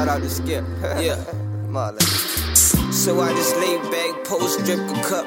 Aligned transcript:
Shout 0.00 0.08
out 0.08 0.22
to 0.22 0.30
Skip. 0.30 0.64
Yeah. 0.98 1.16
Marlon. 1.68 2.00
So 2.90 3.20
I 3.20 3.34
just 3.34 3.54
lay 3.56 3.76
back, 3.92 4.24
post, 4.24 4.64
drip 4.64 4.80
a 4.80 4.94
cup. 5.04 5.26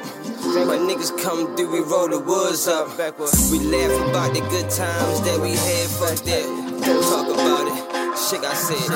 My 0.66 0.74
niggas 0.74 1.16
come 1.22 1.54
through, 1.54 1.70
we 1.70 1.78
roll 1.78 2.08
the 2.08 2.18
woods 2.18 2.66
up. 2.66 2.88
We 2.98 3.60
laugh 3.70 4.10
about 4.10 4.34
the 4.34 4.40
good 4.50 4.68
times 4.68 5.20
that 5.22 5.38
we 5.40 5.50
had, 5.50 5.86
fuck 5.94 6.18
that. 6.26 6.46
Talk 7.06 7.28
about 7.30 7.68
it. 7.70 8.18
Shit, 8.18 8.42
I 8.42 8.54
said. 8.54 8.90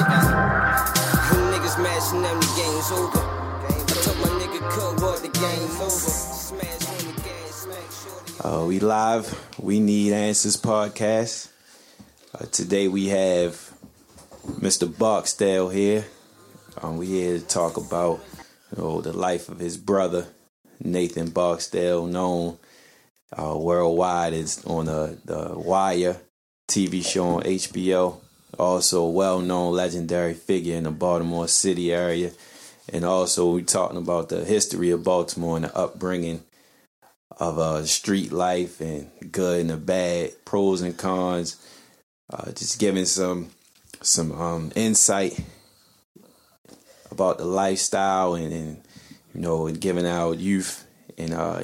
Them 1.30 1.46
niggas 1.54 1.80
mashing 1.80 2.22
them, 2.22 2.40
the 2.40 2.50
game's 2.58 2.90
over. 2.90 3.22
I 3.22 4.02
told 4.02 4.18
my 4.18 4.30
nigga 4.42 4.60
cut 4.74 5.00
what 5.00 5.22
the 5.22 5.28
game's 5.28 5.78
over. 5.78 5.90
Smash 5.90 6.88
when 6.90 7.14
the 7.14 7.22
gas, 7.22 7.54
smack 7.54 7.88
shorty. 8.02 8.56
Uh, 8.56 8.64
we 8.66 8.80
live. 8.80 9.48
We 9.60 9.78
need 9.78 10.12
answers 10.12 10.56
podcast. 10.56 11.50
Uh, 12.34 12.46
today 12.46 12.88
we 12.88 13.06
have 13.10 13.67
Mr. 14.56 14.88
Barksdale 14.88 15.68
here. 15.68 16.04
Um, 16.82 16.96
we 16.96 17.06
here 17.06 17.38
to 17.38 17.46
talk 17.46 17.76
about 17.76 18.20
you 18.74 18.82
know 18.82 19.00
the 19.00 19.12
life 19.12 19.48
of 19.48 19.58
his 19.58 19.76
brother 19.76 20.26
Nathan 20.80 21.30
Barksdale, 21.30 22.06
known 22.06 22.58
uh, 23.32 23.56
worldwide 23.56 24.32
as 24.32 24.64
on 24.64 24.86
the 24.86 25.18
the 25.24 25.52
Wire 25.56 26.16
TV 26.66 27.04
show 27.04 27.36
on 27.36 27.42
HBO. 27.42 28.20
Also, 28.58 29.04
a 29.04 29.10
well-known 29.10 29.74
legendary 29.74 30.34
figure 30.34 30.76
in 30.76 30.84
the 30.84 30.90
Baltimore 30.90 31.46
City 31.46 31.92
area, 31.92 32.32
and 32.88 33.04
also 33.04 33.52
we 33.52 33.62
talking 33.62 33.98
about 33.98 34.30
the 34.30 34.44
history 34.44 34.90
of 34.90 35.04
Baltimore 35.04 35.56
and 35.56 35.66
the 35.66 35.76
upbringing 35.76 36.42
of 37.38 37.58
uh, 37.58 37.84
street 37.84 38.32
life 38.32 38.80
and 38.80 39.10
good 39.30 39.60
and 39.60 39.70
the 39.70 39.76
bad, 39.76 40.32
pros 40.44 40.80
and 40.80 40.96
cons. 40.96 41.62
Uh, 42.30 42.50
just 42.52 42.78
giving 42.78 43.04
some 43.04 43.50
some 44.02 44.32
um, 44.32 44.72
insight 44.74 45.38
about 47.10 47.38
the 47.38 47.44
lifestyle 47.44 48.34
and, 48.34 48.52
and 48.52 48.82
you 49.34 49.40
know 49.40 49.66
and 49.66 49.80
giving 49.80 50.06
our 50.06 50.34
youth 50.34 50.86
and 51.16 51.34
uh, 51.34 51.62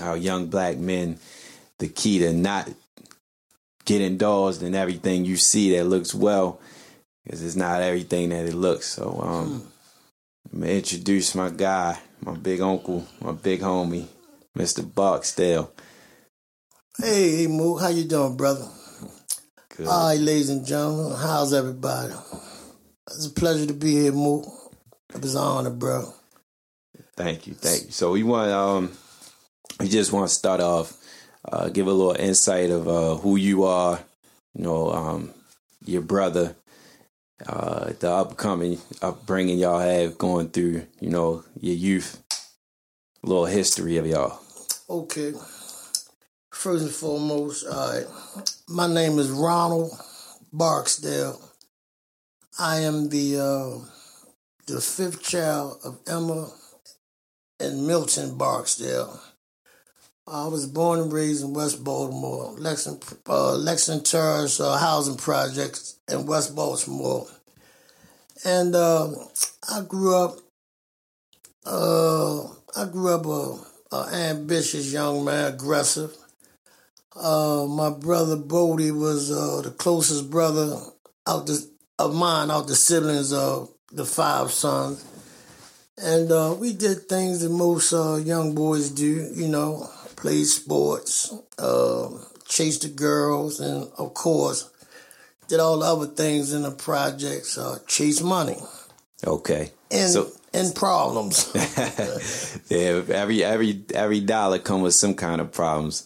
our 0.00 0.16
young 0.16 0.46
black 0.46 0.76
men 0.76 1.18
the 1.78 1.88
key 1.88 2.18
to 2.18 2.32
not 2.32 2.68
get 3.84 4.00
indulged 4.00 4.62
in 4.62 4.74
everything 4.74 5.24
you 5.24 5.36
see 5.36 5.76
that 5.76 5.84
looks 5.84 6.14
well 6.14 6.60
because 7.24 7.42
it's 7.42 7.56
not 7.56 7.82
everything 7.82 8.28
that 8.28 8.46
it 8.46 8.54
looks. 8.54 8.86
So 8.86 9.20
um, 9.20 9.66
I'm 10.52 10.60
gonna 10.60 10.72
introduce 10.72 11.34
my 11.34 11.50
guy, 11.50 11.98
my 12.20 12.34
big 12.34 12.60
uncle, 12.60 13.06
my 13.20 13.32
big 13.32 13.60
homie, 13.60 14.06
Mr. 14.56 14.82
Barksdale. 14.82 15.72
Hey, 16.98 17.36
hey, 17.36 17.46
Mook, 17.46 17.80
how 17.80 17.88
you 17.88 18.04
doing, 18.04 18.36
brother? 18.36 18.66
Good. 19.76 19.88
All 19.88 20.08
right, 20.08 20.18
ladies 20.18 20.48
and 20.48 20.64
gentlemen, 20.64 21.18
how's 21.18 21.52
everybody? 21.52 22.14
It's 23.08 23.26
a 23.26 23.30
pleasure 23.30 23.66
to 23.66 23.74
be 23.74 23.92
here, 23.92 24.12
Mook. 24.12 24.46
It 25.14 25.20
was 25.20 25.34
an 25.34 25.42
honor, 25.42 25.68
bro. 25.70 26.14
Thank 27.14 27.46
you, 27.46 27.52
thank 27.52 27.84
you. 27.84 27.90
So 27.90 28.12
we 28.12 28.22
want 28.22 28.50
um 28.52 28.92
we 29.78 29.88
just 29.88 30.14
want 30.14 30.28
to 30.28 30.34
start 30.34 30.62
off, 30.62 30.96
uh, 31.44 31.68
give 31.68 31.88
a 31.88 31.92
little 31.92 32.18
insight 32.18 32.70
of 32.70 32.88
uh, 32.88 33.16
who 33.16 33.36
you 33.36 33.64
are, 33.64 34.00
you 34.54 34.64
know, 34.64 34.92
um, 34.92 35.34
your 35.84 36.00
brother, 36.00 36.56
uh, 37.46 37.92
the 38.00 38.10
upcoming 38.10 38.78
upbringing 39.02 39.58
y'all 39.58 39.80
have 39.80 40.16
going 40.16 40.48
through, 40.48 40.86
you 41.00 41.10
know, 41.10 41.44
your 41.60 41.76
youth, 41.76 42.22
a 43.22 43.26
little 43.26 43.44
history 43.44 43.98
of 43.98 44.06
y'all. 44.06 44.40
Okay. 44.88 45.34
First 46.56 46.84
and 46.84 46.92
foremost, 46.92 47.66
right. 47.66 48.06
My 48.66 48.92
name 48.92 49.18
is 49.18 49.30
Ronald 49.30 49.92
Barksdale. 50.52 51.38
I 52.58 52.78
am 52.78 53.10
the 53.10 53.38
uh, 53.38 53.84
the 54.66 54.80
fifth 54.80 55.22
child 55.22 55.78
of 55.84 56.00
Emma 56.08 56.50
and 57.60 57.86
Milton 57.86 58.36
Barksdale. 58.36 59.20
I 60.26 60.48
was 60.48 60.66
born 60.66 60.98
and 60.98 61.12
raised 61.12 61.44
in 61.44 61.52
West 61.52 61.84
Baltimore, 61.84 62.52
Lexington, 62.58 63.18
uh, 63.28 63.54
Lexington 63.54 64.02
Terrace 64.02 64.58
uh, 64.58 64.78
housing 64.78 65.18
projects 65.18 66.00
in 66.10 66.26
West 66.26 66.56
Baltimore, 66.56 67.28
and 68.44 68.74
uh, 68.74 69.08
I 69.70 69.82
grew 69.82 70.16
up. 70.16 70.38
Uh, 71.64 72.44
I 72.74 72.86
grew 72.90 73.14
up 73.14 73.26
a, 73.26 73.94
a 73.94 74.08
ambitious 74.30 74.90
young 74.92 75.24
man, 75.24 75.52
aggressive. 75.52 76.16
Uh, 77.18 77.66
my 77.68 77.90
brother 77.90 78.36
Bodie 78.36 78.90
was 78.90 79.30
uh, 79.30 79.62
the 79.62 79.70
closest 79.70 80.30
brother 80.30 80.76
out 81.26 81.46
the 81.46 81.66
of 81.98 82.14
mine, 82.14 82.50
out 82.50 82.66
the 82.68 82.76
siblings 82.76 83.32
of 83.32 83.70
the 83.90 84.04
five 84.04 84.52
sons, 84.52 85.04
and 85.96 86.30
uh, 86.30 86.54
we 86.58 86.72
did 86.74 87.08
things 87.08 87.40
that 87.40 87.48
most 87.50 87.92
uh, 87.92 88.16
young 88.16 88.54
boys 88.54 88.90
do. 88.90 89.30
You 89.34 89.48
know, 89.48 89.88
play 90.16 90.44
sports, 90.44 91.32
uh, 91.58 92.10
chase 92.46 92.78
the 92.78 92.88
girls, 92.88 93.60
and 93.60 93.90
of 93.96 94.12
course, 94.12 94.68
did 95.48 95.58
all 95.60 95.78
the 95.78 95.86
other 95.86 96.06
things 96.06 96.52
in 96.52 96.62
the 96.62 96.70
projects. 96.70 97.56
Uh, 97.56 97.78
chase 97.86 98.20
money 98.22 98.58
Okay. 99.26 99.70
and 99.90 100.10
So 100.10 100.30
and 100.52 100.74
problems. 100.74 101.50
yeah, 102.68 103.02
every 103.08 103.42
every 103.42 103.84
every 103.94 104.20
dollar 104.20 104.58
come 104.58 104.82
with 104.82 104.94
some 104.94 105.14
kind 105.14 105.40
of 105.40 105.50
problems. 105.52 106.05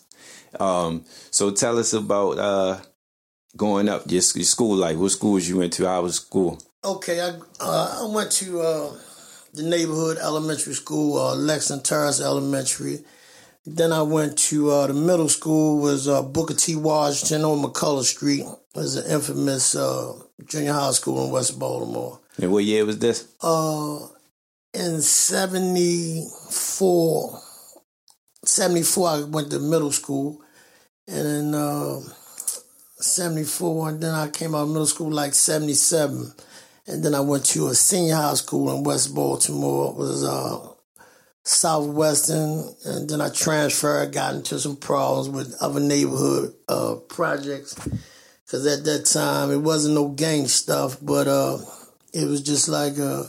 Um, 0.59 1.05
so 1.31 1.51
tell 1.51 1.79
us 1.79 1.93
about 1.93 2.39
uh 2.39 2.81
going 3.57 3.89
up 3.89 4.03
your, 4.07 4.23
your 4.35 4.45
school 4.45 4.77
life. 4.77 4.97
What 4.97 5.11
schools 5.11 5.49
you 5.49 5.59
went 5.59 5.73
to? 5.75 5.87
I 5.87 5.99
was 5.99 6.15
school? 6.17 6.59
Okay, 6.85 7.21
I 7.21 7.39
uh, 7.61 7.99
I 8.03 8.15
went 8.15 8.33
to 8.33 8.61
uh, 8.61 8.93
the 9.53 9.63
neighborhood 9.63 10.19
elementary 10.19 10.75
school, 10.75 11.19
uh, 11.19 11.35
Lexington 11.35 11.85
Terrace 11.85 12.21
Elementary. 12.21 13.01
Then 13.67 13.93
I 13.93 14.01
went 14.03 14.39
to 14.39 14.71
uh, 14.71 14.87
the 14.87 14.95
middle 14.95 15.29
school 15.29 15.81
was 15.81 16.09
uh, 16.09 16.23
Booker 16.23 16.55
T. 16.55 16.77
Washington 16.77 17.45
on 17.45 17.63
McCulloh 17.63 18.05
Street. 18.05 18.41
It 18.41 18.57
was 18.75 18.97
an 18.97 19.11
infamous 19.11 19.75
uh, 19.75 20.15
junior 20.47 20.73
high 20.73 20.93
school 20.93 21.27
in 21.27 21.31
West 21.31 21.59
Baltimore. 21.59 22.21
And 22.39 22.51
what 22.51 22.65
year 22.65 22.87
was 22.87 22.99
this? 22.99 23.29
Uh, 23.43 23.99
in 24.73 25.03
74, 25.03 27.39
74, 28.45 29.09
I 29.09 29.23
went 29.23 29.51
to 29.51 29.59
middle 29.59 29.93
school. 29.93 30.43
And 31.07 31.53
then 31.53 31.55
uh, 31.55 32.01
74, 32.99 33.89
and 33.89 34.03
then 34.03 34.15
I 34.15 34.29
came 34.29 34.55
out 34.55 34.63
of 34.63 34.69
middle 34.69 34.87
school 34.87 35.11
like 35.11 35.35
77. 35.35 36.33
And 36.87 37.05
then 37.05 37.15
I 37.15 37.21
went 37.21 37.45
to 37.47 37.69
a 37.69 37.75
senior 37.75 38.17
high 38.17 38.35
school 38.35 38.75
in 38.77 38.85
West 38.85 39.15
Baltimore. 39.15 39.91
It 39.91 39.97
was 39.97 40.25
uh, 40.25 40.69
Southwestern. 41.43 42.75
And 42.85 43.09
then 43.09 43.21
I 43.21 43.29
transferred, 43.31 44.13
got 44.13 44.35
into 44.35 44.59
some 44.59 44.77
problems 44.77 45.29
with 45.29 45.57
other 45.61 45.81
neighborhood 45.81 46.55
uh, 46.69 46.97
projects. 47.09 47.75
Because 48.45 48.67
at 48.67 48.85
that 48.85 49.07
time, 49.07 49.51
it 49.53 49.59
wasn't 49.59 49.95
no 49.95 50.09
gang 50.09 50.49
stuff, 50.49 50.97
but 51.01 51.29
uh, 51.29 51.59
it 52.13 52.27
was 52.27 52.43
just 52.43 52.69
like, 52.69 52.99
uh, 52.99 53.25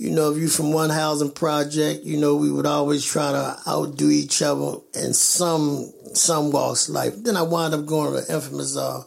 you 0.00 0.10
know, 0.10 0.30
if 0.32 0.38
you're 0.38 0.48
from 0.48 0.72
one 0.72 0.88
housing 0.88 1.30
project, 1.30 2.04
you 2.04 2.16
know, 2.16 2.34
we 2.34 2.50
would 2.50 2.64
always 2.64 3.04
try 3.04 3.32
to 3.32 3.58
outdo 3.68 4.08
each 4.08 4.40
other 4.40 4.78
in 4.94 5.12
some 5.12 5.92
some 6.14 6.50
walks 6.50 6.88
of 6.88 6.94
life. 6.94 7.12
Then 7.18 7.36
I 7.36 7.42
wound 7.42 7.74
up 7.74 7.84
going 7.84 8.14
to 8.14 8.22
the 8.22 8.34
infamous 8.34 8.78
uh, 8.78 9.02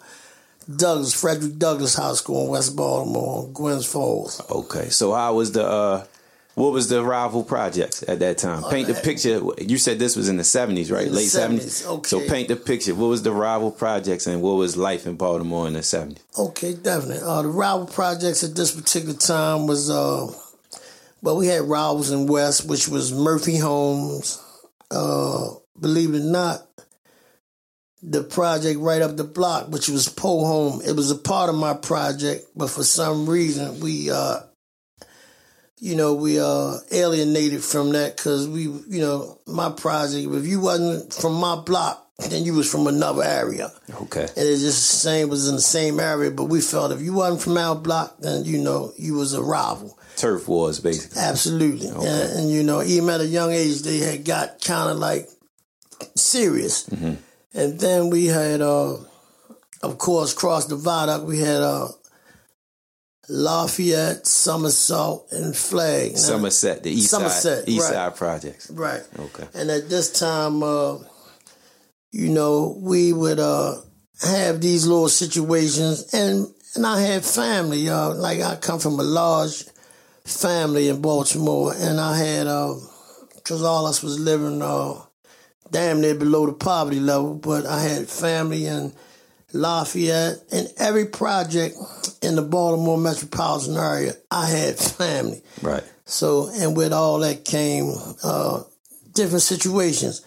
Douglass, 0.74 1.20
Frederick 1.20 1.58
Douglass 1.58 1.96
High 1.96 2.14
School 2.14 2.46
in 2.46 2.52
West 2.52 2.76
Baltimore, 2.76 3.40
on 3.48 3.54
Gwynns 3.54 3.92
Falls. 3.92 4.40
Okay. 4.52 4.90
So 4.90 5.14
how 5.14 5.34
was 5.34 5.52
the 5.54 5.66
uh 5.68 6.06
what 6.54 6.72
was 6.72 6.90
the 6.90 7.04
rival 7.04 7.44
projects 7.44 8.04
at 8.08 8.20
that 8.20 8.38
time? 8.38 8.62
Paint 8.70 8.88
the 8.88 8.94
picture. 8.94 9.42
You 9.58 9.80
said 9.80 9.98
this 9.98 10.16
was 10.16 10.30
in 10.30 10.38
the 10.38 10.44
seventies, 10.44 10.92
right? 10.92 11.08
Uh, 11.08 11.10
the 11.10 11.16
Late 11.16 11.26
70s, 11.26 11.88
okay. 11.88 12.08
So 12.08 12.20
paint 12.28 12.50
the 12.50 12.56
picture. 12.56 12.94
What 12.94 13.08
was 13.08 13.24
the 13.24 13.32
rival 13.32 13.72
projects 13.72 14.28
and 14.28 14.44
what 14.44 14.58
was 14.58 14.78
life 14.78 15.08
in 15.08 15.16
Baltimore 15.16 15.66
in 15.66 15.74
the 15.74 15.82
seventies? 15.82 16.24
Okay, 16.38 16.76
definitely. 16.76 17.24
Uh, 17.24 17.42
the 17.42 17.48
rival 17.48 17.88
projects 17.88 18.44
at 18.44 18.56
this 18.56 18.72
particular 18.80 19.16
time 19.16 19.66
was, 19.66 19.90
uh, 19.90 20.32
well, 21.24 21.38
we 21.38 21.48
had 21.48 21.62
rivals 21.62 22.12
in 22.12 22.28
West, 22.28 22.68
which 22.68 22.90
was 22.90 23.14
Murphy 23.14 23.58
Homes. 23.58 24.44
Uh, 24.92 25.52
believe 25.80 26.14
it 26.14 26.20
or 26.20 26.32
not, 26.32 26.68
the 28.04 28.22
project 28.22 28.78
right 28.82 29.02
up 29.02 29.16
the 29.16 29.24
block, 29.24 29.70
which 29.70 29.88
was 29.88 30.10
Poe 30.10 30.44
Home, 30.46 30.82
it 30.86 30.92
was 30.98 31.10
a 31.12 31.16
part 31.16 31.50
of 31.50 31.56
my 31.56 31.74
project, 31.74 32.46
but 32.58 32.70
for 32.70 32.84
some 32.84 33.28
reason 33.28 33.80
we, 33.80 34.12
uh, 34.12 34.42
you 35.80 35.96
know, 35.96 36.14
we 36.14 36.42
uh, 36.42 36.74
alienated 36.92 37.64
from 37.64 37.94
that 37.94 38.18
because 38.18 38.48
we, 38.50 38.64
you 38.64 39.00
know, 39.00 39.40
my 39.48 39.70
project. 39.70 40.28
If 40.30 40.46
you 40.46 40.60
wasn't 40.60 41.14
from 41.14 41.36
my 41.36 41.56
block, 41.56 42.06
then 42.30 42.44
you 42.44 42.54
was 42.54 42.70
from 42.70 42.88
another 42.88 43.24
area. 43.24 43.72
Okay. 44.02 44.24
And 44.24 44.32
it's 44.38 44.62
just 44.62 44.92
the 44.92 44.98
same 44.98 45.30
was 45.30 45.48
in 45.48 45.56
the 45.56 45.62
same 45.62 46.02
area, 46.02 46.32
but 46.32 46.46
we 46.46 46.60
felt 46.60 46.92
if 46.92 47.02
you 47.02 47.14
wasn't 47.14 47.42
from 47.42 47.58
our 47.58 47.76
block, 47.76 48.18
then 48.20 48.44
you 48.44 48.58
know 48.58 48.92
you 48.98 49.14
was 49.14 49.34
a 49.34 49.42
rival. 49.42 49.98
Turf 50.24 50.48
wars 50.48 50.80
basically. 50.80 51.22
Absolutely. 51.22 51.88
And, 51.88 52.08
and 52.08 52.50
you 52.50 52.64
know, 52.64 52.82
even 52.82 53.10
at 53.10 53.20
a 53.20 53.28
young 53.28 53.52
age, 53.52 53.82
they 53.82 53.98
had 53.98 54.24
got 54.24 54.62
kind 54.62 54.90
of 54.90 54.98
like 54.98 55.28
serious. 56.16 56.88
And 56.88 57.80
then 57.80 58.10
we 58.10 58.28
had, 58.28 58.62
uh, 58.62 58.98
of 59.84 59.98
course, 59.98 60.34
cross 60.34 60.66
the 60.66 60.76
viaduct. 60.76 61.26
We 61.26 61.40
had 61.40 61.62
uh, 61.62 61.90
Lafayette, 63.30 64.26
Somerset, 64.26 65.20
and 65.32 65.56
Flag. 65.56 66.14
Now, 66.14 66.18
Somerset, 66.18 66.84
the 66.84 66.92
East 66.92 67.12
Somerset, 67.12 67.60
Side, 67.60 67.70
East 67.70 67.84
right. 67.84 67.94
Side 67.94 68.16
projects. 68.16 68.72
Right. 68.72 69.02
Okay. 69.20 69.48
And 69.54 69.70
at 69.70 69.90
this 69.90 70.12
time, 70.18 70.64
uh, 70.64 71.00
you 72.12 72.30
know, 72.30 72.78
we 72.80 73.12
would 73.14 73.40
uh, 73.40 73.76
have 74.22 74.62
these 74.62 74.88
little 74.88 75.10
situations, 75.10 76.14
and 76.14 76.48
and 76.76 76.86
I 76.86 77.02
had 77.02 77.26
family. 77.26 77.90
Uh, 77.90 78.14
like 78.16 78.42
I 78.42 78.56
come 78.56 78.80
from 78.80 79.00
a 79.00 79.04
large 79.04 79.66
family 80.26 80.90
in 80.90 81.02
Baltimore, 81.02 81.74
and 81.76 82.00
I 82.00 82.18
had 82.18 82.46
because 83.36 83.64
all 83.64 83.86
us 83.86 84.02
was 84.02 84.20
living 84.20 84.62
uh, 84.62 84.96
damn 85.70 86.02
near 86.02 86.16
below 86.16 86.46
the 86.46 86.54
poverty 86.54 87.00
level, 87.00 87.36
but 87.36 87.66
I 87.66 87.82
had 87.82 88.08
family 88.08 88.66
in 88.66 88.94
Lafayette, 89.54 90.38
and 90.52 90.68
every 90.78 91.06
project 91.06 91.76
in 92.22 92.36
the 92.36 92.42
Baltimore 92.42 92.98
metropolitan 92.98 93.78
area, 93.78 94.14
I 94.32 94.48
had 94.48 94.78
family. 94.78 95.42
Right. 95.62 95.84
So, 96.06 96.50
and 96.54 96.76
with 96.76 96.92
all 96.92 97.20
that 97.20 97.46
came 97.46 97.94
uh, 98.24 98.64
different 99.14 99.44
situations. 99.44 100.26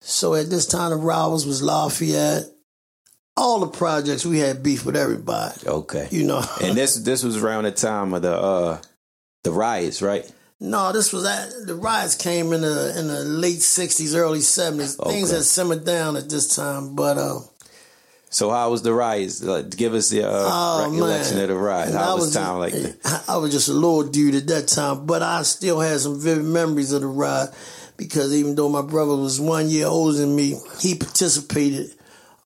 So 0.00 0.34
at 0.34 0.50
this 0.50 0.66
time, 0.66 0.90
the 0.90 0.96
rivals 0.96 1.46
was 1.46 1.62
Lafayette. 1.62 2.44
All 3.36 3.60
the 3.60 3.66
projects 3.66 4.24
we 4.24 4.38
had 4.38 4.62
beef 4.62 4.86
with 4.86 4.96
everybody. 4.96 5.66
Okay. 5.66 6.08
You 6.10 6.24
know. 6.24 6.42
and 6.62 6.76
this 6.76 6.96
this 6.96 7.22
was 7.22 7.36
around 7.36 7.64
the 7.64 7.70
time 7.70 8.14
of 8.14 8.22
the 8.22 8.34
uh 8.34 8.80
the 9.46 9.52
riots, 9.52 10.02
right? 10.02 10.24
no, 10.58 10.92
this 10.92 11.12
was 11.12 11.24
at 11.26 11.66
the 11.66 11.74
riots 11.74 12.14
came 12.14 12.52
in 12.52 12.62
the 12.62 12.98
in 12.98 13.08
the 13.08 13.20
late 13.24 13.58
'60s, 13.60 14.14
early 14.14 14.40
'70s. 14.40 14.96
Things 15.06 15.30
had 15.30 15.42
simmered 15.44 15.84
down 15.84 16.16
at 16.16 16.28
this 16.30 16.56
time, 16.56 16.94
but 16.96 17.18
uh, 17.18 17.40
So 18.30 18.50
how 18.50 18.70
was 18.70 18.82
the 18.82 18.92
riots? 18.92 19.42
Like, 19.42 19.70
give 19.76 19.92
us 19.94 20.08
the 20.08 20.24
uh, 20.24 20.30
Oh, 20.32 20.90
recollection 20.90 21.40
of 21.40 21.48
the 21.48 21.54
riots. 21.54 21.90
And 21.90 21.98
I 21.98 22.04
How 22.04 22.14
was, 22.16 22.26
was 22.26 22.34
time 22.34 22.58
like 22.58 22.72
that? 22.72 23.24
I 23.28 23.36
was 23.36 23.52
just 23.52 23.68
a 23.68 23.72
little 23.72 24.04
dude 24.04 24.34
at 24.34 24.46
that 24.48 24.66
time, 24.68 25.06
but 25.06 25.22
I 25.22 25.42
still 25.42 25.78
had 25.80 26.00
some 26.00 26.18
vivid 26.20 26.44
memories 26.44 26.92
of 26.92 27.02
the 27.02 27.06
ride 27.06 27.48
because 27.98 28.32
even 28.34 28.54
though 28.56 28.68
my 28.70 28.82
brother 28.82 29.14
was 29.16 29.38
one 29.40 29.68
year 29.68 29.86
older 29.86 30.18
than 30.18 30.34
me, 30.34 30.58
he 30.80 30.94
participated 30.96 31.90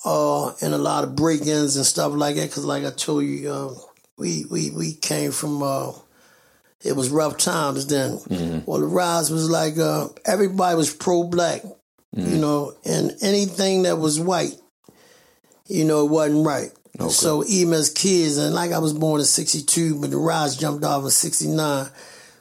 uh, 0.04 0.52
in 0.62 0.72
a 0.72 0.78
lot 0.78 1.04
of 1.04 1.14
break-ins 1.14 1.76
and 1.76 1.86
stuff 1.86 2.12
like 2.12 2.34
that. 2.36 2.48
Because, 2.50 2.64
like 2.64 2.84
I 2.84 2.90
told 2.90 3.22
you, 3.24 3.50
uh, 3.52 3.74
we 4.18 4.44
we 4.50 4.70
we 4.72 4.94
came 4.94 5.30
from. 5.30 5.62
It 6.82 6.96
was 6.96 7.10
rough 7.10 7.36
times 7.36 7.86
then. 7.86 8.12
Mm-hmm. 8.18 8.58
Well, 8.64 8.80
the 8.80 8.86
rise 8.86 9.30
was 9.30 9.50
like 9.50 9.76
uh, 9.78 10.08
everybody 10.24 10.76
was 10.76 10.92
pro-black, 10.94 11.62
Mm-hmm. 12.16 12.28
you 12.32 12.38
know, 12.38 12.72
and 12.84 13.12
anything 13.22 13.82
that 13.82 13.98
was 13.98 14.18
white, 14.18 14.54
you 15.68 15.84
know, 15.84 16.04
it 16.04 16.10
wasn't 16.10 16.44
right. 16.44 16.70
So 17.08 17.44
even 17.46 17.72
as 17.72 17.88
kids, 17.88 18.36
and 18.36 18.52
like 18.52 18.72
I 18.72 18.78
was 18.80 18.92
born 18.92 19.20
in 19.20 19.26
'62, 19.26 20.00
but 20.00 20.10
the 20.10 20.16
rise 20.16 20.56
jumped 20.56 20.84
off 20.84 21.04
in 21.04 21.10
'69. 21.10 21.86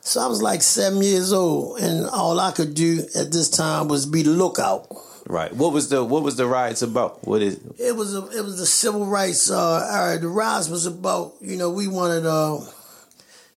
So 0.01 0.21
I 0.21 0.27
was 0.27 0.41
like 0.41 0.63
seven 0.63 1.03
years 1.03 1.31
old, 1.31 1.79
and 1.79 2.07
all 2.07 2.39
I 2.39 2.51
could 2.51 2.73
do 2.73 3.05
at 3.15 3.31
this 3.31 3.47
time 3.49 3.87
was 3.87 4.07
be 4.07 4.23
the 4.23 4.31
lookout. 4.31 4.87
Right. 5.27 5.53
What 5.55 5.71
was 5.71 5.89
the 5.89 6.03
what 6.03 6.23
was 6.23 6.35
the 6.35 6.47
riots 6.47 6.81
about? 6.81 7.25
What 7.27 7.43
is 7.43 7.55
It 7.55 7.89
It 7.89 7.95
was 7.95 8.15
a, 8.15 8.25
it 8.31 8.43
was 8.43 8.57
the 8.57 8.65
civil 8.65 9.05
rights 9.05 9.51
uh. 9.51 10.17
The 10.19 10.27
rise 10.27 10.67
was 10.67 10.87
about 10.87 11.35
you 11.41 11.57
know 11.57 11.69
we 11.69 11.87
wanted 11.87 12.25
uh, 12.25 12.57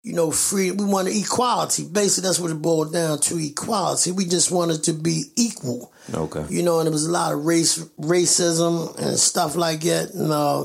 you 0.02 0.14
know 0.14 0.31
free. 0.31 0.70
We 0.70 0.84
wanted 0.84 1.16
equality. 1.16 1.84
Basically, 1.84 2.28
that's 2.28 2.40
what 2.40 2.50
it 2.50 2.60
boiled 2.60 2.93
down 2.93 3.20
to: 3.20 3.38
equality. 3.38 4.12
We 4.12 4.25
just 4.25 4.50
wanted 4.50 4.84
to 4.84 4.93
be 4.93 5.25
equal. 5.37 5.93
okay? 6.12 6.44
You 6.49 6.62
know, 6.62 6.78
and 6.81 6.87
there 6.87 6.93
was 6.93 7.06
a 7.06 7.10
lot 7.12 7.32
of 7.32 7.44
race 7.44 7.78
racism 8.00 8.99
and 8.99 9.19
stuff 9.19 9.56
like 9.56 9.81
that. 9.82 10.12
And 10.14 10.32
uh, 10.32 10.64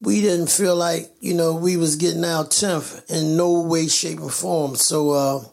we 0.00 0.20
didn't 0.20 0.50
feel 0.50 0.76
like 0.76 1.10
you 1.20 1.34
know 1.34 1.54
we 1.54 1.76
was 1.76 1.96
getting 1.96 2.24
our 2.24 2.46
tenth 2.46 3.10
in 3.10 3.36
no 3.36 3.62
way, 3.62 3.88
shape, 3.88 4.20
or 4.20 4.30
form. 4.30 4.76
So 4.76 5.10
uh, 5.10 5.44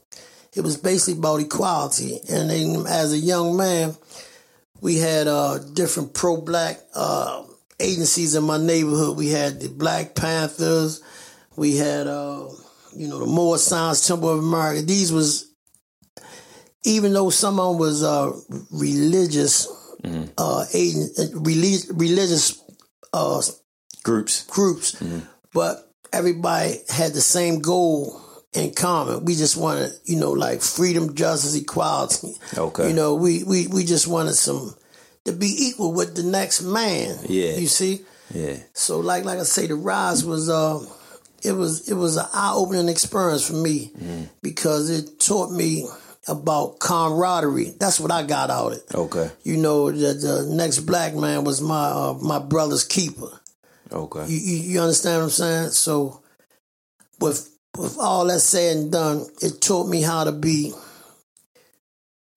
it 0.55 0.61
was 0.61 0.77
basically 0.77 1.19
about 1.19 1.41
equality. 1.41 2.19
And 2.29 2.49
then, 2.49 2.85
as 2.87 3.11
a 3.13 3.17
young 3.17 3.57
man, 3.57 3.95
we 4.81 4.97
had 4.97 5.27
uh, 5.27 5.59
different 5.59 6.13
pro-black 6.13 6.79
uh, 6.93 7.43
agencies 7.79 8.35
in 8.35 8.43
my 8.43 8.57
neighborhood. 8.57 9.17
We 9.17 9.29
had 9.29 9.59
the 9.59 9.69
Black 9.69 10.13
Panthers. 10.13 11.01
We 11.55 11.77
had, 11.77 12.07
uh, 12.07 12.49
you 12.95 13.07
know, 13.07 13.19
the 13.19 13.25
Moorish 13.25 13.61
Science 13.61 14.07
Temple 14.07 14.29
of 14.29 14.39
America. 14.39 14.81
These 14.81 15.11
was, 15.11 15.51
even 16.85 17.13
though 17.13 17.29
some 17.29 17.59
of 17.59 17.71
them 17.73 17.79
was 17.79 18.03
uh, 18.03 18.31
religious, 18.71 19.67
uh, 20.37 20.65
agent, 20.73 21.11
relig- 21.33 21.89
religious 21.93 22.61
uh, 23.13 23.41
Groups. 24.03 24.45
groups, 24.47 25.01
but 25.53 25.89
everybody 26.11 26.75
had 26.89 27.13
the 27.13 27.21
same 27.21 27.59
goal 27.59 28.19
in 28.51 28.73
common. 28.73 29.23
We 29.23 29.35
just 29.35 29.55
wanted, 29.55 29.93
you 30.03 30.19
know, 30.19 30.31
like 30.31 30.61
freedom, 30.61 31.15
justice, 31.15 31.55
equality. 31.55 32.33
Okay. 32.57 32.89
You 32.89 32.93
know, 32.93 33.15
we 33.15 33.45
we 33.45 33.67
we 33.67 33.85
just 33.85 34.05
wanted 34.07 34.33
some 34.33 34.75
to 35.23 35.31
be 35.31 35.55
equal 35.57 35.93
with 35.93 36.17
the 36.17 36.23
next 36.23 36.63
man. 36.63 37.17
Yeah. 37.29 37.55
You 37.55 37.67
see? 37.67 38.01
Yeah. 38.33 38.57
So 38.73 38.99
like 38.99 39.23
like 39.23 39.39
I 39.39 39.43
say, 39.43 39.67
the 39.67 39.75
rise 39.75 40.25
was 40.25 40.49
uh 40.49 40.79
it 41.43 41.53
was 41.53 41.89
it 41.89 41.95
was 41.95 42.17
an 42.17 42.25
eye 42.33 42.53
opening 42.53 42.89
experience 42.89 43.47
for 43.47 43.55
me 43.55 43.91
because 44.41 44.89
it 44.89 45.19
taught 45.19 45.51
me 45.51 45.87
about 46.27 46.79
camaraderie. 46.79 47.73
That's 47.79 47.99
what 47.99 48.11
I 48.11 48.23
got 48.23 48.49
out 48.49 48.71
of 48.71 48.77
it. 48.77 48.95
Okay. 48.95 49.29
You 49.43 49.57
know, 49.57 49.91
that 49.91 50.21
the 50.21 50.47
next 50.55 50.79
black 50.79 51.13
man 51.15 51.43
was 51.43 51.61
my 51.61 51.85
uh, 51.85 52.17
my 52.21 52.39
brother's 52.39 52.85
keeper. 52.85 53.39
Okay. 53.91 54.25
You, 54.27 54.37
you, 54.37 54.57
you 54.71 54.79
understand 54.81 55.17
what 55.17 55.23
I'm 55.25 55.29
saying? 55.29 55.69
So, 55.71 56.21
with 57.19 57.49
with 57.77 57.97
all 57.99 58.25
that 58.27 58.39
said 58.39 58.77
and 58.77 58.91
done, 58.91 59.25
it 59.41 59.61
taught 59.61 59.87
me 59.87 60.01
how 60.01 60.23
to 60.23 60.31
be 60.31 60.73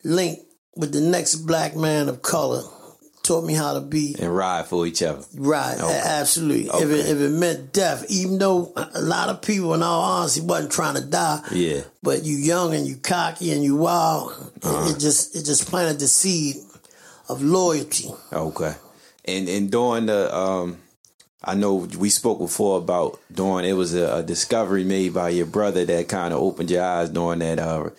linked 0.05 0.43
with 0.77 0.93
the 0.93 1.01
next 1.01 1.37
black 1.37 1.77
man 1.77 2.09
of 2.09 2.23
color. 2.23 2.63
Taught 3.27 3.45
me 3.45 3.55
how 3.55 3.75
to 3.75 3.81
be 3.81 4.15
and 4.21 4.35
ride 4.35 4.67
for 4.67 4.87
each 4.87 5.03
other. 5.03 5.23
right, 5.37 5.77
Okay. 5.81 6.03
absolutely. 6.05 6.69
If 6.83 6.91
it 6.91 7.07
if 7.11 7.19
it 7.21 7.31
meant 7.31 7.73
death, 7.73 8.05
even 8.09 8.39
though 8.39 8.73
a 8.77 9.01
lot 9.01 9.29
of 9.29 9.43
people, 9.43 9.75
in 9.75 9.83
all 9.83 10.01
honesty, 10.03 10.41
wasn't 10.43 10.71
trying 10.73 10.95
to 10.95 11.01
die, 11.03 11.41
Yeah. 11.53 11.81
but 12.03 12.23
you 12.25 12.37
young 12.37 12.75
and 12.75 12.87
you 12.87 12.97
cocky 12.97 13.51
and 13.53 13.65
you 13.65 13.75
wild, 13.77 14.33
it- 14.57 14.65
Uh-huh. 14.65 14.91
it 14.91 14.99
just 15.01 15.35
it 15.35 15.43
just 15.45 15.67
planted 15.67 15.99
the 15.99 16.07
seed 16.09 16.57
of 17.29 17.43
loyalty. 17.43 18.13
Okay. 18.33 18.75
And 19.25 19.49
and 19.49 19.71
during 19.71 20.07
the 20.07 20.35
um 20.37 20.79
I 21.43 21.55
know 21.55 21.75
we 21.99 22.11
spoke 22.11 22.39
before 22.39 22.79
about 22.79 23.19
during 23.33 23.65
it 23.65 23.73
was 23.75 23.95
a, 23.95 24.17
a 24.17 24.23
discovery 24.23 24.85
made 24.85 25.15
by 25.15 25.29
your 25.31 25.47
brother 25.47 25.85
that 25.85 26.09
kind 26.09 26.33
of 26.35 26.41
opened 26.41 26.71
your 26.71 26.83
eyes 26.85 27.09
during 27.11 27.41
that 27.41 27.59
uh 27.59 27.91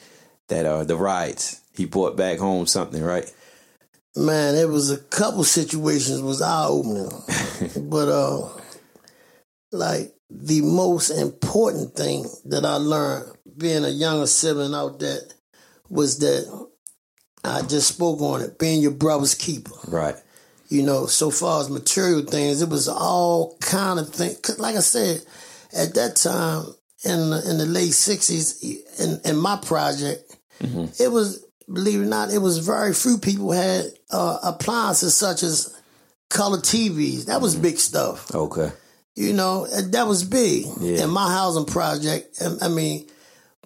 that 0.47 0.65
uh 0.65 0.83
the 0.85 0.95
riots. 0.95 1.59
He 1.75 1.85
brought 1.85 2.15
back 2.17 2.39
home 2.39 2.65
something, 2.65 3.03
right? 3.03 3.31
Man, 4.17 4.55
it 4.55 4.67
was 4.67 4.89
a 4.89 4.97
couple 4.97 5.43
situations 5.43 6.21
was 6.21 6.41
eye 6.41 6.65
opening, 6.65 7.11
but 7.89 8.07
uh, 8.09 8.49
like 9.71 10.13
the 10.29 10.61
most 10.61 11.09
important 11.11 11.93
thing 11.95 12.25
that 12.45 12.65
I 12.65 12.75
learned 12.75 13.31
being 13.57 13.85
a 13.85 13.89
younger 13.89 14.27
sibling 14.27 14.73
out 14.73 14.99
there 14.99 15.19
was 15.89 16.17
that 16.19 16.67
I 17.43 17.61
just 17.61 17.89
spoke 17.89 18.19
on 18.21 18.41
it, 18.41 18.57
being 18.59 18.81
your 18.81 18.91
brother's 18.91 19.35
keeper. 19.35 19.71
Right. 19.87 20.15
You 20.69 20.83
know, 20.83 21.05
so 21.05 21.29
far 21.31 21.61
as 21.61 21.69
material 21.69 22.23
things, 22.23 22.61
it 22.61 22.69
was 22.69 22.87
all 22.89 23.55
kind 23.61 23.99
of 23.99 24.09
thing. 24.09 24.35
'cause 24.41 24.59
like 24.59 24.75
I 24.75 24.79
said, 24.81 25.23
at 25.73 25.93
that 25.93 26.15
time 26.17 26.65
in 27.05 27.29
the, 27.29 27.49
in 27.49 27.57
the 27.59 27.65
late 27.67 27.93
sixties, 27.93 28.61
in 28.99 29.21
in 29.23 29.37
my 29.37 29.57
project, 29.57 30.35
it 30.59 31.11
was 31.11 31.45
believe 31.71 32.01
it 32.01 32.03
or 32.03 32.07
not, 32.07 32.31
it 32.31 32.39
was 32.39 32.59
very 32.59 32.93
few 32.93 33.17
people 33.17 33.51
had 33.51 33.85
uh, 34.11 34.37
appliances 34.43 35.15
such 35.15 35.43
as 35.43 35.75
color 36.29 36.57
TVs. 36.59 37.25
That 37.25 37.41
was 37.41 37.55
big 37.55 37.77
stuff. 37.77 38.33
Okay. 38.33 38.71
You 39.15 39.33
know, 39.33 39.65
that 39.67 40.07
was 40.07 40.23
big 40.23 40.65
Yeah. 40.79 41.03
in 41.03 41.09
my 41.09 41.31
housing 41.31 41.65
project. 41.65 42.41
I 42.61 42.67
mean, 42.67 43.07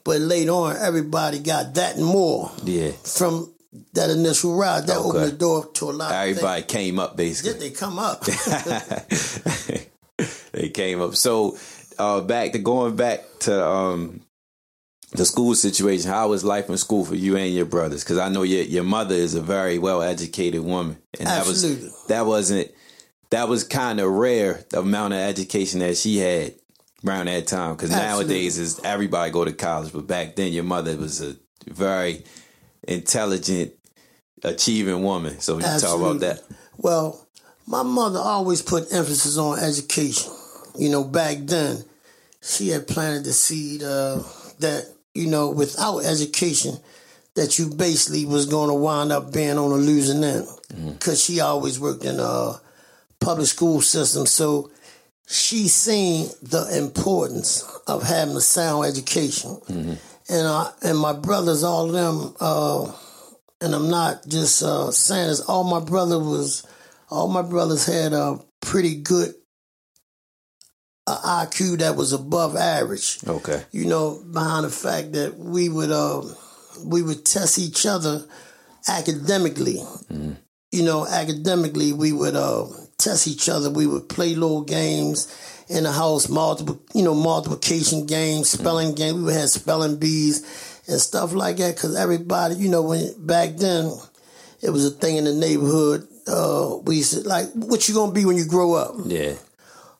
but 0.03 0.20
later 0.22 0.51
on, 0.51 0.77
everybody 0.77 1.39
got 1.39 1.74
that 1.75 1.96
and 1.98 2.05
more 2.05 2.51
Yeah. 2.63 2.91
from 3.03 3.53
that 3.93 4.10
initial 4.10 4.55
ride. 4.55 4.88
That 4.88 4.98
Okay. 4.98 5.08
opened 5.10 5.31
the 5.34 5.38
door 5.38 5.65
to 5.74 5.89
a 5.89 5.91
lot. 5.91 6.12
of. 6.12 6.17
Everybody 6.17 6.63
came 6.63 7.00
up 7.00 7.15
basically. 7.17 7.53
Did 7.53 7.62
they 7.62 7.70
come 7.72 8.00
up? 8.00 8.24
they 10.51 10.70
came 10.70 11.01
up. 11.01 11.15
So 11.15 11.58
uh 12.00 12.22
back 12.22 12.53
to 12.53 12.60
going 12.60 12.96
back 12.96 13.24
to 13.41 13.65
um 13.67 14.22
the 15.12 15.25
school 15.25 15.56
situation. 15.56 16.10
How 16.10 16.30
was 16.30 16.44
life 16.44 16.70
in 16.70 16.77
school 16.77 17.06
for 17.06 17.15
you 17.15 17.36
and 17.36 17.53
your 17.53 17.65
brothers? 17.65 18.03
Because 18.03 18.18
I 18.18 18.30
know 18.30 18.44
your 18.44 18.63
your 18.63 18.84
mother 18.84 19.15
is 19.15 19.36
a 19.36 19.41
very 19.41 19.77
well 19.77 20.01
educated 20.01 20.62
woman, 20.62 20.98
and 21.20 21.27
Absolutely. 21.27 21.88
that 21.88 21.91
was 21.91 22.08
that 22.08 22.25
wasn't 22.25 22.72
that 23.30 23.50
was 23.50 23.63
kind 23.63 24.00
of 24.00 24.12
rare 24.12 24.63
the 24.70 24.80
amount 24.80 25.13
of 25.13 25.20
education 25.20 25.80
that 25.80 25.98
she 25.98 26.18
had 26.18 26.53
around 27.06 27.27
that 27.27 27.48
time. 27.48 27.75
Because 27.75 27.91
nowadays 27.91 28.58
is 28.58 28.80
everybody 28.84 29.32
go 29.32 29.46
to 29.46 29.53
college, 29.53 29.91
but 29.94 30.08
back 30.08 30.36
then 30.36 30.53
your 30.53 30.63
mother 30.63 30.96
was 30.98 31.22
a 31.22 31.36
very 31.68 32.24
intelligent, 32.88 33.74
achieving 34.44 35.03
woman. 35.03 35.39
So 35.39 35.58
you 35.58 35.63
talk 35.63 36.00
about 36.00 36.20
that. 36.22 36.41
Well, 36.77 37.27
my 37.68 37.84
mother 37.84 38.20
always 38.20 38.62
put 38.62 38.91
emphasis 38.94 39.38
on 39.38 39.60
education. 39.60 40.32
You 40.77 40.89
know, 40.89 41.03
back 41.03 41.38
then, 41.41 41.84
she 42.41 42.70
had 42.70 42.88
planted 42.88 43.25
the 43.25 43.34
seed 43.34 43.84
uh, 43.84 44.24
that 44.60 44.86
you 45.13 45.27
know 45.27 45.50
without 45.50 46.00
education 46.00 46.77
that 47.36 47.58
you 47.58 47.70
basically 47.70 48.25
was 48.25 48.46
going 48.46 48.68
to 48.70 48.74
wind 48.74 49.12
up 49.12 49.32
being 49.34 49.58
on 49.58 49.72
a 49.72 49.75
losing 49.75 50.24
end. 50.24 50.48
Because 50.94 51.22
she 51.24 51.39
always 51.39 51.80
worked 51.80 52.03
in 52.03 52.20
a 52.20 52.60
public 53.20 53.48
school 53.48 53.82
system. 53.82 54.25
So 54.25 54.70
she 55.27 55.68
seen 55.70 56.30
the 56.41 56.77
importance 56.77 57.63
of 57.88 58.03
having 58.03 58.36
a 58.36 58.41
sound 58.41 58.86
education. 58.86 59.60
And 60.30 60.48
uh, 60.48 60.72
and 60.84 60.98
my 60.98 61.13
brothers 61.13 61.63
all 61.63 61.88
of 61.88 61.94
them 61.94 62.36
uh, 62.39 62.91
and 63.60 63.75
i'm 63.75 63.89
not 63.89 64.25
just 64.27 64.63
uh, 64.63 64.89
saying 64.91 65.27
this 65.27 65.41
all 65.41 65.63
my 65.65 65.80
brother 65.84 66.18
was 66.20 66.65
all 67.10 67.27
my 67.27 67.41
brothers 67.41 67.86
had 67.86 68.13
a 68.13 68.39
pretty 68.62 68.96
good 68.96 69.34
iq 71.18 71.77
that 71.80 71.96
was 71.96 72.13
above 72.13 72.56
average 72.56 73.20
Okay. 73.27 73.63
you 73.72 73.86
know, 73.86 74.22
behind 74.32 74.65
the 74.65 74.70
fact 74.70 75.13
that 75.13 75.38
we 75.38 75.70
would 75.70 75.91
uh, 75.91 76.22
we 76.84 77.01
would 77.01 77.25
test 77.25 77.60
each 77.60 77.86
other 77.86 78.25
academically. 78.88 79.82
You 80.74 80.84
know, 80.84 81.06
academically 81.06 81.91
we 81.94 82.13
would 82.13 82.36
uh, 82.36 82.65
test 82.98 83.27
each 83.27 83.50
other. 83.50 83.70
We 83.70 83.88
would 83.88 84.08
play 84.08 84.36
little 84.36 84.62
games 84.63 85.27
in 85.68 85.84
the 85.84 85.91
house, 85.91 86.30
multiple 86.30 86.82
you 86.94 87.03
know 87.03 87.13
multiplication 87.13 88.06
games, 88.06 88.50
spelling 88.50 88.96
games. 88.96 89.15
We 89.15 89.24
would 89.24 89.34
have 89.34 89.50
spelling 89.50 89.98
bees 89.98 90.82
and 90.88 91.00
stuff 91.00 91.34
like 91.34 91.58
that 91.58 91.75
because 91.75 91.96
everybody, 91.96 92.56
you 92.56 92.70
know, 92.70 92.84
when 92.84 93.13
back 93.25 93.58
then 93.58 93.91
it 94.62 94.70
was 94.70 94.86
a 94.86 94.91
thing 94.91 95.18
in 95.18 95.25
the 95.25 95.34
neighborhood. 95.34 96.08
Uh, 96.27 96.77
we 96.84 96.98
used 96.98 97.13
to 97.13 97.27
like, 97.27 97.48
what 97.53 97.89
you 97.89 97.96
gonna 97.96 98.12
be 98.13 98.25
when 98.25 98.38
you 98.38 98.46
grow 98.46 98.74
up? 98.75 98.94
Yeah. 99.06 99.34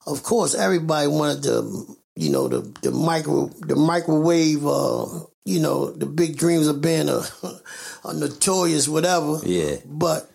Of 0.08 0.24
course, 0.24 0.56
everybody 0.56 1.08
wanted 1.08 1.44
the, 1.44 1.96
you 2.16 2.32
know, 2.32 2.48
the 2.48 2.62
the 2.82 2.92
micro 2.92 3.48
the 3.60 3.76
microwave, 3.76 4.66
uh, 4.66 5.06
you 5.46 5.60
know, 5.60 5.92
the 5.92 6.06
big 6.06 6.38
dreams 6.38 6.68
of 6.68 6.82
being 6.82 7.10
a, 7.10 7.22
a 8.06 8.14
notorious 8.14 8.88
whatever. 8.88 9.40
Yeah. 9.46 9.78
But 9.86 10.30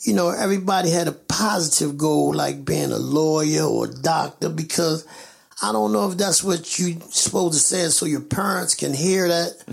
you 0.00 0.14
know, 0.14 0.30
everybody 0.30 0.90
had 0.90 1.08
a 1.08 1.12
positive 1.12 1.96
goal, 1.96 2.34
like 2.34 2.64
being 2.64 2.92
a 2.92 2.98
lawyer 2.98 3.62
or 3.64 3.86
a 3.86 3.94
doctor, 3.94 4.48
because 4.48 5.06
I 5.62 5.72
don't 5.72 5.92
know 5.92 6.10
if 6.10 6.18
that's 6.18 6.44
what 6.44 6.78
you 6.78 7.00
supposed 7.10 7.54
to 7.54 7.60
say, 7.60 7.88
so 7.88 8.04
your 8.06 8.20
parents 8.20 8.74
can 8.74 8.92
hear 8.92 9.26
that, 9.26 9.64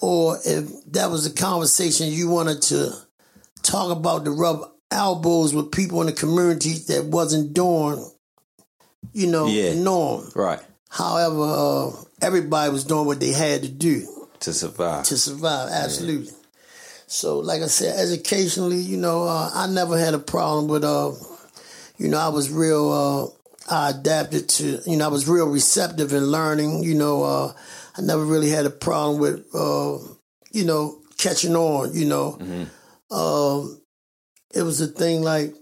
or 0.00 0.38
if 0.44 0.68
that 0.92 1.10
was 1.10 1.24
the 1.24 1.38
conversation 1.40 2.08
you 2.08 2.28
wanted 2.28 2.60
to 2.62 2.92
talk 3.62 3.90
about 3.90 4.26
to 4.26 4.30
rub 4.32 4.70
elbows 4.90 5.54
with 5.54 5.72
people 5.72 6.00
in 6.02 6.08
the 6.08 6.12
community 6.12 6.74
that 6.88 7.06
wasn't 7.06 7.54
doing, 7.54 8.04
you 9.12 9.26
know, 9.26 9.46
Yeah. 9.46 9.74
norm. 9.74 10.30
Right. 10.34 10.60
However, 10.88 11.42
uh, 11.42 11.90
everybody 12.22 12.72
was 12.72 12.84
doing 12.84 13.06
what 13.06 13.20
they 13.20 13.32
had 13.32 13.62
to 13.62 13.68
do 13.68 14.06
To 14.40 14.52
survive. 14.52 15.04
to 15.04 15.16
survive. 15.18 15.70
Absolutely. 15.70 16.32
So, 17.06 17.38
like 17.40 17.62
I 17.62 17.66
said, 17.66 17.98
educationally, 17.98 18.78
you 18.78 18.96
know, 18.96 19.24
uh, 19.24 19.50
I 19.52 19.66
never 19.66 19.98
had 19.98 20.14
a 20.14 20.18
problem 20.18 20.68
with, 20.68 20.84
uh, 20.84 21.12
you 21.98 22.08
know, 22.08 22.18
I 22.18 22.28
was 22.28 22.50
real, 22.50 22.90
uh, 23.68 23.72
I 23.72 23.90
adapted 23.90 24.48
to, 24.50 24.80
you 24.86 24.96
know, 24.96 25.04
I 25.06 25.08
was 25.08 25.28
real 25.28 25.46
receptive 25.48 26.12
in 26.12 26.24
learning. 26.26 26.82
You 26.84 26.94
know, 26.94 27.22
uh, 27.24 27.52
I 27.96 28.00
never 28.02 28.24
really 28.24 28.48
had 28.50 28.64
a 28.66 28.70
problem 28.70 29.18
with, 29.18 29.44
uh, 29.54 29.98
you 30.52 30.64
know, 30.64 31.00
catching 31.18 31.54
on. 31.56 31.92
You 31.94 32.06
know, 32.06 32.66
um, 33.10 33.80
it 34.54 34.62
was 34.62 34.80
a 34.80 34.86
thing 34.86 35.22
like 35.22 35.54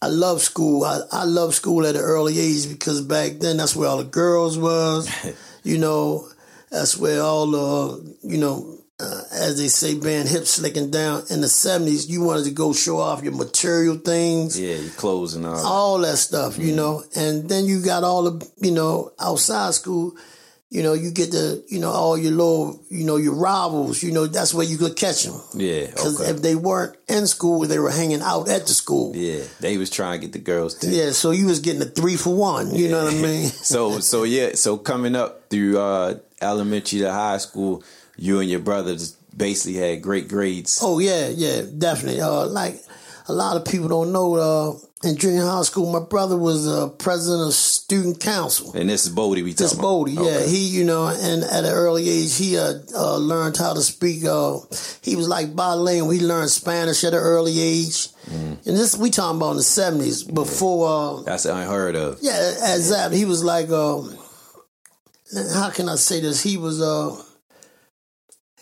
I 0.00 0.06
love 0.06 0.40
school. 0.42 0.84
I, 0.84 1.00
I 1.10 1.24
love 1.24 1.54
school 1.54 1.84
at 1.86 1.96
an 1.96 2.00
early 2.00 2.38
age 2.38 2.68
because 2.68 3.00
back 3.00 3.32
then 3.40 3.56
that's 3.56 3.74
where 3.74 3.88
all 3.88 3.98
the 3.98 4.04
girls 4.04 4.56
was. 4.56 5.10
you 5.64 5.78
know, 5.78 6.28
that's 6.70 6.96
where 6.96 7.20
all 7.20 7.46
the 7.50 8.16
you 8.22 8.38
know, 8.38 8.78
uh, 9.00 9.22
as 9.32 9.58
they 9.58 9.66
say, 9.68 9.98
being 9.98 10.26
hip 10.26 10.46
slicking 10.46 10.90
down 10.90 11.24
in 11.30 11.40
the 11.40 11.48
seventies. 11.48 12.08
You 12.08 12.22
wanted 12.22 12.44
to 12.44 12.52
go 12.52 12.72
show 12.72 12.98
off 12.98 13.24
your 13.24 13.32
material 13.32 13.96
things 13.96 14.58
yeah, 14.58 14.76
your 14.76 14.90
clothes 14.92 15.34
and 15.34 15.44
all. 15.44 15.66
all 15.66 15.98
that 15.98 16.18
stuff, 16.18 16.58
you 16.58 16.74
know. 16.76 17.02
And 17.16 17.48
then 17.48 17.64
you 17.64 17.82
got 17.82 18.04
all 18.04 18.30
the, 18.30 18.48
you 18.58 18.70
know, 18.70 19.12
outside 19.18 19.74
school, 19.74 20.16
you 20.70 20.82
know, 20.82 20.92
you 20.92 21.10
get 21.10 21.30
the, 21.30 21.64
you 21.68 21.78
know, 21.80 21.90
all 21.90 22.18
your 22.18 22.32
little, 22.32 22.78
you 22.90 23.04
know, 23.06 23.16
your 23.16 23.34
rivals, 23.34 24.02
you 24.02 24.12
know, 24.12 24.26
that's 24.26 24.52
where 24.52 24.66
you 24.66 24.76
could 24.76 24.96
catch 24.96 25.24
them. 25.24 25.40
Yeah. 25.54 25.86
Because 25.86 26.20
Okay. 26.20 26.30
if 26.30 26.42
they 26.42 26.54
weren't 26.54 26.94
in 27.08 27.26
school, 27.26 27.60
they 27.66 27.78
were 27.78 27.90
hanging 27.90 28.20
out 28.20 28.48
at 28.50 28.66
the 28.66 28.74
school. 28.74 29.16
Yeah. 29.16 29.36
Yeah. 29.38 29.44
They 29.60 29.78
was 29.78 29.88
trying 29.88 30.20
to 30.20 30.26
get 30.26 30.32
the 30.34 30.38
girls 30.40 30.74
too. 30.74 30.90
Yeah. 30.90 31.12
So 31.12 31.30
you 31.30 31.46
was 31.46 31.60
getting 31.60 31.80
a 31.80 31.86
three 31.86 32.16
for 32.16 32.34
one, 32.34 32.74
you 32.74 32.88
know 32.90 33.04
what 33.04 33.14
I 33.14 33.16
mean? 33.16 33.48
So 33.62 34.00
so 34.00 34.24
yeah, 34.24 34.54
so 34.54 34.76
coming 34.76 35.16
up 35.16 35.48
through 35.48 35.78
uh 35.78 36.18
elementary 36.42 37.00
to 37.00 37.12
high 37.12 37.38
school, 37.38 37.82
you 38.16 38.40
and 38.40 38.50
your 38.50 38.60
brothers 38.60 39.12
basically 39.36 39.78
had 39.80 40.02
great 40.02 40.28
grades. 40.28 40.80
Oh 40.82 40.98
yeah, 40.98 41.28
yeah, 41.28 41.62
definitely. 41.78 42.20
Uh, 42.20 42.46
like 42.46 42.76
a 43.28 43.32
lot 43.32 43.56
of 43.56 43.64
people 43.64 43.88
don't 43.88 44.12
know. 44.12 44.34
Uh, 44.34 44.78
in 45.04 45.16
junior 45.16 45.44
high 45.44 45.62
school, 45.62 45.92
my 45.92 46.04
brother 46.04 46.36
was 46.36 46.66
uh, 46.66 46.88
president 46.88 47.46
of 47.48 47.54
student 47.54 48.20
council. 48.20 48.72
And 48.74 48.90
this 48.90 49.06
is 49.06 49.12
Bodie 49.12 49.42
we 49.42 49.52
This 49.52 49.72
Bodie, 49.74 50.12
yeah, 50.12 50.20
Okay. 50.20 50.48
he, 50.48 50.66
you 50.68 50.84
know, 50.84 51.06
and 51.06 51.44
at 51.44 51.64
an 51.64 51.70
early 51.72 52.08
age, 52.08 52.36
he 52.36 52.58
uh, 52.58 52.74
uh, 52.94 53.16
learned 53.16 53.56
how 53.56 53.74
to 53.74 53.80
speak. 53.80 54.24
Uh, 54.24 54.58
he 55.02 55.14
was 55.14 55.28
like 55.28 55.54
bilingual. 55.54 56.10
He 56.10 56.20
learned 56.20 56.50
Spanish 56.50 57.04
at 57.04 57.12
an 57.14 57.20
early 57.20 57.60
age, 57.60 58.08
Mm. 58.28 58.58
and 58.66 58.76
this 58.76 58.94
we 58.96 59.08
talking 59.10 59.38
about 59.38 59.52
in 59.52 59.56
the 59.58 59.62
seventies 59.62 60.22
before. 60.22 61.20
Uh, 61.20 61.22
That's 61.22 61.46
unheard 61.46 61.96
of. 61.96 62.18
yeah, 62.20 62.74
exactly. 62.74 63.16
He 63.18 63.24
was 63.24 63.42
like, 63.42 63.70
um, 63.70 64.18
how 65.54 65.70
can 65.70 65.88
I 65.88 65.94
say 65.94 66.20
this? 66.20 66.42
He 66.42 66.56
was, 66.58 66.80
uh, 66.82 67.16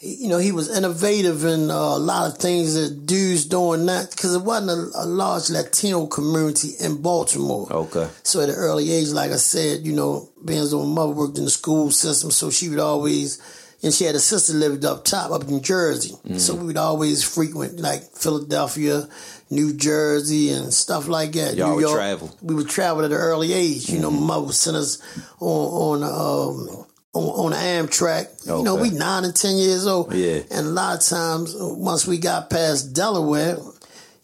you 0.06 0.28
know, 0.28 0.38
he 0.38 0.52
was 0.52 0.74
innovative 0.76 1.44
in 1.44 1.70
uh, 1.70 1.74
a 1.74 1.98
lot 1.98 2.30
of 2.30 2.38
things 2.38 2.74
that 2.74 3.06
dudes 3.06 3.44
doing 3.46 3.86
that 3.86 4.10
because 4.10 4.34
it 4.34 4.42
wasn't 4.42 4.70
a, 4.70 5.02
a 5.02 5.06
large 5.06 5.50
Latino 5.50 6.06
community 6.06 6.70
in 6.80 7.02
Baltimore. 7.02 7.66
Okay. 7.70 8.08
So 8.22 8.40
at 8.40 8.48
an 8.48 8.54
early 8.54 8.90
age, 8.92 9.08
like 9.08 9.32
I 9.32 9.36
said, 9.36 9.86
you 9.86 9.92
know, 9.92 10.28
though 10.42 10.84
my 10.86 10.94
mother 10.94 11.12
worked 11.12 11.38
in 11.38 11.44
the 11.44 11.50
school 11.50 11.90
system, 11.90 12.30
so 12.30 12.50
she 12.50 12.68
would 12.68 12.78
always, 12.78 13.40
and 13.82 13.92
she 13.92 14.04
had 14.04 14.14
a 14.14 14.20
sister 14.20 14.52
lived 14.54 14.84
up 14.84 15.04
top, 15.04 15.30
up 15.32 15.48
in 15.48 15.62
Jersey. 15.62 16.14
So 16.38 16.54
we 16.54 16.66
would 16.66 16.76
always 16.76 17.22
frequent 17.22 17.80
like 17.80 18.02
Philadelphia, 18.16 19.08
New 19.50 19.74
Jersey, 19.74 20.50
and 20.50 20.72
stuff 20.72 21.08
like 21.08 21.32
that. 21.32 21.56
Y'all 21.56 21.70
New 21.70 21.74
would 21.76 21.80
York. 21.82 21.96
travel. 21.96 22.36
We 22.42 22.54
would 22.54 22.68
travel 22.68 23.04
at 23.04 23.10
an 23.10 23.16
early 23.16 23.52
age. 23.52 23.88
You 23.90 23.98
know, 23.98 24.10
my 24.10 24.26
mother 24.26 24.46
would 24.46 24.54
send 24.54 24.76
us 24.76 24.98
on 25.40 26.02
on 26.02 26.68
um, 26.70 26.85
on, 27.16 27.46
on 27.46 27.50
the 27.52 27.56
Amtrak. 27.56 28.46
You 28.46 28.62
know, 28.62 28.76
we 28.76 28.90
nine 28.90 29.24
and 29.24 29.34
ten 29.34 29.56
years 29.56 29.86
old. 29.86 30.12
Yeah. 30.14 30.40
And 30.50 30.66
a 30.66 30.70
lot 30.70 30.96
of 31.00 31.06
times, 31.06 31.54
once 31.58 32.06
we 32.06 32.18
got 32.18 32.50
past 32.50 32.92
Delaware, 32.94 33.56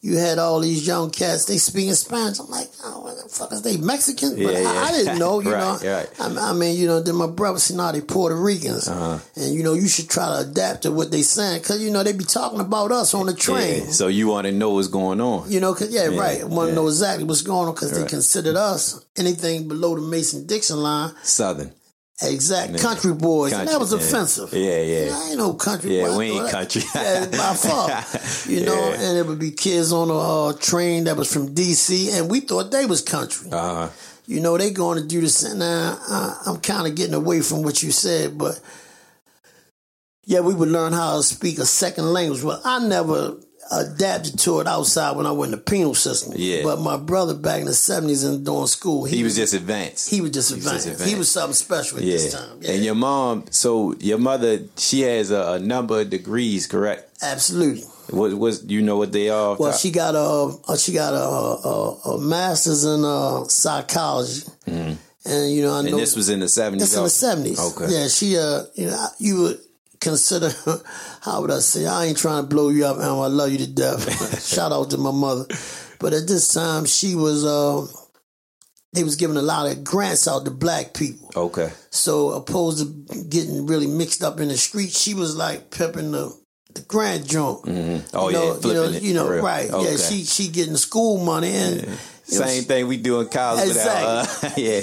you 0.04 0.18
had 0.18 0.40
all 0.40 0.58
these 0.58 0.84
young 0.84 1.10
cats. 1.12 1.44
They 1.44 1.58
speaking 1.58 1.94
Spanish. 1.94 2.40
I'm 2.40 2.48
like, 2.50 2.66
oh, 2.84 3.02
what 3.02 3.22
the 3.22 3.28
fuck 3.28 3.52
is 3.52 3.62
they 3.62 3.76
Mexican? 3.76 4.30
But 4.30 4.54
Yeah, 4.54 4.64
I, 4.66 4.88
I 4.88 4.90
didn't 4.90 5.18
know. 5.20 5.38
You 5.42 5.52
Right, 5.52 5.82
know, 5.82 5.94
right. 5.96 6.08
I, 6.20 6.50
I 6.50 6.52
mean, 6.54 6.76
you 6.76 6.88
know, 6.88 7.00
then 7.00 7.14
my 7.14 7.28
brother 7.28 7.60
said, 7.60 7.76
"No, 7.76 7.92
they 7.92 8.00
Puerto 8.00 8.34
Ricans," 8.34 8.88
Uh-huh. 8.88 9.18
and 9.36 9.54
you 9.54 9.62
know, 9.62 9.74
you 9.74 9.86
should 9.86 10.10
try 10.10 10.26
to 10.26 10.48
adapt 10.50 10.82
to 10.82 10.90
what 10.90 11.12
they 11.12 11.22
saying 11.22 11.60
because 11.62 11.80
you 11.80 11.90
know 11.92 12.02
they 12.02 12.12
be 12.12 12.24
talking 12.24 12.58
about 12.60 12.90
us 12.90 13.14
on 13.14 13.26
the 13.26 13.34
train. 13.34 13.84
Yeah. 13.84 13.90
So 13.92 14.08
you 14.08 14.26
want 14.26 14.46
to 14.48 14.52
know 14.52 14.70
what's 14.70 14.88
going 14.88 15.20
on. 15.20 15.48
You 15.50 15.60
know, 15.60 15.72
cause 15.72 15.90
yeah, 15.94 16.06
right. 16.06 16.44
Want 16.48 16.70
to 16.70 16.74
know 16.74 16.88
exactly 16.88 17.22
what's 17.24 17.42
going 17.42 17.68
on 17.68 17.74
because 17.74 17.92
they 17.92 18.00
Right. 18.00 18.10
considered 18.10 18.56
us 18.56 19.04
anything 19.16 19.68
below 19.68 19.94
the 19.94 20.00
Mason 20.02 20.46
Dixon 20.48 20.78
line 20.82 21.12
Southern. 21.22 21.72
Exact 22.30 22.78
country 22.78 23.12
boys, 23.14 23.52
and 23.52 23.68
that 23.68 23.78
was 23.80 23.90
Country, 23.90 24.06
yeah. 24.08 24.14
offensive. 24.14 24.52
Yeah, 24.52 24.80
yeah. 24.82 25.16
I 25.16 25.28
ain't 25.30 25.38
no 25.38 25.54
country. 25.54 25.96
Yeah, 25.98 26.06
boy. 26.08 26.18
we 26.18 26.30
ain't 26.32 26.50
country. 26.50 26.82
yeah, 26.94 27.26
by 27.26 27.54
far. 27.54 28.04
You 28.50 28.64
know, 28.64 28.74
Yeah. 28.90 29.00
and 29.02 29.18
it 29.18 29.26
would 29.26 29.38
be 29.38 29.50
kids 29.50 29.92
on 29.92 30.10
a 30.10 30.18
uh, 30.18 30.52
train 30.54 31.04
that 31.04 31.16
was 31.16 31.32
from 31.32 31.54
D.C. 31.54 32.10
and 32.12 32.30
we 32.30 32.40
thought 32.40 32.70
they 32.70 32.86
was 32.86 33.02
country. 33.02 33.50
Uh-huh. 33.50 33.88
You 34.26 34.40
know, 34.40 34.56
they 34.56 34.70
going 34.70 35.00
to 35.02 35.06
do 35.06 35.20
this. 35.20 35.42
Now, 35.54 35.98
uh, 36.08 36.34
I'm 36.46 36.60
kind 36.60 36.86
of 36.86 36.94
getting 36.94 37.14
away 37.14 37.40
from 37.40 37.62
what 37.62 37.82
you 37.82 37.90
said, 37.90 38.38
but 38.38 38.60
yeah, 40.24 40.40
we 40.40 40.54
would 40.54 40.68
learn 40.68 40.92
how 40.92 41.16
to 41.16 41.22
speak 41.22 41.58
a 41.58 41.66
second 41.66 42.12
language. 42.12 42.42
Well, 42.42 42.60
I 42.64 42.78
never 42.86 43.34
adapted 43.70 44.38
to 44.40 44.60
it 44.60 44.66
outside 44.66 45.16
when 45.16 45.26
I 45.26 45.32
went 45.32 45.52
in 45.52 45.58
the 45.58 45.64
penal 45.64 45.94
system. 45.94 46.34
Yeah. 46.36 46.62
But 46.62 46.80
my 46.80 46.96
brother 46.96 47.34
back 47.34 47.60
in 47.60 47.66
the 47.66 47.72
70s 47.72 48.26
and 48.26 48.44
during 48.44 48.66
school, 48.66 49.04
he, 49.04 49.18
He 49.18 49.22
was 49.24 49.36
just 49.36 49.54
advanced. 49.54 50.10
he 50.10 50.20
was 50.20 50.30
just 50.30 50.50
he 50.50 50.56
was 50.56 50.86
advanced. 50.86 51.06
He 51.08 51.14
was 51.14 51.30
something 51.30 51.54
special 51.54 51.98
at 51.98 52.04
yeah. 52.04 52.12
this 52.16 52.32
time. 52.34 52.58
Yeah, 52.60 52.72
And 52.72 52.84
your 52.84 52.94
mom, 52.94 53.44
so 53.50 53.94
your 54.00 54.18
mother, 54.18 54.60
she 54.76 55.02
has 55.02 55.30
a, 55.30 55.52
a 55.52 55.58
number 55.58 56.00
of 56.00 56.10
degrees, 56.10 56.66
correct? 56.66 57.08
absolutely. 57.22 57.84
What 58.10 58.34
was 58.34 58.64
you 58.64 58.82
know 58.82 58.96
what 58.98 59.12
they 59.12 59.30
are? 59.30 59.56
Well, 59.56 59.72
she 59.72 59.90
got 59.92 60.14
a 60.16 60.58
uh, 60.68 60.76
she 60.76 60.92
got 60.92 61.14
a, 61.14 61.16
a, 61.68 62.16
a 62.16 62.20
master's 62.20 62.84
in 62.84 63.04
uh, 63.04 63.44
psychology, 63.44 64.42
and 64.66 64.98
you 65.54 65.62
know 65.62 65.72
I 65.74 65.82
know 65.82 65.86
Mm-hmm. 65.86 65.86
and 65.94 65.98
this 65.98 66.16
was 66.16 66.28
in 66.28 66.40
the 66.40 66.48
seventies. 66.48 66.90
That's 66.90 66.96
in 66.98 67.04
the 67.04 67.10
seventies. 67.10 67.60
Okay. 67.60 67.86
Yeah, 67.88 68.08
she 68.08 68.36
uh, 68.36 68.64
you 68.74 68.86
know, 68.86 69.06
you 69.18 69.40
would 69.42 69.60
consider. 70.02 70.50
How 71.22 71.40
would 71.40 71.50
I 71.50 71.60
say? 71.60 71.86
I 71.86 72.06
ain't 72.06 72.18
trying 72.18 72.42
to 72.42 72.48
blow 72.48 72.68
you 72.68 72.84
up, 72.84 72.96
Emma. 72.98 73.22
I 73.22 73.26
love 73.28 73.50
you 73.50 73.58
to 73.58 73.66
death. 73.66 74.44
Shout 74.54 74.72
out 74.72 74.90
to 74.90 74.98
my 74.98 75.12
mother. 75.12 75.46
But 75.98 76.12
at 76.12 76.26
this 76.26 76.52
time, 76.52 76.84
she 76.84 77.14
was 77.14 77.44
uh, 77.44 77.86
they 78.92 79.04
was 79.04 79.16
giving 79.16 79.36
a 79.36 79.42
lot 79.42 79.70
of 79.70 79.84
grants 79.84 80.28
out 80.28 80.44
to 80.44 80.50
black 80.50 80.94
people. 80.94 81.30
Okay. 81.34 81.70
So 81.90 82.30
opposed 82.30 82.78
to 82.80 83.24
getting 83.24 83.66
really 83.66 83.86
mixed 83.86 84.22
up 84.22 84.40
in 84.40 84.48
the 84.48 84.56
street, 84.56 84.90
she 84.90 85.14
was 85.14 85.36
like 85.36 85.70
pimping 85.70 86.12
the 86.12 86.36
the 86.74 86.82
grant 86.82 87.26
junk. 87.26 87.64
Mm-hmm. 87.64 88.16
Oh 88.16 88.28
you 88.28 88.34
know, 88.34 88.46
yeah, 88.46 88.60
flipping 88.60 88.70
you 88.70 88.74
know, 88.74 88.84
it. 88.84 89.02
you 89.02 89.14
know, 89.14 89.42
right? 89.42 89.70
Okay. 89.70 89.90
Yeah, 89.92 89.96
she 89.96 90.24
she 90.24 90.48
getting 90.48 90.76
school 90.76 91.24
money 91.24 91.52
and. 91.54 91.82
you 91.82 91.96
Same 92.24 92.62
thing 92.64 92.86
we 92.86 92.96
do 92.96 93.20
in 93.20 93.28
college 93.28 93.68
without, 93.68 94.26
uh, 94.44 94.50
yeah. 94.56 94.80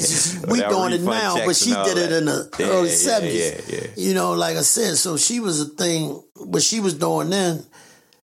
we 0.50 0.60
doing 0.60 0.94
it 0.94 1.02
now, 1.02 1.46
but 1.46 1.56
she 1.56 1.72
did 1.74 1.98
it 1.98 2.12
in 2.12 2.26
the 2.26 2.50
Yeah, 2.60 2.66
early 2.68 2.90
seventies. 2.90 3.64
Yeah, 3.70 3.76
yeah. 3.80 3.88
You 3.96 4.14
know, 4.14 4.34
like 4.34 4.58
I 4.58 4.62
said, 4.62 4.98
so 4.98 5.18
she 5.18 5.40
was 5.40 5.62
a 5.62 5.66
thing. 5.66 6.22
What 6.36 6.62
she 6.62 6.80
was 6.80 6.94
doing 6.96 7.30
then, 7.30 7.64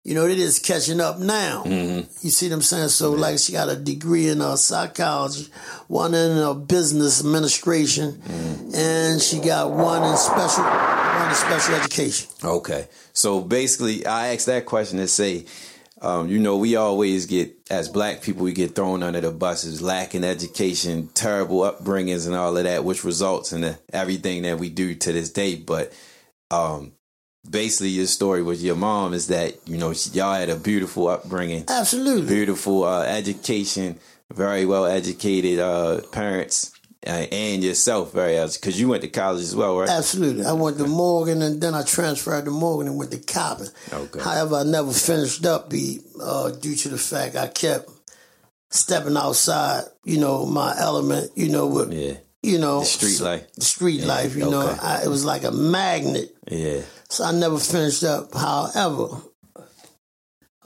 you 0.03 0.15
know, 0.15 0.27
it 0.27 0.39
is 0.39 0.59
catching 0.59 1.01
up 1.01 1.19
now. 1.19 1.63
Mm-hmm. 1.65 2.09
You 2.23 2.31
see 2.31 2.49
what 2.49 2.57
I'm 2.57 2.63
saying? 2.63 2.89
So, 2.89 3.13
like, 3.13 3.39
she 3.39 3.53
got 3.53 3.71
a 3.71 3.77
degree 3.77 4.29
in 4.29 4.41
uh, 4.43 4.57
psychology, 4.57 5.47
one 5.89 6.13
in 6.13 6.37
uh, 6.39 6.53
business 6.55 7.21
administration, 7.21 8.13
Mm-hmm. 8.21 8.75
and 8.75 9.23
she 9.23 9.39
got 9.41 9.71
one 9.71 10.03
in 10.03 10.17
special, 10.17 10.65
one 10.65 11.29
in 11.29 11.35
special 11.37 11.75
education. 11.77 12.29
Okay. 12.43 12.89
So 13.13 13.41
basically, 13.41 14.05
I 14.05 14.35
asked 14.35 14.47
that 14.47 14.67
question 14.67 14.99
to 14.99 15.07
say, 15.09 15.47
um, 16.05 16.29
you 16.29 16.39
know, 16.39 16.59
we 16.59 16.77
always 16.77 17.25
get, 17.25 17.57
as 17.71 17.89
black 17.89 18.21
people, 18.21 18.45
we 18.45 18.53
get 18.53 18.75
thrown 18.75 19.03
under 19.03 19.23
the 19.23 19.31
buses, 19.31 19.81
lacking 19.81 20.23
education, 20.23 21.09
terrible 21.15 21.61
upbringings, 21.61 22.27
and 22.27 22.37
all 22.37 22.55
of 22.55 22.65
that, 22.65 22.85
which 22.85 23.05
results 23.05 23.55
in 23.55 23.63
the, 23.63 23.79
everything 23.91 24.43
that 24.43 24.59
we 24.59 24.69
do 24.69 24.95
to 24.95 25.13
this 25.15 25.33
day. 25.33 25.57
But 25.57 25.95
um, 26.51 26.93
basically, 27.49 27.89
your 27.89 28.05
story 28.05 28.43
with 28.43 28.61
your 28.61 28.77
mom 28.77 29.15
is 29.15 29.29
that, 29.29 29.67
you 29.67 29.79
know, 29.79 29.95
y'all 30.13 30.35
had 30.35 30.51
a 30.51 30.57
beautiful 30.57 31.09
upbringing, 31.09 31.65
Absolutely. 31.69 32.27
beautiful 32.27 32.85
uh, 32.85 33.05
education, 33.05 33.99
very 34.31 34.67
well 34.67 34.85
educated 34.85 35.59
uh, 35.59 36.03
parents. 36.13 36.74
Uh, 37.07 37.27
and 37.31 37.63
yourself, 37.63 38.13
very 38.15 38.35
because 38.55 38.81
you 38.81 38.89
went 38.89 39.03
to 39.03 39.09
college 39.09 39.43
as 39.43 39.55
well, 39.55 39.77
right? 39.79 39.89
Absolutely. 39.91 40.47
I 40.47 40.53
went 40.53 40.79
to 40.79 40.87
Morgan 40.87 41.43
and 41.43 41.61
then 41.61 41.75
I 41.75 41.83
transferred 41.83 42.47
to 42.47 42.51
Morgan 42.51 42.89
and 42.89 42.97
went 42.99 43.11
to 43.11 43.19
Coppin. 43.19 43.69
Okay. 43.93 44.21
However, 44.21 44.57
I 44.57 44.63
never 44.63 44.91
finished 44.93 45.45
up 45.45 45.69
be 45.69 46.01
uh, 46.23 46.51
due 46.51 46.75
to 46.77 46.89
the 46.89 46.97
fact 46.99 47.37
I 47.37 47.49
kept 47.49 47.91
stepping 48.71 49.17
outside, 49.19 49.85
you 50.05 50.19
know, 50.19 50.47
my 50.47 50.75
element, 50.79 51.31
you 51.37 51.51
know, 51.51 51.67
with, 51.67 51.93
Yeah, 51.93 52.15
you 52.43 52.59
know, 52.59 52.81
the 52.81 52.87
street 52.87 53.21
life. 53.21 53.53
the 53.53 53.65
street 53.65 54.05
life, 54.05 54.35
you 54.35 54.51
know. 54.51 54.75
I, 54.81 55.03
it 55.05 55.09
was 55.09 55.27
like 55.27 55.45
a 55.45 55.53
magnet. 55.53 56.35
Yeah, 56.51 56.81
So 57.11 57.25
I 57.25 57.33
never 57.33 57.59
finished 57.59 58.03
up. 58.03 58.35
However, 58.35 59.21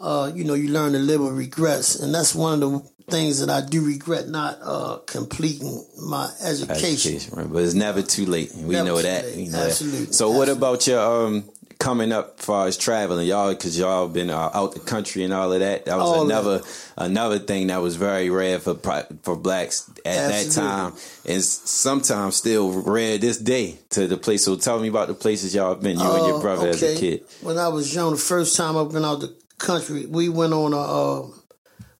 uh, 0.00 0.30
you 0.34 0.44
know, 0.44 0.54
you 0.54 0.68
learn 0.68 0.92
to 0.92 0.98
live 0.98 1.20
with 1.20 1.32
regrets, 1.36 1.96
and 1.96 2.14
that's 2.14 2.34
one 2.34 2.54
of 2.54 2.60
the 2.60 2.90
things 3.10 3.40
that 3.40 3.50
I 3.50 3.66
do 3.66 3.84
regret 3.84 4.28
not 4.28 4.58
uh, 4.62 4.98
completing 5.06 5.84
my 6.00 6.30
education. 6.42 7.14
education, 7.14 7.34
right? 7.36 7.50
But 7.52 7.62
it's 7.64 7.74
never 7.74 8.02
too 8.02 8.26
late. 8.26 8.52
We 8.54 8.74
Never 8.74 8.88
know 8.88 9.02
that. 9.02 9.24
We 9.36 9.46
know 9.46 9.52
that. 9.52 9.66
Absolutely. 9.70 10.12
So, 10.12 10.30
what 10.30 10.48
about 10.48 10.86
your 10.86 11.00
um 11.00 11.44
coming 11.78 12.10
up, 12.10 12.40
far 12.40 12.66
as 12.66 12.76
traveling, 12.76 13.24
y'all? 13.26 13.50
Because 13.50 13.78
y'all 13.78 14.08
been 14.08 14.30
uh, 14.30 14.50
out 14.52 14.74
the 14.74 14.80
country 14.80 15.22
and 15.22 15.32
all 15.32 15.52
of 15.52 15.60
that. 15.60 15.84
That 15.84 15.96
was 15.96 16.08
All 16.08 16.24
another 16.24 16.60
another 16.96 17.38
thing 17.38 17.68
that 17.68 17.78
was 17.80 17.96
very 17.96 18.30
rare 18.30 18.58
for 18.58 18.74
for 19.22 19.36
blacks 19.36 19.88
at 20.04 20.28
that 20.28 20.50
time, 20.52 20.92
and 21.24 21.42
sometimes 21.42 22.36
still 22.36 22.70
rare 22.82 23.16
this 23.18 23.38
day 23.38 23.78
to 23.90 24.06
the 24.06 24.16
place. 24.16 24.44
So, 24.44 24.56
tell 24.56 24.80
me 24.80 24.88
about 24.88 25.08
the 25.08 25.14
places 25.14 25.54
y'all 25.54 25.74
have 25.74 25.82
been. 25.82 25.98
You 25.98 26.06
and 26.06 26.26
your 26.26 26.36
Uh, 26.38 26.40
brother 26.40 26.68
as 26.68 26.82
a 26.82 26.96
kid. 26.96 27.24
When 27.42 27.58
I 27.58 27.68
was 27.68 27.94
young, 27.94 28.10
the 28.12 28.16
first 28.18 28.56
time 28.56 28.76
I 28.76 28.82
went 28.82 29.04
out 29.04 29.20
the 29.20 29.34
country, 29.58 30.06
we 30.06 30.28
went 30.28 30.52
on 30.52 30.72
a, 30.72 30.78
uh, 30.80 31.26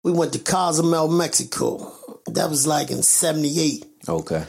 we 0.05 0.13
went 0.13 0.33
to 0.35 0.39
Cozumel, 0.39 1.09
Mexico. 1.09 1.93
That 2.27 2.51
was 2.51 2.67
like 2.67 2.91
in 2.91 3.03
'78, 3.03 3.85
Okay. 4.09 4.45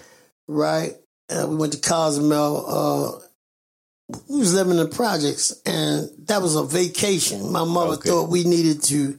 right? 0.48 0.96
Uh, 1.30 1.48
we 1.50 1.56
went 1.56 1.74
to 1.74 1.80
Cozumel. 1.80 2.66
Uh, 2.68 3.20
we 4.28 4.40
was 4.40 4.54
living 4.54 4.72
in 4.72 4.78
the 4.78 4.88
projects, 4.88 5.54
and 5.66 6.10
that 6.28 6.42
was 6.42 6.56
a 6.56 6.64
vacation. 6.64 7.52
My 7.52 7.64
mother 7.64 7.94
Okay. 7.94 8.10
thought 8.10 8.30
we 8.30 8.44
needed 8.44 8.82
to 8.84 9.18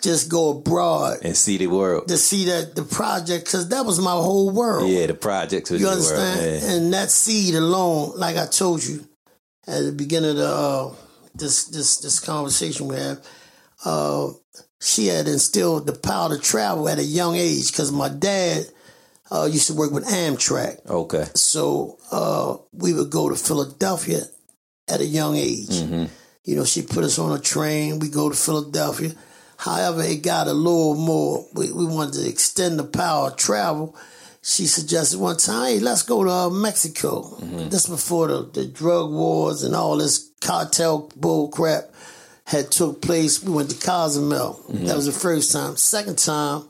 just 0.00 0.28
go 0.28 0.50
abroad 0.50 1.18
And 1.22 1.36
see 1.36 1.56
the 1.56 1.66
world. 1.66 2.08
to 2.08 2.16
see 2.18 2.44
that 2.46 2.76
the 2.76 2.82
project, 2.84 3.46
because 3.46 3.68
that 3.70 3.84
was 3.86 3.98
my 3.98 4.12
whole 4.12 4.50
world. 4.50 4.88
Yeah, 4.90 5.06
the 5.06 5.14
projects 5.14 5.70
was 5.70 5.80
You 5.80 5.86
your 5.86 5.94
understand? 5.96 6.40
world. 6.40 6.62
Yeah. 6.62 6.70
And 6.72 6.92
that 6.94 7.10
seed 7.10 7.54
alone, 7.54 8.12
like 8.16 8.36
I 8.36 8.46
told 8.46 8.84
you 8.84 9.06
at 9.66 9.82
the 9.82 9.92
beginning 9.92 10.30
of 10.30 10.36
the, 10.36 10.46
uh, 10.48 10.92
this 11.34 11.64
this 11.64 11.96
this 11.96 12.20
conversation 12.20 12.86
we 12.86 12.96
have, 12.96 13.20
uh, 13.84 14.28
she 14.84 15.06
had 15.06 15.26
instilled 15.26 15.86
the 15.86 15.92
power 15.94 16.28
to 16.36 16.38
travel 16.40 16.88
at 16.88 16.98
a 16.98 17.04
young 17.04 17.34
age 17.36 17.70
because 17.72 17.90
my 17.90 18.08
dad 18.08 18.66
uh, 19.32 19.48
used 19.50 19.66
to 19.68 19.74
work 19.74 19.90
with 19.90 20.04
Amtrak, 20.06 20.86
Okay. 20.88 21.24
so 21.34 21.98
uh, 22.12 22.56
we 22.72 22.92
would 22.92 23.10
go 23.10 23.28
to 23.30 23.34
Philadelphia 23.36 24.20
at 24.88 25.00
a 25.00 25.06
young 25.06 25.36
age. 25.36 25.70
Mm-hmm. 25.70 26.04
You 26.44 26.56
know, 26.56 26.64
she 26.66 26.82
put 26.82 27.04
us 27.04 27.18
on 27.18 27.32
a 27.32 27.40
train. 27.40 27.98
We 28.00 28.10
go 28.10 28.28
to 28.28 28.36
Philadelphia. 28.36 29.12
However, 29.56 30.02
it 30.02 30.22
got 30.22 30.46
a 30.46 30.52
little 30.52 30.94
more. 30.94 31.46
We, 31.54 31.72
we 31.72 31.86
wanted 31.86 32.14
to 32.20 32.28
extend 32.28 32.78
the 32.78 32.84
power 32.84 33.28
of 33.28 33.36
travel. 33.36 33.96
She 34.42 34.66
suggested 34.66 35.18
one 35.18 35.38
time, 35.38 35.64
"Hey, 35.68 35.78
let's 35.80 36.02
go 36.02 36.22
to 36.22 36.30
uh, 36.30 36.50
Mexico." 36.50 37.38
This 37.70 37.86
before 37.86 38.28
the, 38.28 38.42
the 38.52 38.66
drug 38.66 39.10
wars 39.10 39.62
and 39.62 39.74
all 39.74 39.96
this 39.96 40.28
cartel 40.42 41.10
bull 41.16 41.48
crap 41.48 41.84
had 42.44 42.70
took 42.70 43.00
place. 43.00 43.42
We 43.42 43.52
went 43.52 43.70
to 43.70 43.86
Cozumel. 43.86 44.64
That 44.68 44.96
was 44.96 45.06
the 45.06 45.12
first 45.12 45.52
time. 45.52 45.76
Second 45.76 46.18
time, 46.18 46.68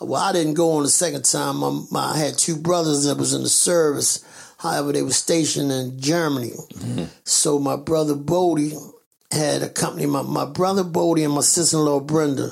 well, 0.00 0.20
I 0.20 0.32
didn't 0.32 0.54
go 0.54 0.72
on 0.72 0.82
the 0.82 0.88
second 0.88 1.24
time. 1.24 1.58
My, 1.58 1.82
my, 1.90 2.12
I 2.14 2.18
had 2.18 2.36
two 2.36 2.56
brothers 2.56 3.04
that 3.04 3.18
was 3.18 3.34
in 3.34 3.42
the 3.42 3.48
service. 3.48 4.24
However, 4.58 4.92
they 4.92 5.02
were 5.02 5.10
stationed 5.12 5.70
in 5.72 6.00
Germany. 6.00 6.52
So 7.24 7.58
my 7.58 7.76
brother 7.76 8.14
Bodie 8.14 8.74
had 9.30 9.62
accompanied 9.62 10.08
my, 10.08 10.22
my 10.22 10.44
brother 10.44 10.84
Bodie 10.84 11.24
and 11.24 11.34
my 11.34 11.40
sister-in-law 11.40 12.00
Brenda, 12.00 12.50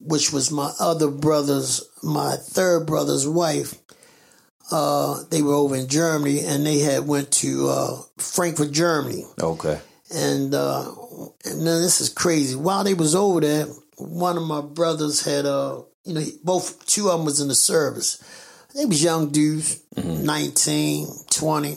which 0.00 0.32
was 0.32 0.50
my 0.50 0.72
other 0.78 1.08
brother's, 1.10 1.82
my 2.02 2.36
third 2.36 2.86
brother's 2.86 3.26
wife. 3.26 3.74
Uh, 4.70 5.22
they 5.30 5.42
were 5.42 5.54
over 5.54 5.76
in 5.76 5.88
Germany 5.88 6.40
and 6.44 6.66
they 6.66 6.80
had 6.80 7.06
went 7.06 7.30
to 7.30 7.68
uh, 7.68 7.96
Frankfurt, 8.18 8.72
Germany. 8.72 9.24
Okay. 9.40 9.80
And 10.14 10.54
uh, 10.54 10.84
and 11.44 11.58
then 11.66 11.82
this 11.82 12.00
is 12.00 12.08
crazy. 12.08 12.56
While 12.56 12.84
they 12.84 12.94
was 12.94 13.14
over 13.14 13.40
there, 13.40 13.66
one 13.96 14.36
of 14.36 14.42
my 14.44 14.60
brothers 14.60 15.24
had 15.24 15.46
uh, 15.46 15.82
you 16.04 16.14
know, 16.14 16.22
both 16.42 16.84
two 16.86 17.08
of 17.08 17.18
them 17.18 17.24
was 17.24 17.40
in 17.40 17.48
the 17.48 17.54
service. 17.54 18.22
They 18.74 18.84
was 18.86 19.02
young 19.02 19.30
dudes, 19.30 19.80
nineteen, 19.96 21.06
twenty, 21.30 21.70
19, 21.70 21.76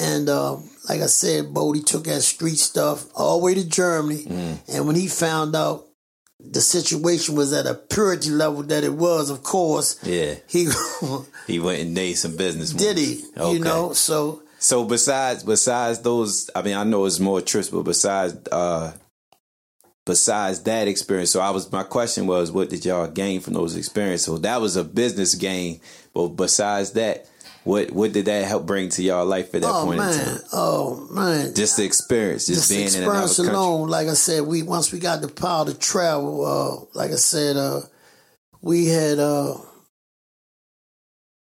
And 0.00 0.28
uh, 0.28 0.56
like 0.88 1.00
I 1.02 1.06
said, 1.06 1.52
Bodie 1.54 1.80
took 1.82 2.04
that 2.04 2.22
street 2.22 2.58
stuff 2.58 3.06
all 3.14 3.38
the 3.38 3.44
way 3.44 3.54
to 3.54 3.66
Germany. 3.68 4.26
And 4.72 4.86
when 4.86 4.96
he 4.96 5.06
found 5.08 5.54
out 5.56 5.86
the 6.40 6.60
situation 6.60 7.34
was 7.36 7.52
at 7.52 7.66
a 7.66 7.74
purity 7.74 8.30
level 8.30 8.62
that 8.64 8.84
it 8.84 8.92
was, 8.92 9.30
of 9.30 9.42
course, 9.42 9.98
Yeah. 10.02 10.34
he 10.48 10.68
He 11.46 11.58
went 11.60 11.80
and 11.82 11.94
made 11.94 12.14
some 12.14 12.36
business. 12.36 12.70
did 12.72 12.96
he, 12.98 13.22
Okay. 13.36 13.52
you 13.52 13.58
know. 13.60 13.92
So 13.92 14.42
So 14.62 14.84
besides 14.84 15.42
besides 15.42 15.98
those, 16.02 16.48
I 16.54 16.62
mean, 16.62 16.76
I 16.76 16.84
know 16.84 17.04
it's 17.04 17.18
more 17.18 17.40
trips, 17.40 17.68
but 17.68 17.82
besides 17.82 18.36
uh 18.52 18.92
besides 20.06 20.62
that 20.62 20.86
experience, 20.86 21.32
so 21.32 21.40
I 21.40 21.50
was 21.50 21.70
my 21.72 21.82
question 21.82 22.28
was, 22.28 22.52
what 22.52 22.70
did 22.70 22.84
y'all 22.84 23.08
gain 23.08 23.40
from 23.40 23.54
those 23.54 23.76
experiences? 23.76 24.26
So 24.26 24.38
that 24.38 24.60
was 24.60 24.76
a 24.76 24.84
business 24.84 25.34
gain, 25.34 25.80
but 26.14 26.28
besides 26.28 26.92
that, 26.92 27.26
what 27.64 27.90
what 27.90 28.12
did 28.12 28.26
that 28.26 28.44
help 28.44 28.64
bring 28.64 28.88
to 28.90 29.02
y'all 29.02 29.26
life 29.26 29.52
at 29.52 29.62
that 29.62 29.68
oh 29.68 29.84
point 29.84 30.00
in 30.00 30.06
time? 30.06 30.38
oh 30.52 31.08
man, 31.10 31.54
Just 31.56 31.76
the 31.76 31.84
experience, 31.84 32.46
just, 32.46 32.60
just 32.60 32.70
being 32.70 32.82
in 32.82 32.86
experience 32.86 33.38
another 33.40 33.50
country. 33.50 33.54
alone, 33.56 33.88
like 33.88 34.06
I 34.06 34.14
said, 34.14 34.42
we 34.44 34.62
once 34.62 34.92
we 34.92 35.00
got 35.00 35.22
the 35.22 35.28
power 35.28 35.64
to 35.64 35.76
travel, 35.76 36.46
uh, 36.46 36.86
like 36.96 37.10
I 37.10 37.16
said, 37.16 37.56
uh, 37.56 37.80
we 38.60 38.86
had. 38.86 39.18
Uh, 39.18 39.56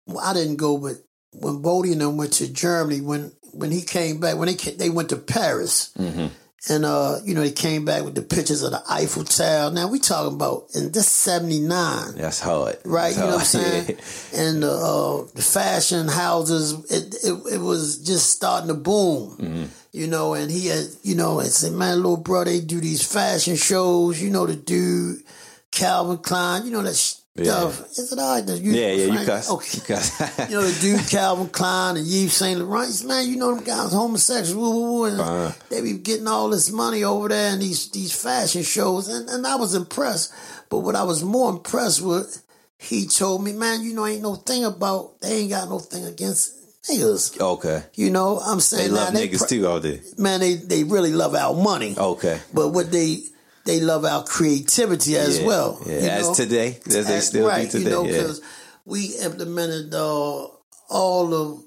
well, 0.07 0.19
I 0.25 0.33
didn't 0.33 0.57
go, 0.57 0.79
but 0.79 0.95
when 1.33 1.63
Bodie 1.63 1.93
and 1.93 2.01
them 2.01 2.17
went 2.17 2.35
to 2.35 2.53
Germany, 2.53 3.01
when 3.01 3.33
when 3.53 3.71
he 3.71 3.83
came 3.83 4.21
back, 4.21 4.37
when 4.37 4.49
they 4.49 4.55
came, 4.55 4.77
they 4.79 4.91
went 4.91 5.09
to 5.11 5.17
Paris, 5.17 5.93
Mm-hmm. 5.99 6.27
and 6.73 6.85
uh, 6.85 7.17
you 7.25 7.35
know 7.35 7.41
they 7.43 7.53
came 7.53 7.85
back 7.85 8.05
with 8.05 8.15
the 8.15 8.23
pictures 8.23 8.63
of 8.63 8.71
the 8.71 8.83
Eiffel 8.91 9.25
Tower. 9.25 9.71
Now 9.71 9.89
we 9.89 9.99
talking 9.99 10.35
about 10.35 10.65
in 10.75 10.93
this 10.93 11.09
seventy 11.09 11.61
nine. 11.61 12.15
That's 12.17 12.41
hard, 12.41 12.79
Right, 12.85 13.15
That's 13.15 13.55
you 13.55 13.61
know 13.63 13.67
what 13.77 13.95
I'm 13.95 13.97
saying? 14.33 14.55
And 14.55 14.65
uh, 14.65 15.21
uh, 15.21 15.27
the 15.35 15.43
fashion 15.43 16.09
houses, 16.09 16.73
it, 16.91 17.15
it 17.25 17.55
it 17.55 17.61
was 17.61 17.99
just 17.99 18.31
starting 18.31 18.69
to 18.69 18.75
boom, 18.75 19.37
Mm-hmm. 19.39 19.65
you 19.93 20.07
know. 20.07 20.35
And 20.35 20.51
he 20.51 20.69
had, 20.69 20.87
you 21.03 21.15
know, 21.15 21.41
and 21.41 21.49
said, 21.51 21.73
"Man, 21.73 21.97
little 21.97 22.17
bro, 22.17 22.45
they 22.45 22.61
do 22.61 22.81
these 22.81 23.03
fashion 23.07 23.57
shows, 23.57 24.21
you 24.23 24.31
know, 24.31 24.47
the 24.47 24.57
dude 24.57 25.23
Calvin 25.71 26.19
Klein, 26.19 26.65
you 26.65 26.71
know 26.71 26.83
that 26.83 26.95
stuff." 27.41 27.91
Is 27.93 28.13
it 28.13 28.19
all 28.19 28.41
right? 28.41 28.49
You, 28.61 28.73
Yeah, 28.73 28.93
yeah, 28.93 29.21
you 29.21 29.27
cuss. 29.27 29.51
Okay. 29.51 29.69
You 29.75 29.81
cuss. 29.83 30.21
You 30.51 30.57
know 30.57 30.63
the 30.63 30.81
dude 30.81 31.09
Calvin 31.09 31.49
Klein 31.49 31.97
and 31.97 32.07
Yves 32.07 32.35
Saint 32.35 32.61
Laurent. 32.61 33.05
Man, 33.05 33.29
you 33.29 33.37
know 33.37 33.55
them 33.55 33.65
guys 33.65 33.93
homosexual, 33.93 34.63
woo, 34.63 34.71
woo, 34.81 34.93
woo, 34.93 35.05
and 35.07 35.21
Uh-huh. 35.21 35.53
they 35.71 35.81
be 35.81 35.95
getting 35.99 36.27
all 36.29 36.51
this 36.51 36.71
money 36.71 37.05
over 37.05 37.29
there 37.29 37.53
in 37.53 37.61
these 37.61 37.91
these 37.91 38.13
fashion 38.13 38.63
shows, 38.63 39.09
and, 39.09 39.29
and 39.29 39.47
I 39.47 39.57
was 39.57 39.75
impressed. 39.75 40.33
But 40.69 40.79
what 40.81 40.95
I 40.97 41.03
was 41.05 41.23
more 41.23 41.51
impressed 41.51 42.01
with, 42.03 42.43
he 42.79 43.07
told 43.07 43.45
me, 43.45 43.53
man, 43.53 43.83
you 43.83 43.95
know, 43.95 44.07
ain't 44.07 44.23
no 44.23 44.35
thing 44.35 44.65
about 44.65 45.21
they 45.21 45.41
ain't 45.41 45.51
got 45.51 45.69
no 45.69 45.79
thing 45.79 46.05
against 46.07 46.55
niggas. 46.91 47.39
Okay. 47.41 47.83
You 47.95 48.11
know, 48.11 48.39
I'm 48.41 48.59
saying 48.61 48.89
They 48.91 48.95
love 48.95 49.13
now, 49.15 49.21
niggas 49.21 49.39
pr- 49.39 49.47
too 49.47 49.67
all 49.67 49.81
day. 49.81 50.01
Man, 50.19 50.41
they 50.41 50.55
they 50.55 50.83
really 50.85 51.13
love 51.13 51.35
our 51.35 51.55
money. 51.55 51.95
Okay. 51.97 52.41
But 52.53 52.69
what 52.71 52.91
they 52.91 53.19
they 53.65 53.81
love 53.81 54.05
our 54.05 54.25
creativity 54.25 55.17
as 55.17 55.39
Yeah, 55.41 55.47
well. 55.47 55.81
Yeah. 55.87 55.95
As 55.95 56.29
know? 56.29 56.35
today, 56.35 56.79
as 56.87 57.07
they 57.07 57.21
still 57.21 57.47
right, 57.49 57.71
do 57.71 57.79
today. 57.79 57.85
You 57.85 57.91
know, 57.91 58.05
yeah. 58.05 58.13
because 58.23 58.41
we 58.85 59.15
implemented 59.23 59.95
uh, 59.95 60.47
all 60.91 61.35
of 61.35 61.63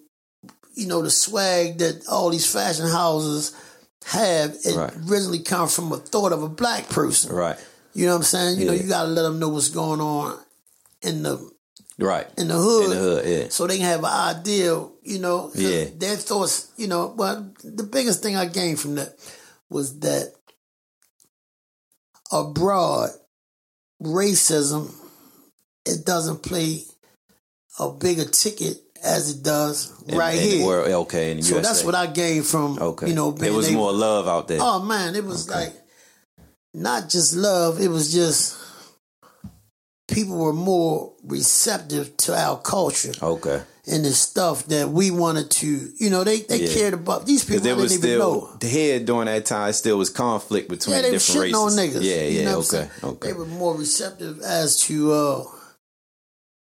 you 0.75 0.87
know 0.87 1.01
the 1.01 1.09
swag 1.09 1.77
that 1.79 2.05
all 2.07 2.29
these 2.29 2.51
fashion 2.51 2.87
houses 2.87 3.53
have. 4.05 4.55
It 4.63 4.75
Right. 4.75 4.93
originally 5.09 5.39
come 5.39 5.67
from 5.69 5.91
a 5.91 5.97
thought 5.97 6.31
of 6.33 6.43
a 6.43 6.49
black 6.49 6.89
person. 6.89 7.33
Right. 7.35 7.57
You 7.93 8.05
know 8.07 8.11
what 8.13 8.17
I'm 8.17 8.23
saying? 8.23 8.59
You 8.59 8.65
know, 8.65 8.73
you 8.73 8.83
got 8.89 9.03
to 9.03 9.07
let 9.09 9.21
them 9.23 9.39
know 9.39 9.49
what's 9.49 9.69
going 9.69 10.01
on 10.01 10.37
in 11.01 11.23
the 11.23 11.49
Right. 11.97 12.27
in 12.37 12.49
the 12.49 12.55
hood. 12.55 12.83
In 12.83 12.89
the 12.89 12.95
hood, 12.97 13.25
yeah. 13.25 13.47
So 13.49 13.67
they 13.67 13.77
can 13.77 13.85
have 13.85 14.01
an 14.03 14.11
idea, 14.37 14.85
you 15.01 15.19
know, 15.19 15.49
Yeah. 15.55 15.85
their 15.97 16.17
thoughts, 16.17 16.67
you 16.75 16.87
know, 16.87 17.07
but 17.15 17.41
the 17.63 17.83
biggest 17.83 18.21
thing 18.21 18.35
I 18.35 18.47
gained 18.47 18.81
from 18.81 18.95
that 18.95 19.15
was 19.69 19.99
that 19.99 20.33
abroad, 22.31 23.09
racism, 24.01 24.93
it 25.85 26.05
doesn't 26.05 26.41
play 26.43 26.81
a 27.79 27.91
bigger 27.91 28.25
ticket 28.25 28.77
as 29.03 29.29
it 29.35 29.43
does 29.43 29.93
In- 30.07 30.17
right 30.17 30.35
in 30.37 30.41
here. 30.49 30.65
World, 30.65 30.87
okay. 31.07 31.31
In 31.31 31.37
the 31.37 31.43
so 31.43 31.55
USA. 31.55 31.67
that's 31.67 31.83
what 31.83 31.95
I 31.95 32.07
gained 32.07 32.45
from, 32.47 32.79
Okay. 32.79 33.07
you 33.09 33.13
know, 33.13 33.31
being 33.31 33.53
was 33.53 33.67
able- 33.67 33.81
more 33.81 33.93
love 33.93 34.27
out 34.27 34.47
there. 34.47 34.57
Oh 34.61 34.79
man, 34.81 35.15
it 35.15 35.23
was 35.23 35.49
like 35.49 35.73
not 36.73 37.09
just 37.09 37.33
love, 37.35 37.79
it 37.79 37.89
was 37.89 38.11
just 38.11 38.55
people 40.07 40.35
were 40.37 40.53
more 40.53 41.13
receptive 41.23 42.15
to 42.17 42.35
our 42.35 42.59
culture 42.61 43.11
Okay. 43.21 43.61
And 43.87 44.03
the 44.03 44.11
stuff 44.11 44.65
that 44.67 44.89
we 44.89 45.11
wanted 45.11 45.51
to, 45.51 45.91
you 45.99 46.09
know, 46.09 46.23
they, 46.23 46.39
they 46.41 46.61
Yeah. 46.65 46.73
cared 46.73 46.93
about 46.95 47.25
these 47.25 47.43
people 47.43 47.61
there 47.61 47.75
was 47.75 47.91
didn't 47.91 48.05
even 48.05 48.19
know. 48.19 48.49
still 48.57 48.69
here 48.69 48.99
during 48.99 49.25
that 49.27 49.45
time. 49.45 49.71
Still 49.73 49.97
was 49.97 50.09
conflict 50.09 50.69
between 50.69 50.95
Yeah, 50.95 51.01
they 51.03 51.11
were 51.11 51.17
different 51.17 51.39
shitting 51.53 51.53
races. 51.53 51.77
on 51.77 52.01
niggas. 52.01 52.03
Yeah, 52.03 52.21
you 52.23 52.39
yeah, 52.39 52.45
know 52.45 52.59
okay, 52.59 52.89
okay. 53.03 53.27
They 53.27 53.33
were 53.33 53.45
more 53.45 53.75
receptive 53.77 54.41
as 54.41 54.79
to 54.81 55.11
uh, 55.13 55.43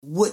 what 0.02 0.32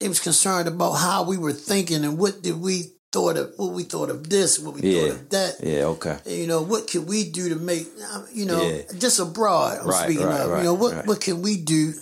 they 0.00 0.08
was 0.08 0.20
concerned 0.20 0.68
about 0.68 0.92
how 0.92 1.24
we 1.24 1.36
were 1.38 1.52
thinking 1.52 2.04
and 2.04 2.18
what 2.18 2.42
did 2.42 2.60
we 2.60 2.92
thought 3.12 3.36
of 3.36 3.52
what 3.56 3.72
we 3.72 3.82
thought 3.82 4.10
of 4.10 4.28
this, 4.28 4.58
what 4.58 4.74
we 4.74 4.82
Yeah. 4.90 5.00
thought 5.00 5.10
of 5.10 5.28
that. 5.30 5.56
yeah, 5.62 5.84
okay. 5.84 6.18
you 6.26 6.46
know, 6.46 6.60
what 6.62 6.86
can 6.86 7.06
we 7.06 7.24
do 7.30 7.48
to 7.48 7.56
make, 7.56 7.86
you 8.32 8.44
know, 8.44 8.60
Yeah. 8.68 8.82
just 8.98 9.18
abroad, 9.18 9.78
I'm 9.80 9.86
Right, 9.88 10.04
speaking 10.04 10.26
right, 10.26 10.40
of, 10.40 10.50
right, 10.50 10.58
you 10.58 10.64
know, 10.64 10.74
what, 10.74 10.94
right. 10.94 11.06
what 11.06 11.20
can 11.20 11.40
we 11.42 11.56
do? 11.56 11.94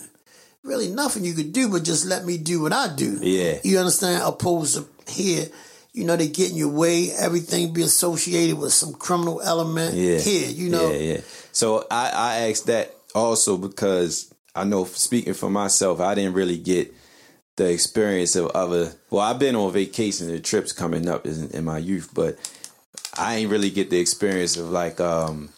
Really 0.65 0.87
nothing 0.89 1.23
you 1.23 1.33
could 1.33 1.53
do, 1.53 1.69
but 1.69 1.83
just 1.83 2.05
let 2.05 2.25
me 2.25 2.37
do 2.37 2.61
what 2.61 2.73
I 2.73 2.93
do. 2.93 3.19
Yeah. 3.21 3.59
You 3.63 3.77
understand? 3.77 4.23
Opposed 4.23 4.75
to 4.75 4.87
here, 5.11 5.45
you 5.93 6.03
know, 6.05 6.15
they 6.15 6.27
get 6.27 6.49
in 6.51 6.57
your 6.57 6.69
way, 6.69 7.11
everything 7.11 7.71
be 7.71 7.83
associated 7.83 8.57
with 8.57 8.73
some 8.73 8.93
criminal 8.93 9.41
element 9.41 9.93
Yeah. 9.93 10.17
here, 10.17 10.49
you 10.49 10.69
know. 10.69 10.91
Yeah, 10.91 11.13
yeah. 11.13 11.21
So 11.51 11.85
I, 11.91 12.09
I 12.09 12.49
asked 12.49 12.65
that 12.65 12.95
also 13.13 13.57
because 13.57 14.33
I 14.55 14.63
know 14.63 14.85
speaking 14.85 15.35
for 15.35 15.49
myself, 15.49 15.99
I 15.99 16.15
didn't 16.15 16.33
really 16.33 16.57
get 16.57 16.93
the 17.57 17.71
experience 17.71 18.35
of 18.35 18.47
other. 18.47 18.91
Well, 19.11 19.21
I've 19.21 19.39
been 19.39 19.55
on 19.55 19.71
vacations 19.71 20.29
and 20.29 20.43
trips 20.43 20.71
coming 20.73 21.07
up 21.07 21.25
in, 21.27 21.51
in 21.51 21.63
my 21.63 21.77
youth, 21.77 22.09
but 22.13 22.37
I 23.17 23.35
ain't 23.35 23.51
really 23.51 23.69
get 23.69 23.89
the 23.91 23.99
experience 23.99 24.57
of 24.57 24.69
like 24.71 24.99
um 24.99 25.49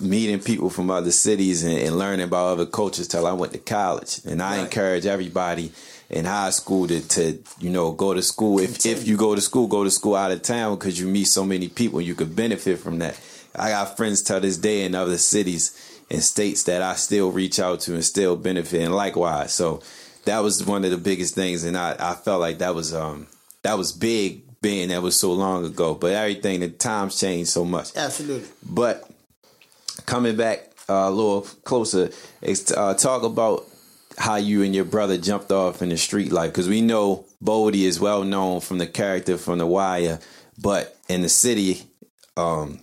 meeting 0.00 0.40
people 0.40 0.70
from 0.70 0.90
other 0.90 1.10
cities 1.10 1.62
and, 1.62 1.78
and 1.78 1.98
learning 1.98 2.24
about 2.24 2.48
other 2.52 2.66
cultures 2.66 3.08
till 3.08 3.26
I 3.26 3.32
went 3.32 3.52
to 3.52 3.58
college. 3.58 4.20
And 4.24 4.42
I 4.42 4.56
Right. 4.58 4.64
encourage 4.64 5.06
everybody 5.06 5.72
in 6.10 6.24
high 6.26 6.50
school 6.50 6.86
to, 6.88 7.00
to 7.08 7.38
you 7.60 7.70
know 7.70 7.92
go 7.92 8.14
to 8.14 8.22
school. 8.22 8.58
If 8.60 8.84
if 8.86 9.06
you 9.06 9.16
go 9.16 9.34
to 9.34 9.40
school, 9.40 9.66
go 9.66 9.84
to 9.84 9.90
school 9.90 10.16
out 10.16 10.30
of 10.30 10.42
town 10.42 10.76
because 10.76 11.00
you 11.00 11.06
meet 11.06 11.24
so 11.24 11.44
many 11.44 11.68
people. 11.68 12.00
You 12.00 12.14
could 12.14 12.34
benefit 12.36 12.78
from 12.78 12.98
that. 12.98 13.18
I 13.56 13.70
got 13.70 13.96
friends 13.96 14.22
till 14.22 14.40
this 14.40 14.56
day 14.58 14.84
in 14.84 14.94
other 14.94 15.16
cities 15.18 15.72
and 16.10 16.22
states 16.22 16.64
that 16.64 16.82
I 16.82 16.94
still 16.96 17.30
reach 17.32 17.58
out 17.58 17.80
to 17.80 17.94
and 17.94 18.04
still 18.04 18.36
benefit, 18.36 18.82
and 18.82 18.94
likewise. 18.94 19.52
So 19.52 19.80
that 20.24 20.40
was 20.40 20.64
one 20.64 20.84
of 20.84 20.90
the 20.90 20.98
biggest 20.98 21.34
things, 21.34 21.64
and 21.64 21.76
I, 21.76 21.96
I 21.98 22.14
felt 22.14 22.40
like 22.40 22.58
that 22.58 22.74
was 22.74 22.92
um 22.94 23.26
that 23.62 23.78
was 23.78 23.92
big, 23.92 24.42
being 24.60 24.88
that 24.90 25.00
was 25.02 25.18
so 25.18 25.32
long 25.32 25.64
ago. 25.64 25.94
But 25.94 26.12
everything, 26.12 26.60
the 26.60 26.68
times 26.68 27.18
changed 27.18 27.50
so 27.50 27.64
much. 27.64 27.96
Absolutely. 27.96 28.48
But 28.62 29.08
coming 30.06 30.36
back 30.36 30.70
uh, 30.88 30.92
a 31.06 31.10
little 31.10 31.42
closer, 31.64 32.10
uh, 32.76 32.94
talk 32.94 33.22
about 33.22 33.64
how 34.18 34.36
you 34.36 34.62
and 34.62 34.74
your 34.74 34.84
brother 34.84 35.18
jumped 35.18 35.50
off 35.50 35.82
in 35.82 35.88
the 35.88 35.96
street 35.96 36.30
life 36.30 36.50
because 36.50 36.68
we 36.68 36.80
know 36.80 37.24
Bodie 37.40 37.84
is 37.84 37.98
well 37.98 38.22
known 38.22 38.60
from 38.60 38.78
the 38.78 38.86
character 38.86 39.36
from 39.38 39.58
The 39.58 39.66
Wire, 39.66 40.20
but 40.58 40.96
in 41.08 41.22
the 41.22 41.28
city, 41.28 41.82
um, 42.36 42.80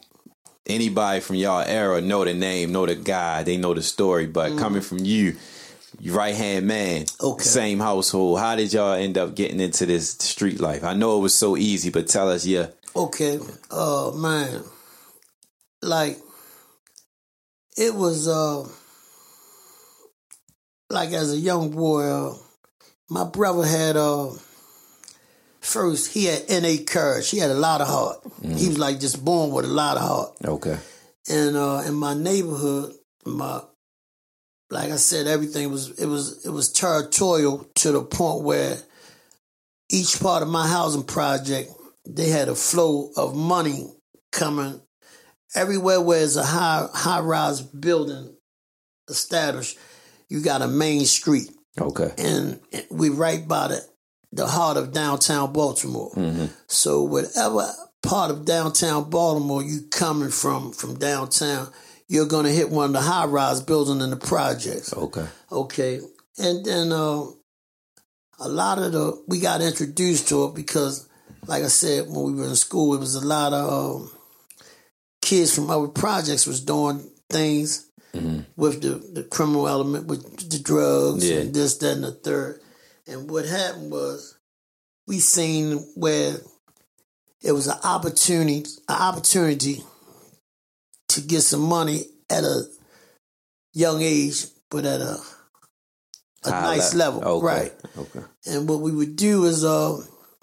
anybody 0.65 1.19
from 1.21 1.38
y'all 1.38 1.63
era 1.65 2.02
know 2.02 2.26
the 2.26 2.34
name, 2.34 2.71
know 2.71 2.86
the 2.86 2.95
guy, 2.95 3.43
they 3.43 3.58
know 3.58 3.74
the 3.74 3.82
story. 3.82 4.26
But 4.28 4.58
coming 4.58 4.82
from 4.82 5.00
you, 5.00 5.36
you 6.00 6.13
right 6.13 6.36
hand 6.36 6.67
man, 6.67 7.06
Okay. 7.21 7.43
same 7.43 7.80
household. 7.80 8.39
How 8.39 8.56
did 8.56 8.74
y'all 8.74 8.93
end 8.93 9.17
up 9.17 9.36
getting 9.36 9.60
into 9.60 9.86
this 9.86 10.12
street 10.12 10.60
life? 10.60 10.84
I 10.84 10.93
know 10.95 11.17
it 11.17 11.21
was 11.21 11.36
so 11.36 11.56
easy, 11.56 11.89
but 11.91 12.08
tell 12.08 12.30
us, 12.30 12.45
yeah. 12.45 12.67
Okay. 12.95 13.39
Uh 13.69 14.12
man. 14.15 14.63
Like 15.82 16.17
it 17.77 17.93
was 17.95 18.27
uh 18.27 18.67
like 20.89 21.12
as 21.12 21.31
a 21.31 21.38
young 21.38 21.71
boy, 21.71 22.03
uh, 22.03 22.36
my 23.10 23.23
brother 23.23 23.65
had 23.65 23.95
uh 23.97 24.29
first 25.62 26.13
he 26.13 26.25
had 26.25 26.43
innate 26.49 26.88
courage. 26.88 27.29
He 27.29 27.38
had 27.38 27.51
a 27.51 27.55
lot 27.55 27.81
of 27.81 27.88
heart. 27.88 28.17
He 28.41 28.67
was 28.67 28.79
like 28.79 28.99
just 28.99 29.23
born 29.23 29.51
with 29.51 29.65
a 29.65 29.69
lot 29.69 29.97
of 29.97 30.03
heart. 30.03 30.31
Okay. 30.43 30.77
And 31.29 31.55
uh 31.55 31.84
in 31.86 31.93
my 31.93 32.13
neighborhood, 32.13 32.93
my 33.25 33.62
like 34.69 34.89
I 34.91 34.95
said, 34.95 35.27
everything 35.27 35.71
was 35.71 35.99
it 35.99 36.05
was 36.05 36.45
it 36.45 36.49
was 36.49 36.71
territorial 36.71 37.69
to 37.75 37.91
the 37.91 38.01
point 38.01 38.43
where 38.43 38.77
each 39.89 40.19
part 40.21 40.41
of 40.41 40.49
my 40.49 40.67
housing 40.67 41.03
project 41.03 41.69
they 42.07 42.29
had 42.29 42.47
a 42.49 42.55
flow 42.55 43.12
of 43.15 43.36
money 43.36 43.91
coming 44.31 44.81
everywhere 45.55 46.01
where 46.01 46.19
there's 46.19 46.37
a 46.37 46.43
high 46.43 46.87
high 46.93 47.19
rise 47.19 47.61
building 47.61 48.35
established, 49.09 49.77
you 50.29 50.41
got 50.41 50.61
a 50.61 50.67
main 50.67 51.05
street. 51.05 51.49
Okay. 51.79 52.11
And 52.17 52.59
we 52.89 53.09
right 53.09 53.47
by 53.47 53.69
the 53.69 53.85
the 54.33 54.47
heart 54.47 54.77
of 54.77 54.93
downtown 54.93 55.51
Baltimore. 55.51 56.11
Mm-hmm. 56.15 56.45
So 56.67 57.03
whatever 57.03 57.69
part 58.01 58.31
of 58.31 58.45
downtown 58.45 59.09
Baltimore 59.09 59.63
you 59.63 59.81
coming 59.91 60.29
from 60.29 60.71
from 60.71 60.97
downtown, 60.97 61.69
you're 62.07 62.27
gonna 62.27 62.49
hit 62.49 62.69
one 62.69 62.85
of 62.85 62.93
the 62.93 63.01
high 63.01 63.25
rise 63.25 63.61
buildings 63.61 64.03
in 64.03 64.09
the 64.09 64.17
projects. 64.17 64.93
Okay. 64.93 65.25
Okay. 65.51 65.99
And 66.37 66.65
then 66.65 66.91
uh, 66.91 67.23
a 68.39 68.47
lot 68.47 68.79
of 68.79 68.91
the 68.91 69.23
we 69.27 69.39
got 69.39 69.61
introduced 69.61 70.29
to 70.29 70.45
it 70.45 70.55
because 70.55 71.07
like 71.47 71.63
I 71.63 71.67
said, 71.67 72.05
when 72.07 72.23
we 72.23 72.33
were 72.33 72.47
in 72.47 72.55
school, 72.55 72.93
it 72.93 72.99
was 72.99 73.15
a 73.15 73.25
lot 73.25 73.53
of 73.53 74.01
um, 74.01 74.11
kids 75.31 75.55
from 75.55 75.69
other 75.71 75.87
projects 75.87 76.45
was 76.45 76.59
doing 76.61 76.99
things 77.29 77.87
with 78.57 78.81
the, 78.81 78.93
the 79.13 79.23
criminal 79.23 79.65
element, 79.69 80.05
with 80.07 80.49
the 80.49 80.59
drugs 80.59 81.23
Yeah. 81.29 81.37
and 81.39 81.53
this, 81.53 81.77
that, 81.77 81.93
and 81.93 82.03
the 82.03 82.11
third. 82.11 82.59
And 83.07 83.29
what 83.31 83.45
happened 83.45 83.89
was 83.91 84.37
we 85.07 85.19
seen 85.19 85.77
where 85.95 86.35
it 87.41 87.53
was 87.53 87.67
an 87.67 87.77
opportunity, 87.83 88.65
an 88.89 88.97
opportunity 89.01 89.81
to 91.09 91.21
get 91.21 91.41
some 91.41 91.61
money 91.61 92.01
at 92.29 92.43
a 92.43 92.63
young 93.73 94.01
age, 94.01 94.45
but 94.69 94.85
at 94.85 94.99
a 95.01 95.17
a 96.43 96.49
High 96.51 96.75
nice 96.75 96.93
le- 96.93 96.97
level, 96.97 97.23
Okay. 97.23 97.45
right? 97.45 97.73
Okay. 97.97 98.19
And 98.47 98.67
what 98.67 98.81
we 98.81 98.91
would 98.91 99.15
do 99.15 99.45
is 99.45 99.63
uh, 99.63 99.97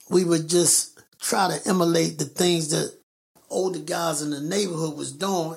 we 0.08 0.24
would 0.24 0.48
just 0.48 0.98
try 1.20 1.48
to 1.50 1.68
emulate 1.68 2.18
the 2.18 2.24
things 2.24 2.68
that 2.70 2.97
older 3.50 3.78
guys 3.80 4.22
in 4.22 4.30
the 4.30 4.40
neighborhood 4.40 4.96
was 4.96 5.12
doing. 5.12 5.56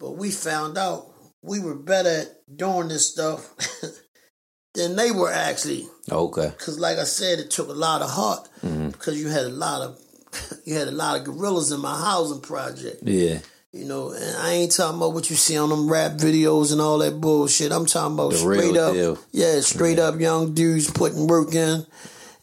But 0.00 0.12
we 0.12 0.30
found 0.30 0.76
out 0.78 1.06
we 1.42 1.60
were 1.60 1.74
better 1.76 2.08
at 2.08 2.56
doing 2.56 2.88
this 2.88 3.10
stuff 3.10 3.48
than 4.74 4.96
they 4.96 5.10
were 5.10 5.30
actually. 5.30 5.86
Okay. 6.10 6.48
Because, 6.48 6.78
like 6.78 6.98
I 6.98 7.04
said, 7.04 7.38
it 7.38 7.50
took 7.50 7.68
a 7.68 7.72
lot 7.72 8.02
of 8.02 8.10
heart 8.10 8.48
because 8.62 9.20
you 9.20 9.28
had 9.28 9.44
a 9.46 9.50
lot 9.50 9.82
of 9.82 9.98
you 10.64 10.74
had 10.74 10.88
a 10.88 10.92
lot 10.92 11.18
of 11.18 11.24
gorillas 11.24 11.72
in 11.72 11.80
my 11.80 11.96
housing 11.98 12.40
project. 12.40 13.02
Yeah. 13.02 13.38
You 13.72 13.86
know, 13.86 14.10
and 14.12 14.36
I 14.36 14.50
ain't 14.52 14.72
talking 14.72 14.98
about 14.98 15.14
what 15.14 15.30
you 15.30 15.36
see 15.36 15.56
on 15.56 15.70
them 15.70 15.90
rap 15.90 16.12
videos 16.12 16.72
and 16.72 16.80
all 16.80 16.98
that 16.98 17.20
bullshit. 17.22 17.72
I'm 17.72 17.86
talking 17.86 18.14
about 18.14 18.32
The 18.32 18.38
straight 18.38 18.76
up, 18.76 18.92
deal. 18.92 19.18
yeah, 19.30 19.60
straight 19.60 19.98
up 19.98 20.20
young 20.20 20.52
dudes 20.52 20.90
putting 20.90 21.26
work 21.26 21.54
in 21.54 21.86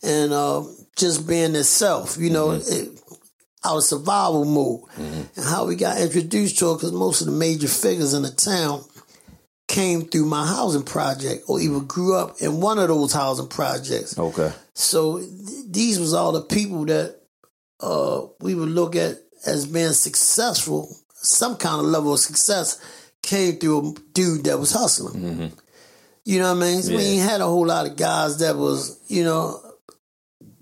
and 0.02 0.34
uh, 0.34 0.64
just 0.96 1.28
being 1.28 1.54
themselves. 1.54 2.18
You 2.18 2.32
know, 2.32 2.48
Mm-hmm. 2.48 2.96
it, 2.96 2.99
out 3.66 3.78
of 3.78 3.84
survival 3.84 4.46
mode. 4.46 4.82
And 4.98 5.46
how 5.46 5.66
we 5.66 5.76
got 5.76 6.00
introduced 6.00 6.60
to 6.60 6.72
it 6.72 6.76
because 6.76 6.92
most 6.94 7.22
of 7.22 7.28
the 7.28 7.34
major 7.34 7.68
figures 7.68 8.14
in 8.14 8.22
the 8.24 8.32
town 8.32 8.84
came 9.68 10.02
through 10.04 10.26
my 10.26 10.46
housing 10.48 10.84
project 10.84 11.44
or 11.48 11.60
even 11.60 11.86
grew 11.86 12.16
up 12.16 12.38
in 12.42 12.60
one 12.62 12.80
of 12.80 12.88
those 12.88 13.14
housing 13.14 13.48
projects. 13.48 14.18
Okay. 14.18 14.52
So 14.74 15.20
th- 15.20 15.30
these 15.70 16.00
was 16.00 16.14
all 16.14 16.32
the 16.32 16.42
people 16.42 16.86
that 16.86 17.18
uh, 17.80 18.22
we 18.40 18.56
would 18.56 18.70
look 18.70 18.96
at 18.96 19.18
as 19.46 19.66
being 19.68 19.92
successful, 19.92 20.94
some 21.14 21.56
kind 21.58 21.80
of 21.80 21.86
level 21.86 22.14
of 22.14 22.20
success 22.20 22.80
came 23.22 23.58
through 23.58 23.92
a 23.92 23.94
dude 24.14 24.46
that 24.46 24.58
was 24.60 24.72
hustling. 24.72 25.52
You 26.26 26.40
know 26.40 26.54
what 26.56 26.64
I 26.64 26.68
mean? 26.72 26.82
We 26.88 26.94
Yeah. 26.94 27.00
ain't 27.22 27.30
had 27.30 27.42
a 27.42 27.46
whole 27.46 27.66
lot 27.68 27.86
of 27.86 27.96
guys 27.96 28.38
that 28.40 28.56
was, 28.58 29.00
you 29.08 29.24
know, 29.24 29.62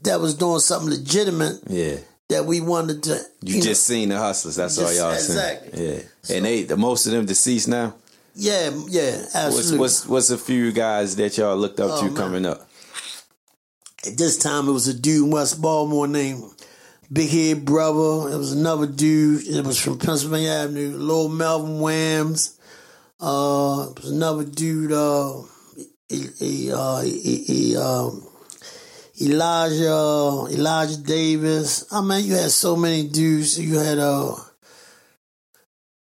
that 0.03 0.19
was 0.19 0.33
doing 0.35 0.59
something 0.59 0.89
legitimate 0.89 1.59
Yeah. 1.69 1.97
That 2.29 2.45
we 2.45 2.59
wanted 2.59 3.03
to. 3.03 3.19
You, 3.41 3.55
know- 3.57 3.61
just 3.63 3.85
seen 3.87 4.09
the 4.09 4.17
hustlers. 4.17 4.55
That's 4.57 4.77
all 4.77 4.93
y'all 4.93 5.13
exactly. 5.13 5.71
seen. 5.71 5.85
Yeah. 6.29 6.35
And 6.35 6.45
they, 6.45 6.63
the 6.63 6.75
most 6.77 7.05
of 7.05 7.13
them 7.13 7.25
deceased 7.25 7.67
now. 7.69 7.95
yeah, 8.35 8.69
yeah, 8.89 9.11
What's, 9.17 9.35
absolutely. 9.35 9.77
what's 9.79 10.05
what's 10.07 10.29
a 10.29 10.37
few 10.37 10.71
guys 10.73 11.15
that 11.15 11.37
y'all 11.37 11.55
looked 11.55 11.79
up 11.79 11.89
Oh, 11.93 11.99
to 12.01 12.05
man. 12.07 12.15
coming 12.15 12.45
up? 12.45 12.67
At 14.05 14.17
this 14.17 14.37
time, 14.37 14.67
it 14.67 14.71
was 14.71 14.87
a 14.87 14.93
dude 14.93 15.23
in 15.25 15.31
West 15.31 15.61
Baltimore 15.61 16.07
named 16.07 16.43
Big 17.11 17.29
Head 17.29 17.65
Brother. 17.65 18.29
It 18.33 18.37
was 18.37 18.51
another 18.51 18.87
dude. 18.87 19.47
It 19.47 19.65
was 19.65 19.79
from 19.79 19.97
Pennsylvania 19.97 20.49
Avenue, 20.49 20.97
Lil 20.97 21.29
Melvin 21.29 21.79
Williams. 21.79 22.59
Uh, 23.19 23.87
it 23.91 24.01
was 24.01 24.11
another 24.11 24.43
dude. 24.43 24.91
Uh, 24.91 25.41
he, 26.09 26.25
he, 26.39 26.71
uh, 26.73 27.01
he, 27.01 27.43
he, 27.47 27.77
um, 27.77 28.25
Elijah, 29.21 30.45
Elijah 30.51 30.97
Davis. 30.97 31.85
I 31.91 32.01
mean, 32.01 32.25
you 32.25 32.35
had 32.35 32.51
so 32.51 32.75
many 32.75 33.07
dudes. 33.07 33.59
You 33.59 33.77
had 33.79 33.97
uh, 33.97 34.35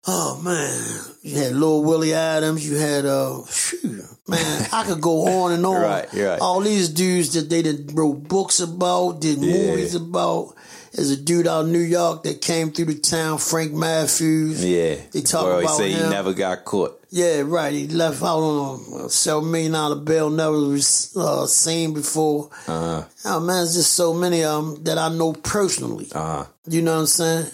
oh 0.08 0.42
man, 0.44 1.02
you 1.22 1.38
had 1.38 1.54
Lil 1.54 1.84
Willie 1.84 2.14
Adams. 2.14 2.68
You 2.70 2.78
had 2.78 3.06
uh, 3.06 3.42
phew, 3.44 4.04
man, 4.28 4.68
I 4.72 4.84
could 4.86 5.02
go 5.02 5.28
on 5.44 5.52
and 5.54 5.66
on. 5.66 5.82
Right, 5.82 6.12
right. 6.14 6.40
All 6.40 6.60
these 6.62 6.90
dudes 6.90 7.34
that 7.34 7.50
they 7.50 7.62
did 7.62 7.92
wrote 7.94 8.28
books 8.28 8.60
about, 8.60 9.22
did 9.22 9.40
Yeah. 9.40 9.54
movies 9.72 9.96
about. 9.96 10.54
There's 10.94 11.12
a 11.12 11.18
dude 11.18 11.46
out 11.46 11.66
in 11.66 11.74
New 11.74 11.80
York 11.80 12.24
that 12.24 12.40
came 12.42 12.72
through 12.72 12.86
the 12.86 12.98
town, 12.98 13.38
Frank 13.38 13.74
Matthews. 13.74 14.64
Yeah. 14.64 14.96
They 15.12 15.22
talk 15.22 15.44
Where 15.44 15.60
he 15.60 15.66
about 15.66 15.76
say 15.78 15.92
he 15.92 16.00
never 16.10 16.32
got 16.34 16.64
caught. 16.64 17.02
Yeah, 17.16 17.44
right. 17.46 17.72
He 17.72 17.88
left 17.88 18.22
out 18.22 18.40
on 18.44 19.06
a 19.06 19.10
seven 19.10 19.50
million 19.50 19.72
dollar 19.72 19.96
bill, 19.96 20.30
never 20.30 20.52
was 20.52 21.16
uh, 21.16 21.46
seen 21.48 21.94
before. 21.94 22.50
Uh 22.68 23.02
huh. 23.02 23.04
Oh 23.24 23.40
man, 23.40 23.64
it's 23.64 23.74
just 23.74 23.94
so 23.94 24.14
many 24.14 24.44
of 24.44 24.76
them 24.76 24.84
that 24.84 24.98
I 24.98 25.08
know 25.08 25.32
personally. 25.32 26.08
Uh 26.14 26.44
huh. 26.44 26.46
You 26.68 26.82
know 26.82 26.94
what 26.96 27.00
I'm 27.00 27.06
saying? 27.08 27.52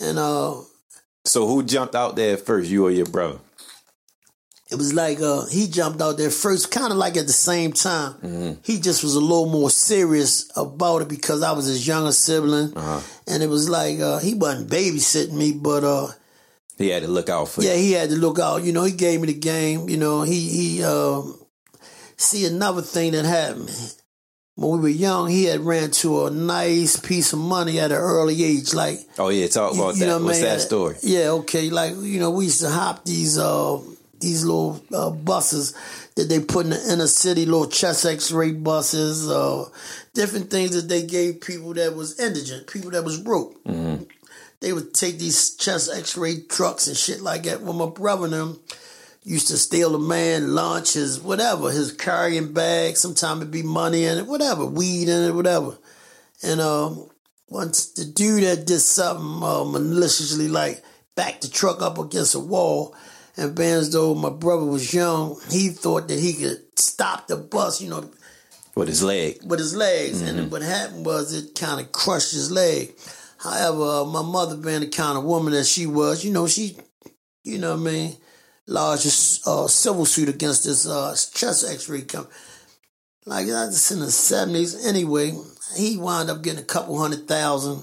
And 0.00 0.18
uh, 0.18 0.54
So 1.26 1.46
who 1.46 1.62
jumped 1.62 1.94
out 1.94 2.16
there 2.16 2.38
first, 2.38 2.70
you 2.70 2.86
or 2.86 2.90
your 2.90 3.04
brother? 3.04 3.38
it 4.68 4.76
was 4.76 4.94
like 4.94 5.20
uh, 5.20 5.44
he 5.46 5.68
jumped 5.68 6.00
out 6.00 6.16
there 6.16 6.30
first, 6.30 6.70
kind 6.70 6.90
of 6.90 6.96
like 6.98 7.18
at 7.18 7.26
the 7.26 7.32
same 7.50 7.72
time. 7.72 8.58
He 8.64 8.80
just 8.80 9.02
was 9.04 9.14
a 9.14 9.20
little 9.20 9.46
more 9.50 9.68
serious 9.70 10.50
about 10.56 11.02
it 11.02 11.08
because 11.08 11.42
I 11.42 11.52
was 11.52 11.66
his 11.66 11.86
younger 11.86 12.12
sibling, 12.12 12.72
and 13.26 13.42
it 13.42 13.48
was 13.50 13.68
like 13.68 14.00
uh, 14.00 14.20
he 14.20 14.32
wasn't 14.32 14.70
babysitting 14.70 15.34
me, 15.34 15.52
but 15.52 15.84
uh, 15.84 16.08
He 16.76 16.88
had 16.90 17.02
to 17.02 17.08
look 17.08 17.28
out 17.28 17.48
for 17.48 17.62
yeah, 17.62 17.74
you. 17.74 17.80
he 17.80 17.92
had 17.92 18.10
to 18.10 18.16
look 18.16 18.38
out. 18.38 18.62
You 18.62 18.72
know, 18.72 18.84
he 18.84 18.92
gave 18.92 19.20
me 19.20 19.28
the 19.28 19.38
game. 19.38 19.88
You 19.88 19.96
know, 19.96 20.22
he 20.22 20.40
he 20.48 20.84
um, 20.84 21.38
see 22.16 22.44
another 22.46 22.82
thing 22.82 23.12
that 23.12 23.24
happened 23.24 23.70
when 24.56 24.72
we 24.72 24.78
were 24.80 24.88
young. 24.88 25.28
He 25.30 25.44
had 25.44 25.60
ran 25.60 25.90
to 25.92 26.26
a 26.26 26.30
nice 26.30 26.96
piece 26.98 27.32
of 27.32 27.38
money 27.38 27.80
at 27.80 27.92
an 27.92 27.98
early 27.98 28.42
age, 28.44 28.74
like. 28.74 28.98
Oh 29.18 29.30
yeah, 29.30 29.46
talk 29.46 29.74
about 29.74 29.94
you 29.94 30.00
that. 30.00 30.12
what 30.12 30.20
I 30.20 30.24
What's 30.24 30.40
mean? 30.40 30.48
that 30.48 30.60
story? 30.60 30.96
Yeah, 31.02 31.28
okay. 31.30 31.70
Like 31.70 31.92
you 31.96 32.20
know, 32.20 32.30
we 32.30 32.44
used 32.44 32.60
to 32.60 32.70
hop 32.70 33.04
these 33.04 33.38
uh 33.38 33.80
these 34.20 34.44
little 34.44 34.82
uh, 34.94 35.10
buses 35.10 35.74
that 36.16 36.28
they 36.28 36.40
put 36.40 36.64
in 36.64 36.70
the 36.70 36.92
inner 36.92 37.06
city, 37.06 37.44
little 37.44 37.66
chest 37.66 38.06
X-ray 38.06 38.52
buses, 38.52 39.30
uh, 39.30 39.66
different 40.14 40.50
things 40.50 40.74
that 40.74 40.88
they 40.88 41.04
gave 41.04 41.40
people 41.42 41.74
that 41.74 41.94
was 41.94 42.18
indigent, 42.18 42.66
people 42.66 42.90
that 42.92 43.04
was 43.04 43.20
broke. 43.20 43.62
Mm-hmm. 43.64 44.04
They 44.60 44.72
would 44.72 44.94
take 44.94 45.18
these 45.18 45.54
chest 45.56 45.90
X-ray 45.94 46.42
trucks 46.48 46.86
and 46.86 46.96
shit 46.96 47.20
like 47.20 47.44
that. 47.44 47.62
When 47.62 47.76
my 47.76 47.86
brother 47.86 48.24
and 48.24 48.32
them 48.32 48.60
used 49.22 49.48
to 49.48 49.56
steal 49.58 49.94
a 49.94 49.98
man 49.98 50.54
lunch, 50.54 50.94
his 50.94 51.20
whatever, 51.20 51.70
his 51.70 51.92
carrying 51.92 52.52
bag. 52.52 52.96
Sometimes 52.96 53.40
it'd 53.40 53.50
be 53.52 53.62
money 53.62 54.04
in 54.04 54.18
it, 54.18 54.26
whatever, 54.26 54.64
weed 54.64 55.08
in 55.08 55.24
it, 55.24 55.34
whatever. 55.34 55.76
And 56.42 56.60
um, 56.60 57.10
once 57.48 57.86
the 57.92 58.04
dude 58.04 58.44
that 58.44 58.66
did 58.66 58.80
something 58.80 59.42
uh, 59.42 59.64
maliciously, 59.64 60.48
like 60.48 60.82
backed 61.16 61.42
the 61.42 61.48
truck 61.48 61.82
up 61.82 61.98
against 61.98 62.34
a 62.36 62.40
wall, 62.40 62.94
and 63.36 63.54
being 63.54 63.72
as 63.74 63.90
though 63.92 64.14
my 64.14 64.30
brother 64.30 64.64
was 64.64 64.94
young, 64.94 65.38
he 65.50 65.68
thought 65.70 66.08
that 66.08 66.18
he 66.18 66.32
could 66.32 66.78
stop 66.78 67.26
the 67.26 67.36
bus, 67.36 67.82
you 67.82 67.90
know, 67.90 68.08
With 68.74 68.88
his 68.88 69.02
leg. 69.02 69.40
with 69.44 69.58
his 69.58 69.74
legs. 69.74 70.22
And 70.22 70.50
what 70.50 70.62
happened 70.62 71.04
was 71.04 71.34
it 71.34 71.54
kind 71.54 71.80
of 71.80 71.90
crushed 71.92 72.32
his 72.32 72.50
leg. 72.50 72.94
However, 73.46 73.82
uh, 73.82 74.04
my 74.04 74.22
mother 74.22 74.56
being 74.56 74.80
the 74.80 74.88
kind 74.88 75.16
of 75.16 75.24
woman 75.24 75.52
that 75.52 75.66
she 75.66 75.86
was, 75.86 76.24
you 76.24 76.32
know, 76.32 76.46
she, 76.46 76.76
you 77.44 77.58
know 77.58 77.72
what 77.76 77.80
I 77.88 77.92
mean, 77.92 78.16
lodged 78.66 79.06
a 79.46 79.50
uh, 79.50 79.68
civil 79.68 80.04
suit 80.04 80.28
against 80.28 80.64
this 80.64 80.86
uh, 80.86 81.14
chest 81.32 81.64
x-ray 81.70 82.02
company. 82.02 82.34
Like, 83.24 83.46
that's 83.46 83.90
in 83.90 84.00
the 84.00 84.06
70s. 84.06 84.86
Anyway, 84.86 85.32
he 85.76 85.96
wound 85.96 86.30
up 86.30 86.42
getting 86.42 86.60
a 86.60 86.64
couple 86.64 86.98
hundred 86.98 87.26
thousand. 87.26 87.82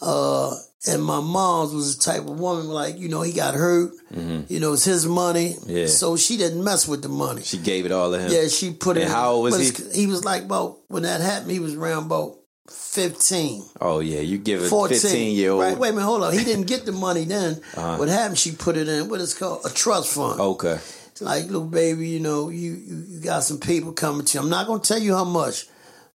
Uh, 0.00 0.54
and 0.86 1.02
my 1.02 1.20
mom's 1.20 1.72
was 1.72 1.96
the 1.96 2.04
type 2.04 2.20
of 2.20 2.38
woman, 2.38 2.68
like, 2.68 2.98
you 2.98 3.08
know, 3.08 3.22
he 3.22 3.32
got 3.32 3.54
hurt. 3.54 3.92
You 4.10 4.60
know, 4.60 4.74
it's 4.74 4.84
his 4.84 5.06
money. 5.06 5.54
Yeah. 5.66 5.86
So 5.86 6.16
she 6.16 6.36
didn't 6.36 6.62
mess 6.62 6.86
with 6.86 7.02
the 7.02 7.08
money. 7.08 7.42
She 7.42 7.58
gave 7.58 7.86
it 7.86 7.92
all 7.92 8.12
to 8.12 8.18
him. 8.18 8.30
Yeah, 8.30 8.48
she 8.48 8.72
put 8.72 8.96
it. 8.96 9.08
How 9.08 9.32
old 9.32 9.44
was 9.44 9.78
he? 9.78 10.02
He 10.02 10.06
was 10.06 10.24
like 10.24 10.44
about 10.44 10.78
when 10.88 11.04
that 11.04 11.20
happened. 11.22 11.50
He 11.50 11.60
was 11.60 11.74
around 11.74 12.04
about 12.04 12.36
fifteen. 12.70 13.64
Oh 13.80 14.00
yeah, 14.00 14.20
you 14.20 14.38
give 14.38 14.62
a 14.62 14.68
14. 14.68 14.98
fifteen 14.98 15.36
year 15.36 15.50
old. 15.52 15.62
Right, 15.62 15.78
wait 15.78 15.90
a 15.90 15.92
minute, 15.92 16.06
hold 16.06 16.22
on. 16.22 16.32
He 16.32 16.44
didn't 16.44 16.66
get 16.66 16.86
the 16.86 16.92
money 16.92 17.24
then. 17.24 17.60
Uh-huh. 17.76 17.96
What 17.96 18.08
happened? 18.08 18.38
She 18.38 18.52
put 18.52 18.76
it 18.76 18.88
in 18.88 19.08
what 19.08 19.20
is 19.20 19.34
called 19.34 19.64
a 19.64 19.70
trust 19.70 20.14
fund. 20.14 20.40
Okay. 20.40 20.78
It's 21.14 21.22
like, 21.22 21.44
little 21.44 21.64
baby, 21.64 22.08
you 22.08 22.18
know, 22.18 22.48
you, 22.48 22.72
you 22.72 23.04
you 23.06 23.20
got 23.20 23.44
some 23.44 23.60
people 23.60 23.92
coming 23.92 24.26
to 24.26 24.38
you. 24.38 24.42
I'm 24.42 24.50
not 24.50 24.66
gonna 24.66 24.80
tell 24.80 24.98
you 24.98 25.14
how 25.14 25.24
much, 25.24 25.66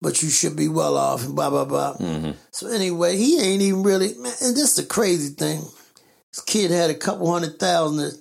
but 0.00 0.22
you 0.22 0.30
should 0.30 0.56
be 0.56 0.68
well 0.68 0.96
off 0.96 1.24
and 1.24 1.34
blah 1.34 1.50
blah 1.50 1.66
blah. 1.66 1.96
Mm-hmm. 1.96 2.30
So 2.50 2.68
anyway, 2.68 3.16
he 3.16 3.38
ain't 3.40 3.62
even 3.62 3.82
really. 3.82 4.14
Man, 4.14 4.32
and 4.40 4.56
this 4.56 4.70
is 4.70 4.76
the 4.76 4.84
crazy 4.84 5.34
thing. 5.34 5.60
This 6.32 6.42
kid 6.46 6.70
had 6.70 6.90
a 6.90 6.94
couple 6.94 7.30
hundred 7.30 7.58
thousand 7.58 8.06
at 8.06 8.12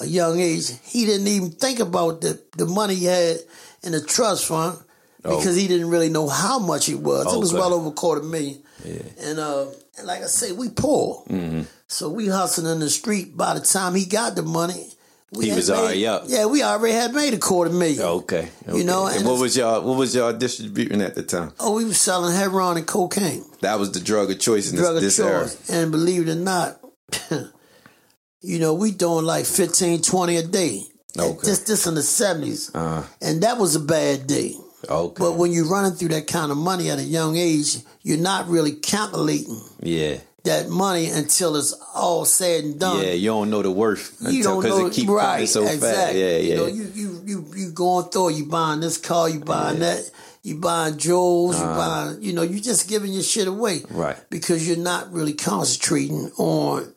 a 0.00 0.06
young 0.06 0.40
age. 0.40 0.72
He 0.82 1.06
didn't 1.06 1.28
even 1.28 1.52
think 1.52 1.80
about 1.80 2.20
the 2.20 2.42
the 2.56 2.66
money 2.66 2.96
he 2.96 3.06
had 3.06 3.38
in 3.82 3.92
the 3.92 4.02
trust 4.02 4.46
fund 4.46 4.78
because 5.24 5.56
he 5.56 5.66
didn't 5.66 5.90
really 5.90 6.10
know 6.10 6.28
how 6.28 6.58
much 6.58 6.88
it 6.88 7.00
was. 7.00 7.32
It 7.32 7.38
was 7.38 7.52
Oh. 7.52 7.58
Well 7.58 7.74
over 7.74 7.88
a 7.88 7.92
quarter 7.92 8.22
million. 8.22 8.62
And 9.20 9.38
uh, 9.38 9.66
and 9.98 10.06
like 10.06 10.22
I 10.22 10.26
say, 10.26 10.52
we 10.52 10.68
poor. 10.68 11.24
Mm-hmm. 11.28 11.62
So 11.88 12.08
we 12.10 12.28
hustling 12.28 12.70
in 12.70 12.80
the 12.80 12.90
street. 12.90 13.36
By 13.36 13.54
the 13.54 13.60
time 13.60 13.94
he 13.94 14.04
got 14.06 14.36
the 14.36 14.42
money, 14.42 14.86
we 15.32 15.48
He 15.48 15.54
was 15.54 15.70
made- 15.70 15.76
already 15.78 16.06
up. 16.06 16.24
Yeah, 16.26 16.46
we 16.46 16.62
already 16.62 16.94
had 16.94 17.14
made 17.14 17.32
a 17.34 17.38
quarter 17.38 17.70
million. 17.72 18.02
Okay. 18.02 18.48
okay. 18.68 18.82
know, 18.84 19.06
and, 19.06 19.16
and 19.18 19.26
what 19.26 19.40
was 19.40 19.56
y'all 19.56 19.80
what 19.82 19.96
was 19.96 20.14
y'all 20.14 20.32
distributing 20.32 21.00
at 21.00 21.14
the 21.14 21.22
time? 21.22 21.52
Oh, 21.58 21.74
we 21.76 21.84
was 21.84 21.98
selling 22.00 22.34
heroin 22.34 22.76
and 22.76 22.86
cocaine, 22.86 23.44
That 23.62 23.78
was 23.78 23.92
the 23.92 24.00
drug 24.00 24.30
of 24.30 24.38
choice 24.38 24.70
in 24.70 24.76
drug 24.76 24.96
of 24.96 25.02
this, 25.02 25.16
this 25.16 25.26
era. 25.26 25.48
And 25.70 25.90
believe 25.90 26.28
it 26.28 26.32
or 26.32 26.34
not, 26.34 26.78
you 28.40 28.58
know, 28.58 28.74
we 28.74 28.90
doing 28.90 29.24
like 29.24 29.46
15, 29.46 30.02
20 30.02 30.36
a 30.36 30.42
day. 30.42 30.82
Okay. 31.18 31.38
This 31.46 31.60
this 31.60 31.86
in 31.86 31.94
the 31.94 32.00
70s. 32.02 32.70
Uh, 32.74 33.04
And 33.22 33.42
that 33.42 33.58
was 33.58 33.76
a 33.76 33.80
bad 33.80 34.26
day. 34.26 34.54
Okay. 34.88 35.16
But 35.18 35.32
when 35.32 35.52
you're 35.52 35.68
running 35.68 35.92
through 35.92 36.08
that 36.08 36.26
kind 36.26 36.50
of 36.50 36.58
money 36.58 36.90
at 36.90 36.98
a 36.98 37.02
young 37.02 37.36
age, 37.36 37.76
you're 38.02 38.18
not 38.18 38.48
really 38.48 38.72
calculating 38.72 39.60
yeah. 39.80 40.18
that 40.44 40.68
money 40.68 41.08
until 41.08 41.56
it's 41.56 41.72
all 41.94 42.24
said 42.24 42.64
and 42.64 42.80
done. 42.80 43.02
Yeah, 43.04 43.12
you 43.12 43.30
don't 43.30 43.50
know 43.50 43.62
the 43.62 43.70
worth 43.70 44.16
you 44.20 44.28
until 44.28 44.42
don't 44.42 44.62
because 44.62 44.78
know 44.78 44.86
it 44.86 44.92
keep 44.92 45.08
right, 45.08 45.32
coming 45.32 45.46
so 45.46 45.62
fast. 45.62 45.74
exactly. 45.74 46.20
Yeah, 46.20 46.36
yeah. 46.36 46.38
You 46.38 46.56
know, 46.56 46.66
you 46.66 46.90
you 46.94 47.22
you 47.24 47.46
you 47.56 47.70
going 47.72 48.06
through. 48.10 48.30
You 48.30 48.46
buying 48.46 48.80
this 48.80 48.98
car. 48.98 49.28
You 49.28 49.40
buying 49.40 49.80
that. 49.80 50.10
You 50.42 50.56
buying 50.56 50.98
jewels. 50.98 51.58
You 51.58 51.64
buying. 51.64 52.22
You 52.22 52.34
know, 52.34 52.42
you 52.42 52.60
just 52.60 52.88
giving 52.88 53.12
your 53.12 53.22
shit 53.22 53.48
away. 53.48 53.82
Uh-huh. 53.84 53.98
Right. 53.98 54.16
Because 54.30 54.68
you're 54.68 54.76
not 54.76 55.12
really 55.12 55.32
concentrating 55.32 56.30
on 56.36 56.93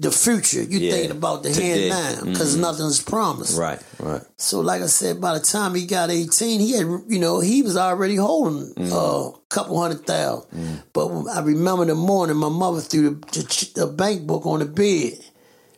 the 0.00 0.10
future. 0.10 0.62
You're 0.62 0.80
Yeah. 0.80 0.92
thinking 0.92 1.10
about 1.12 1.42
the 1.44 1.50
Today. 1.52 1.88
hand 1.88 2.24
now 2.24 2.32
because 2.32 2.56
nothing's 2.56 3.00
promised. 3.00 3.56
right, 3.56 3.80
right. 4.00 4.22
So, 4.38 4.60
like 4.60 4.82
I 4.82 4.86
said, 4.86 5.20
by 5.20 5.38
the 5.38 5.44
time 5.44 5.74
he 5.74 5.86
got 5.86 6.10
18, 6.10 6.60
he 6.60 6.72
had, 6.72 6.86
you 7.08 7.18
know, 7.20 7.38
he 7.40 7.62
was 7.62 7.76
already 7.76 8.16
holding 8.16 8.74
Mm. 8.74 8.92
uh, 8.92 9.28
a 9.36 9.40
couple 9.50 9.80
hundred 9.80 10.04
thousand. 10.06 10.82
But 10.92 11.06
I 11.28 11.40
remember 11.40 11.84
the 11.84 11.94
morning 11.94 12.36
my 12.36 12.48
mother 12.48 12.80
threw 12.80 13.10
the, 13.10 13.40
the, 13.40 13.70
the 13.74 13.86
bank 13.86 14.26
book 14.26 14.44
on 14.46 14.58
the 14.58 14.64
bed. 14.66 15.18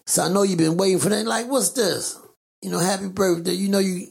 So 0.07 0.23
I 0.23 0.29
know 0.29 0.43
you've 0.45 0.59
been 0.59 0.77
waiting 0.79 0.99
for 0.99 1.11
that. 1.11 1.27
Like, 1.27 1.49
what's 1.51 1.71
this? 1.71 2.17
You 2.63 2.71
know, 2.71 2.79
happy 2.79 3.09
birthday. 3.09 3.53
You 3.53 3.69
know, 3.69 3.81
you 3.81 4.07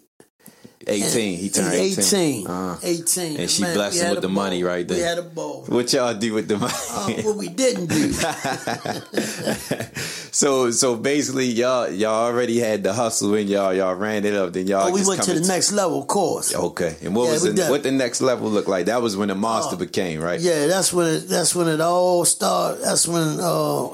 18. 0.87 1.37
He 1.39 1.49
turned 1.49 1.73
18. 1.73 2.03
18. 2.03 2.47
Uh-huh. 2.47 2.77
18. 2.83 3.37
And 3.39 3.49
she 3.49 3.63
Man, 3.63 3.73
blessed 3.75 4.03
him 4.03 4.11
with 4.11 4.21
the 4.21 4.29
money 4.29 4.63
right 4.63 4.87
there. 4.87 4.97
We 4.97 5.03
had 5.03 5.17
a 5.17 5.21
ball. 5.23 5.63
What 5.67 5.91
y'all 5.93 6.13
do 6.13 6.33
with 6.33 6.47
the 6.47 6.57
money? 6.57 6.73
Uh, 6.91 7.21
what 7.23 7.37
we 7.37 7.49
didn't 7.49 7.87
do. 7.87 8.11
so 10.31 10.71
so 10.71 10.95
basically 10.95 11.45
y'all 11.45 11.89
y'all 11.89 12.25
already 12.25 12.59
had 12.59 12.83
the 12.83 12.93
hustle 12.93 13.33
in 13.35 13.47
y'all 13.47 13.73
y'all 13.73 13.95
ran 13.95 14.25
it 14.25 14.33
up 14.33 14.53
then 14.53 14.67
y'all 14.67 14.89
Oh, 14.89 14.91
we 14.91 14.99
just 14.99 15.09
went 15.09 15.23
to 15.23 15.33
the 15.33 15.47
next 15.47 15.71
level, 15.71 16.01
of 16.01 16.07
course. 16.07 16.53
okay 16.55 16.95
and 17.01 17.15
what 17.15 17.25
Yeah, 17.25 17.31
was 17.31 17.43
the, 17.43 17.53
done. 17.53 17.69
what 17.71 17.83
the 17.83 17.91
next 17.91 18.21
level 18.21 18.49
look 18.49 18.67
like 18.67 18.85
that 18.87 19.01
was 19.01 19.15
when 19.17 19.29
the 19.29 19.35
monster 19.35 19.75
Oh, 19.75 19.79
became 19.79 20.21
right 20.21 20.39
Yeah, 20.39 20.67
that's 20.67 20.93
when 20.93 21.07
it. 21.07 21.19
That's 21.27 21.55
when 21.55 21.67
it 21.67 21.81
all 21.81 22.25
started. 22.25 22.83
That's 22.83 23.07
when. 23.07 23.39
Uh, 23.39 23.89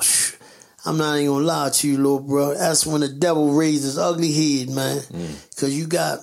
I'm 0.84 0.98
not 0.98 1.16
even 1.18 1.28
gonna 1.28 1.46
lie 1.46 1.70
to 1.70 1.88
you, 1.88 1.98
little 1.98 2.20
bro. 2.20 2.56
That's 2.56 2.88
when 2.88 3.02
the 3.02 3.08
devil 3.10 3.52
raised 3.54 3.84
his 3.84 4.00
ugly 4.00 4.32
head, 4.34 4.70
man. 4.74 4.98
Mm. 4.98 5.58
Cause 5.60 5.72
you 5.74 5.86
got 5.86 6.20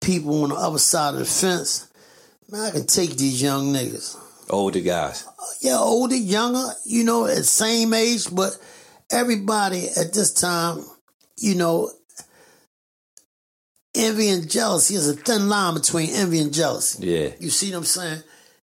people 0.00 0.42
on 0.42 0.50
the 0.50 0.54
other 0.56 0.78
side 0.78 1.14
of 1.14 1.20
the 1.20 1.26
fence. 1.26 1.88
Man, 2.50 2.62
I 2.62 2.70
can 2.70 2.86
take 2.86 3.16
these 3.16 3.40
young 3.40 3.72
niggas. 3.72 4.16
older 4.48 4.80
guys 4.80 5.26
uh, 5.26 5.44
Yeah, 5.60 5.78
older, 5.78 6.16
younger, 6.16 6.72
you 6.84 7.04
know, 7.04 7.26
at 7.26 7.44
same 7.44 7.94
age, 7.94 8.34
but 8.34 8.58
everybody 9.10 9.86
at 9.96 10.12
this 10.12 10.32
time, 10.32 10.84
you 11.36 11.54
know, 11.54 11.90
envy 13.94 14.28
and 14.28 14.50
jealousy 14.50 14.94
is 14.94 15.08
a 15.08 15.14
thin 15.14 15.48
line 15.48 15.74
between 15.74 16.10
envy 16.10 16.40
and 16.40 16.52
jealousy. 16.52 17.06
yeah 17.06 17.30
You 17.38 17.50
see 17.50 17.70
what 17.70 17.78
I'm 17.78 17.84
saying? 17.84 18.22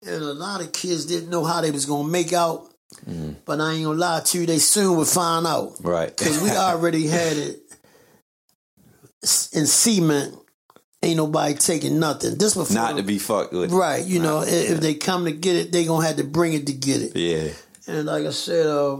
And 0.07 0.23
a 0.23 0.35
lot 0.35 0.61
of 0.61 0.73
kids 0.73 1.07
didn't 1.07 1.31
know 1.31 1.44
how 1.44 1.61
they 1.61 1.70
was 1.70 1.87
gonna 1.87 2.09
make 2.09 2.33
out. 2.33 2.70
Mm-hmm. 3.09 3.33
But 3.44 3.61
I 3.61 3.73
ain't 3.73 3.85
gonna 3.85 3.99
lie 3.99 4.20
to 4.20 4.38
you, 4.38 4.47
they 4.47 4.59
soon 4.59 4.97
would 4.99 5.09
find 5.09 5.47
out. 5.47 5.73
right 5.81 6.14
Cause 6.16 6.40
we 6.40 6.51
already 6.57 7.07
had 7.07 7.37
it 7.37 7.61
in 9.53 9.66
cement. 9.66 10.35
Ain't 11.05 11.17
nobody 11.19 11.53
taking 11.55 11.99
nothing. 12.01 12.38
This 12.38 12.55
before 12.55 12.75
not 12.75 12.97
to 12.97 13.03
be 13.03 13.19
fucked 13.19 13.53
with 13.53 13.71
right. 13.73 14.05
You 14.05 14.21
know, 14.21 14.38
i- 14.38 14.47
if 14.47 14.81
they 14.81 14.95
come 14.95 15.27
to 15.27 15.33
get 15.33 15.55
it, 15.57 15.71
they 15.73 15.85
gonna 15.85 16.07
have 16.07 16.17
to 16.17 16.25
bring 16.25 16.55
it 16.55 16.67
to 16.69 16.73
get 16.73 17.03
it. 17.03 17.14
yeah 17.17 17.51
And 17.87 18.07
like 18.07 18.25
I 18.25 18.31
said, 18.31 18.67
uh, 18.67 18.97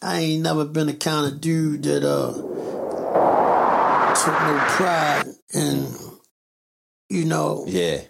I 0.00 0.20
ain't 0.20 0.42
never 0.42 0.64
been 0.64 0.86
the 0.86 0.94
kind 0.94 1.26
of 1.30 1.40
dude 1.40 1.82
that 1.82 2.02
uh, 2.04 2.32
took 4.14 4.34
no 4.34 4.64
pride 4.70 5.26
in, 5.52 5.94
you 7.10 7.24
know, 7.26 7.64
yeah 7.68 8.00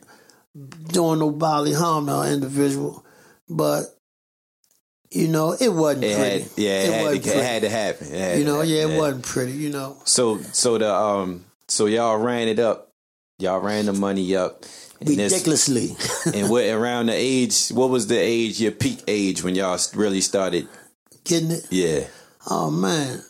doing 0.93 1.19
no 1.21 1.31
bodily 1.31 1.73
harm 1.73 2.07
to 2.07 2.21
an 2.21 2.33
individual. 2.35 3.05
But, 3.49 3.85
you 5.11 5.29
know, 5.29 5.53
it 5.59 5.69
wasn't 5.73 6.05
it 6.05 6.17
pretty. 6.17 6.41
had 6.43 6.51
yeah 6.57 6.83
it, 6.83 6.93
had, 6.93 7.03
wasn't 7.03 7.25
to, 7.25 7.39
it 7.39 7.45
had 7.45 7.63
to 7.63 7.69
happen 7.71 8.07
It 8.09 8.19
had 8.21 8.39
You 8.39 8.45
to 8.45 8.51
know, 8.51 8.57
happen, 8.59 8.69
yeah, 8.71 8.83
it 8.87 8.99
wasn't 8.99 9.25
pretty, 9.25 9.53
you 9.53 9.71
know. 9.71 9.97
so 10.05 10.39
so 10.53 10.79
the 10.79 10.93
um 10.95 11.45
so 11.69 11.87
y'all 11.87 12.19
ran 12.19 12.49
it 12.49 12.59
up 12.59 12.90
y'all 13.41 13.61
ran 13.61 13.87
the 13.87 13.93
money 13.93 14.35
up 14.37 14.65
and 15.01 15.09
this- 15.09 15.33
Ridiculously. 15.33 15.97
and 16.35 16.51
what 16.51 16.65
around 16.67 17.07
the 17.07 17.15
age 17.15 17.69
what 17.69 17.91
was 17.91 18.07
the 18.07 18.19
age 18.19 18.61
your 18.61 18.73
peak 18.73 19.03
age 19.09 19.43
when 19.43 19.55
y'all 19.55 19.79
really 19.95 20.21
started 20.21 20.69
Getting 21.25 21.51
it? 21.53 21.67
yeah 21.71 22.05
Oh, 22.49 22.71
man. 22.71 23.23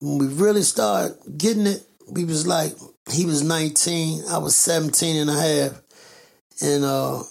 When 0.00 0.18
we 0.18 0.26
really 0.26 0.62
started 0.62 1.16
getting 1.38 1.66
it, 1.66 1.82
we 2.10 2.24
was 2.24 2.46
like, 2.46 2.74
he 3.10 3.24
was 3.24 3.42
19, 3.42 4.24
I 4.28 4.38
was 4.38 4.56
17 4.56 5.16
and 5.16 5.30
a 5.30 5.32
half. 5.32 5.80
And, 6.60 6.84
uh, 6.84 7.22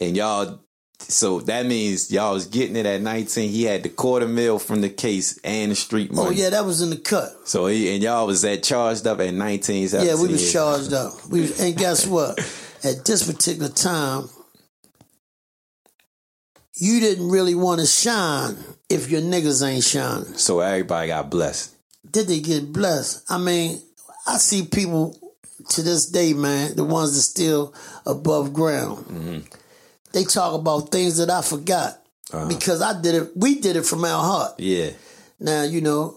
and 0.00 0.16
y'all 0.16 0.60
so 1.00 1.40
that 1.40 1.66
means 1.66 2.10
y'all 2.10 2.34
was 2.34 2.46
getting 2.46 2.76
it 2.76 2.86
at 2.86 3.00
19 3.00 3.50
he 3.50 3.64
had 3.64 3.82
the 3.82 3.88
quarter 3.88 4.28
mil 4.28 4.58
from 4.58 4.80
the 4.80 4.88
case 4.88 5.38
and 5.42 5.70
the 5.70 5.74
street 5.74 6.10
oh, 6.12 6.16
money 6.16 6.28
oh, 6.28 6.32
yeah, 6.32 6.50
that 6.50 6.64
was 6.64 6.82
in 6.82 6.90
the 6.90 6.96
cut. 6.96 7.28
so 7.44 7.66
he 7.66 7.92
and 7.92 8.02
y'all 8.02 8.26
was 8.26 8.42
that 8.42 8.62
charged 8.62 9.06
up 9.06 9.20
at 9.20 9.34
19 9.34 9.88
Yeah, 9.92 10.14
we 10.14 10.28
was 10.28 10.52
charged 10.52 10.92
up. 10.92 11.12
We 11.28 11.42
was, 11.42 11.60
and 11.60 11.76
guess 11.76 12.06
what? 12.06 12.38
At 12.82 13.04
this 13.04 13.30
particular 13.30 13.68
time, 13.68 14.28
you 16.76 17.00
didn't 17.00 17.28
really 17.28 17.54
want 17.54 17.80
to 17.80 17.86
shine 17.86 18.56
if 18.88 19.10
your 19.10 19.20
niggas 19.20 19.66
ain't 19.66 19.84
shining. 19.84 20.34
so 20.34 20.60
everybody 20.60 21.08
got 21.08 21.30
blessed 21.30 21.74
Did 22.10 22.28
they 22.28 22.40
get 22.40 22.72
blessed? 22.72 23.30
I 23.30 23.38
mean, 23.38 23.80
I 24.26 24.38
see 24.38 24.64
people 24.64 25.16
to 25.70 25.82
this 25.82 26.06
day, 26.06 26.32
man, 26.32 26.76
the 26.76 26.84
ones 26.84 27.14
that 27.14 27.22
still 27.22 27.74
above 28.06 28.52
ground. 28.52 29.06
Mm-hmm. 29.06 29.38
They 30.12 30.24
talk 30.24 30.54
about 30.58 30.90
things 30.90 31.18
that 31.18 31.30
I 31.30 31.42
forgot 31.42 32.02
uh-huh. 32.32 32.48
because 32.48 32.82
I 32.82 33.00
did 33.00 33.14
it. 33.14 33.30
We 33.36 33.60
did 33.60 33.76
it 33.76 33.86
from 33.86 34.04
our 34.04 34.22
heart. 34.22 34.54
yeah 34.58 34.90
Now, 35.38 35.62
you 35.62 35.80
know, 35.80 36.16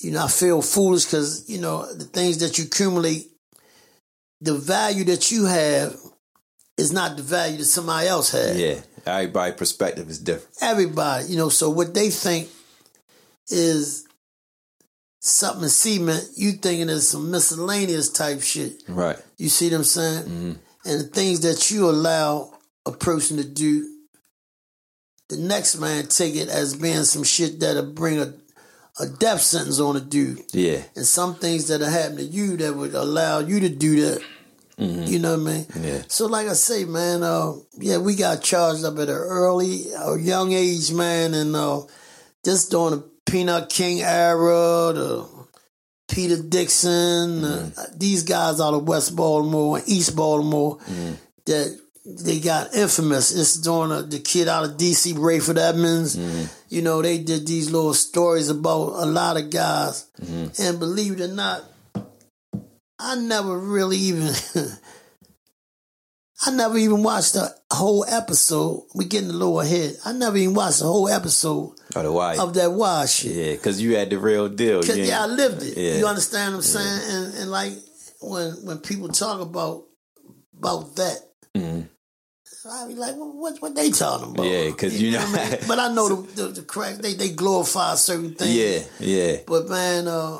you 0.00 0.12
know, 0.12 0.24
I 0.24 0.28
feel 0.28 0.62
foolish 0.62 1.04
because 1.06 1.48
you 1.48 1.60
know 1.60 1.92
the 1.94 2.04
things 2.04 2.38
that 2.38 2.58
you 2.58 2.64
accumulate, 2.64 3.26
the 4.40 4.54
value 4.54 5.04
that 5.04 5.30
you 5.30 5.44
have 5.44 5.94
is 6.76 6.92
not 6.92 7.16
the 7.16 7.22
value 7.22 7.58
that 7.58 7.64
somebody 7.64 8.08
else 8.08 8.30
has. 8.32 8.58
yeah 8.58 8.80
everybody 9.06 9.52
perspective 9.52 10.08
is 10.08 10.18
different 10.18 10.56
Everybody, 10.62 11.26
you 11.26 11.36
know, 11.36 11.48
so 11.50 11.70
what 11.70 11.94
they 11.94 12.10
think 12.10 12.48
is 13.48 14.06
something 15.20 15.68
cement, 15.68 16.24
you 16.36 16.52
thinking 16.52 16.88
is 16.88 17.08
some 17.08 17.30
miscellaneous 17.30 18.10
type 18.10 18.40
shit. 18.40 18.82
right 18.88 19.18
You 19.36 19.48
see 19.48 19.68
what 19.70 19.76
I'm 19.76 19.84
saying? 19.84 20.24
Mm-hmm. 20.24 20.52
And 20.86 21.00
the 21.00 21.04
things 21.04 21.40
that 21.40 21.70
you 21.70 21.88
allow 21.88 22.52
a 22.86 22.92
person 22.92 23.36
to 23.36 23.44
do, 23.44 23.86
the 25.28 25.36
next 25.36 25.78
man 25.78 26.06
take 26.06 26.34
it 26.34 26.48
as 26.48 26.74
being 26.76 27.04
some 27.04 27.22
shit 27.24 27.60
that'll 27.60 27.92
bring 27.92 28.18
a, 28.18 28.34
a 28.98 29.06
death 29.06 29.40
sentence 29.40 29.78
on 29.80 29.96
a 29.96 30.00
dude. 30.00 30.40
yeah 30.52 30.82
And 30.96 31.06
some 31.06 31.34
things 31.34 31.68
that'll 31.68 31.88
happen 31.88 32.16
to 32.16 32.24
you 32.24 32.56
that 32.58 32.74
would 32.74 32.94
allow 32.94 33.38
you 33.40 33.60
to 33.60 33.68
do 33.68 34.00
that. 34.02 34.22
You 34.78 35.18
know 35.18 35.36
what 35.36 35.50
I 35.50 35.52
mean? 35.52 35.66
Yeah. 35.78 36.02
So 36.08 36.24
like 36.26 36.48
I 36.48 36.54
say, 36.54 36.84
man, 36.84 37.22
uh, 37.22 37.52
yeah, 37.78 37.98
we 37.98 38.14
got 38.14 38.42
charged 38.42 38.82
up 38.82 38.94
at 38.98 39.10
an 39.10 39.14
early 39.14 39.84
or 40.06 40.18
young 40.18 40.52
age, 40.54 40.90
man, 40.90 41.34
and 41.34 41.54
uh, 41.54 41.82
just 42.46 42.70
during 42.70 42.92
the 42.98 43.10
Peanut 43.26 43.68
King 43.68 44.00
era, 44.00 44.92
the 44.94 45.28
Peter 46.10 46.42
Dixon, 46.42 47.44
uh, 47.44 47.70
these 47.94 48.22
guys 48.22 48.58
out 48.58 48.72
of 48.72 48.88
West 48.88 49.14
Baltimore 49.14 49.76
and 49.78 49.86
East 49.88 50.16
Baltimore 50.16 50.78
that 51.44 51.79
they 52.06 52.40
got 52.40 52.74
infamous. 52.74 53.36
It's 53.38 53.56
during 53.60 53.92
uh, 53.92 54.02
the 54.02 54.18
kid 54.20 54.48
out 54.48 54.64
of 54.64 54.76
DC, 54.76 55.14
Rayful 55.14 55.58
Edmonds. 55.58 56.16
You 56.68 56.82
know, 56.82 57.02
they 57.02 57.18
did 57.18 57.46
these 57.46 57.70
little 57.70 57.94
stories 57.94 58.48
about 58.48 58.94
a 59.02 59.06
lot 59.06 59.36
of 59.36 59.50
guys. 59.50 60.06
And 60.58 60.78
believe 60.78 61.20
it 61.20 61.30
or 61.30 61.34
not, 61.34 61.62
I 62.98 63.16
never 63.16 63.56
really 63.58 63.96
even 63.96 64.32
I 66.46 66.50
never 66.52 66.78
even 66.78 67.02
watched 67.02 67.34
the 67.34 67.54
whole 67.70 68.04
episode. 68.08 68.84
We 68.94 69.04
getting 69.04 69.28
a 69.28 69.34
little 69.34 69.60
ahead. 69.60 69.96
I 70.04 70.12
never 70.12 70.38
even 70.38 70.54
watched 70.54 70.78
the 70.78 70.86
whole 70.86 71.08
episode 71.08 71.74
or 71.94 72.02
the 72.02 72.12
why 72.12 72.38
of 72.38 72.54
that 72.54 72.72
wild 72.72 73.10
shit. 73.10 73.32
yeah 73.32 73.52
because 73.52 73.80
you 73.82 73.96
had 73.96 74.08
the 74.10 74.18
real 74.18 74.48
deal 74.48 74.82
You 74.84 74.94
yeah, 74.94 75.22
I 75.22 75.26
lived 75.26 75.62
it. 75.62 75.76
Yeah. 75.76 75.98
You 75.98 76.06
understand 76.06 76.52
what 76.54 76.58
I'm 76.58 76.62
saying? 76.62 77.00
And 77.10 77.34
and 77.34 77.50
like 77.50 77.72
when 78.22 78.52
when 78.64 78.78
people 78.78 79.08
talk 79.08 79.40
about 79.40 79.84
about 80.58 80.96
that, 80.96 81.18
I 81.56 82.86
be 82.86 82.94
like, 82.94 83.16
well, 83.16 83.32
what 83.32 83.60
what 83.60 83.74
they 83.74 83.90
talking 83.90 84.30
about? 84.30 84.46
Yeah, 84.46 84.66
because 84.66 85.00
you 85.00 85.12
know- 85.12 85.18
what 85.20 85.40
I 85.40 85.50
mean? 85.50 85.58
But 85.68 85.78
I 85.78 85.92
know 85.92 86.08
the, 86.08 86.42
the, 86.42 86.48
the 86.48 86.62
crack. 86.62 86.96
They 86.96 87.14
they 87.14 87.30
glorify 87.30 87.94
certain 87.94 88.34
things. 88.34 88.54
yeah 88.54 88.80
yeah 89.00 89.36
But 89.46 89.68
man, 89.68 90.06
uh, 90.08 90.38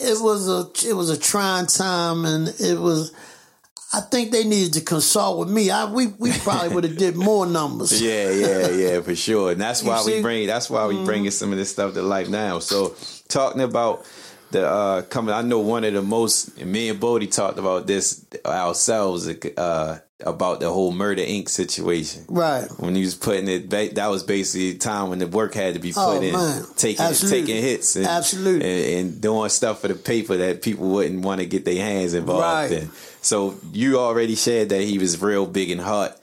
it 0.00 0.20
was 0.20 0.48
a 0.48 0.88
it 0.88 0.92
was 0.92 1.10
a 1.10 1.18
trying 1.18 1.66
time, 1.66 2.24
and 2.24 2.48
it 2.60 2.78
was. 2.78 3.12
I 3.92 4.00
think 4.00 4.32
they 4.32 4.42
needed 4.42 4.72
to 4.72 4.80
consult 4.80 5.38
with 5.38 5.48
me. 5.50 5.70
I 5.70 5.84
we 5.84 6.08
we 6.18 6.32
probably 6.32 6.74
would 6.74 6.84
have 6.84 6.96
did 7.04 7.16
more 7.16 7.46
numbers. 7.46 8.02
Yeah, 8.02 8.30
yeah, 8.30 8.68
yeah, 8.70 9.00
for 9.00 9.14
sure. 9.14 9.52
And 9.52 9.60
that's 9.60 9.82
why 9.84 10.02
we 10.04 10.20
bring 10.20 10.46
that's 10.48 10.68
why 10.68 10.86
we 10.86 11.04
bringing 11.04 11.30
some 11.30 11.52
of 11.52 11.58
this 11.58 11.70
stuff 11.70 11.94
to 11.94 12.02
life 12.02 12.28
now. 12.28 12.58
So 12.58 12.96
talking 13.28 13.62
about 13.62 14.04
the 14.54 14.66
uh 14.66 15.02
coming 15.02 15.34
I 15.34 15.42
know 15.42 15.58
one 15.60 15.84
of 15.84 15.92
the 15.92 16.02
most 16.02 16.56
me 16.64 16.88
and 16.88 16.98
Bodie 16.98 17.26
talked 17.26 17.58
about 17.58 17.86
this 17.86 18.24
ourselves 18.46 19.28
uh 19.56 19.98
about 20.24 20.60
the 20.60 20.70
whole 20.70 20.92
murder 20.92 21.20
Inc. 21.22 21.48
situation. 21.50 22.24
Right. 22.28 22.66
When 22.78 22.94
he 22.94 23.02
was 23.02 23.14
putting 23.14 23.48
it 23.48 23.68
that 23.70 24.06
was 24.08 24.22
basically 24.22 24.78
time 24.78 25.10
when 25.10 25.18
the 25.18 25.26
work 25.26 25.54
had 25.54 25.74
to 25.74 25.80
be 25.80 25.92
put 25.92 26.00
Oh, 26.00 26.20
in 26.20 26.32
man. 26.32 26.62
taking 26.76 27.04
Absolutely. 27.04 27.40
taking 27.40 27.62
hits 27.62 27.96
and, 27.96 28.06
Absolutely. 28.06 28.66
and, 28.96 29.08
and 29.12 29.20
doing 29.20 29.50
stuff 29.50 29.80
for 29.82 29.88
the 29.88 29.94
paper 29.94 30.36
that 30.38 30.62
people 30.62 30.88
wouldn't 30.88 31.24
want 31.24 31.40
to 31.40 31.46
get 31.46 31.64
their 31.64 31.82
hands 31.84 32.14
involved 32.14 32.42
Right. 32.72 32.82
in. 32.82 32.90
So 33.22 33.56
you 33.72 33.98
already 33.98 34.34
shared 34.36 34.68
that 34.70 34.82
he 34.82 34.98
was 34.98 35.20
real 35.20 35.46
big 35.46 35.70
and 35.70 35.80
hot, 35.80 36.16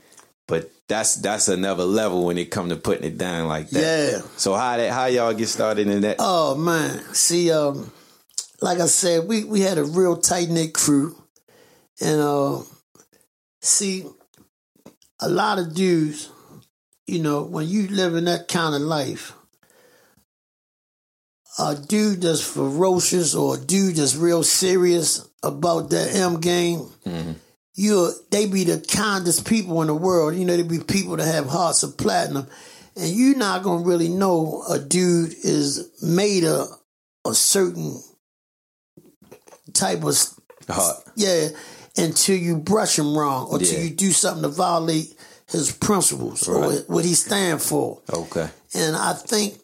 but 0.48 0.72
that's 0.88 1.16
that's 1.16 1.48
another 1.48 1.84
level 1.86 2.26
when 2.26 2.38
it 2.38 2.50
come 2.52 2.70
to 2.70 2.76
putting 2.76 3.06
it 3.06 3.18
down 3.18 3.48
like 3.48 3.70
that. 3.72 3.82
Yeah. 4.14 4.22
So 4.38 4.54
how 4.56 4.78
that 4.78 4.92
how 4.92 5.06
y'all 5.06 5.34
get 5.34 5.48
started 5.48 5.88
in 5.88 6.02
that? 6.02 6.16
Oh 6.20 6.56
man, 6.56 7.00
see, 7.14 7.52
um, 7.52 7.92
like 8.62 8.80
I 8.80 8.86
said, 8.86 9.28
we 9.28 9.44
we 9.44 9.62
had 9.62 9.78
a 9.78 9.84
real 9.84 10.18
tight 10.18 10.50
knit 10.50 10.74
crew, 10.74 11.16
and 12.00 12.22
uh, 12.22 12.60
see, 13.62 14.06
a 15.20 15.28
lot 15.30 15.60
of 15.60 15.74
dudes, 15.74 16.30
you 17.08 17.22
know, 17.22 17.44
when 17.44 17.68
you 17.68 17.88
live 17.88 18.16
in 18.16 18.26
that 18.26 18.48
kind 18.48 18.76
of 18.76 18.82
life, 18.82 19.34
a 21.60 21.76
dude 21.76 22.22
that's 22.22 22.42
ferocious 22.42 23.34
or 23.34 23.56
a 23.56 23.60
dude 23.60 23.96
that's 23.96 24.16
real 24.16 24.44
serious 24.44 25.28
about 25.44 25.90
that 25.90 26.14
M 26.16 26.40
game, 26.40 26.88
you 27.74 28.12
they 28.30 28.46
be 28.46 28.64
the 28.64 28.80
kindest 28.80 29.48
people 29.48 29.82
in 29.82 29.88
the 29.88 29.96
world. 29.96 30.36
You 30.36 30.46
know, 30.46 30.56
they 30.56 30.64
be 30.64 30.80
people 30.80 31.18
that 31.18 31.26
have 31.26 31.48
hearts 31.48 31.82
of 31.82 31.98
platinum, 31.98 32.48
and 32.96 33.10
you're 33.10 33.38
not 33.38 33.64
gonna 33.64 33.84
really 33.84 34.10
know 34.10 34.64
a 34.70 34.78
dude 34.78 35.34
is 35.44 35.90
made 36.04 36.44
of 36.44 36.68
a 37.26 37.34
certain 37.34 38.00
type 39.74 40.04
of 40.04 40.18
Hot. 40.70 41.04
yeah 41.16 41.48
until 41.98 42.38
you 42.38 42.58
brush 42.58 42.98
him 42.98 43.18
wrong 43.18 43.48
or 43.50 43.58
until 43.58 43.78
Yeah. 43.80 43.84
you 43.86 43.90
do 43.92 44.12
something 44.12 44.44
to 44.44 44.50
violate 44.50 45.14
his 45.50 45.72
principles 45.74 46.48
or 46.48 46.72
what 46.88 47.04
he 47.04 47.14
stand 47.14 47.62
for. 47.62 48.02
Okay. 48.10 48.50
And 48.74 48.96
I 48.96 49.12
think 49.14 49.58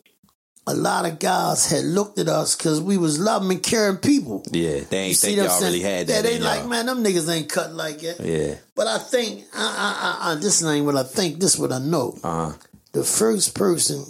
a 0.69 0.73
lot 0.73 1.05
of 1.05 1.17
guys 1.19 1.71
had 1.71 1.85
looked 1.85 2.19
at 2.19 2.27
us 2.27 2.57
because 2.57 2.81
we 2.81 2.97
was 2.97 3.17
loving 3.17 3.49
and 3.51 3.63
caring 3.63 3.95
people. 3.95 4.43
Yeah, 4.51 4.81
they 4.89 4.97
ain't 4.97 5.17
think 5.17 5.37
y'all 5.37 5.47
saying? 5.47 5.63
really 5.63 5.79
had 5.81 6.09
Yeah, 6.09 6.15
that 6.21 6.23
they 6.27 6.35
in 6.35 6.43
like, 6.43 6.59
y'all. 6.59 6.67
man, 6.67 6.85
them 6.87 7.01
niggas 7.05 7.33
ain't 7.33 7.47
cut 7.47 7.71
like 7.73 7.99
that. 7.99 8.19
Yeah. 8.19 8.55
But 8.75 8.87
I 8.87 8.97
think, 8.97 9.45
I, 9.55 10.17
I, 10.21 10.31
I, 10.31 10.35
this 10.35 10.61
ain't 10.65 10.85
what 10.85 10.97
I 10.97 11.03
think, 11.03 11.39
this 11.39 11.57
what 11.57 11.71
I 11.71 11.79
know. 11.79 12.17
Uh 12.21 12.49
huh. 12.51 12.57
The 12.91 13.05
first 13.05 13.55
person, 13.55 14.03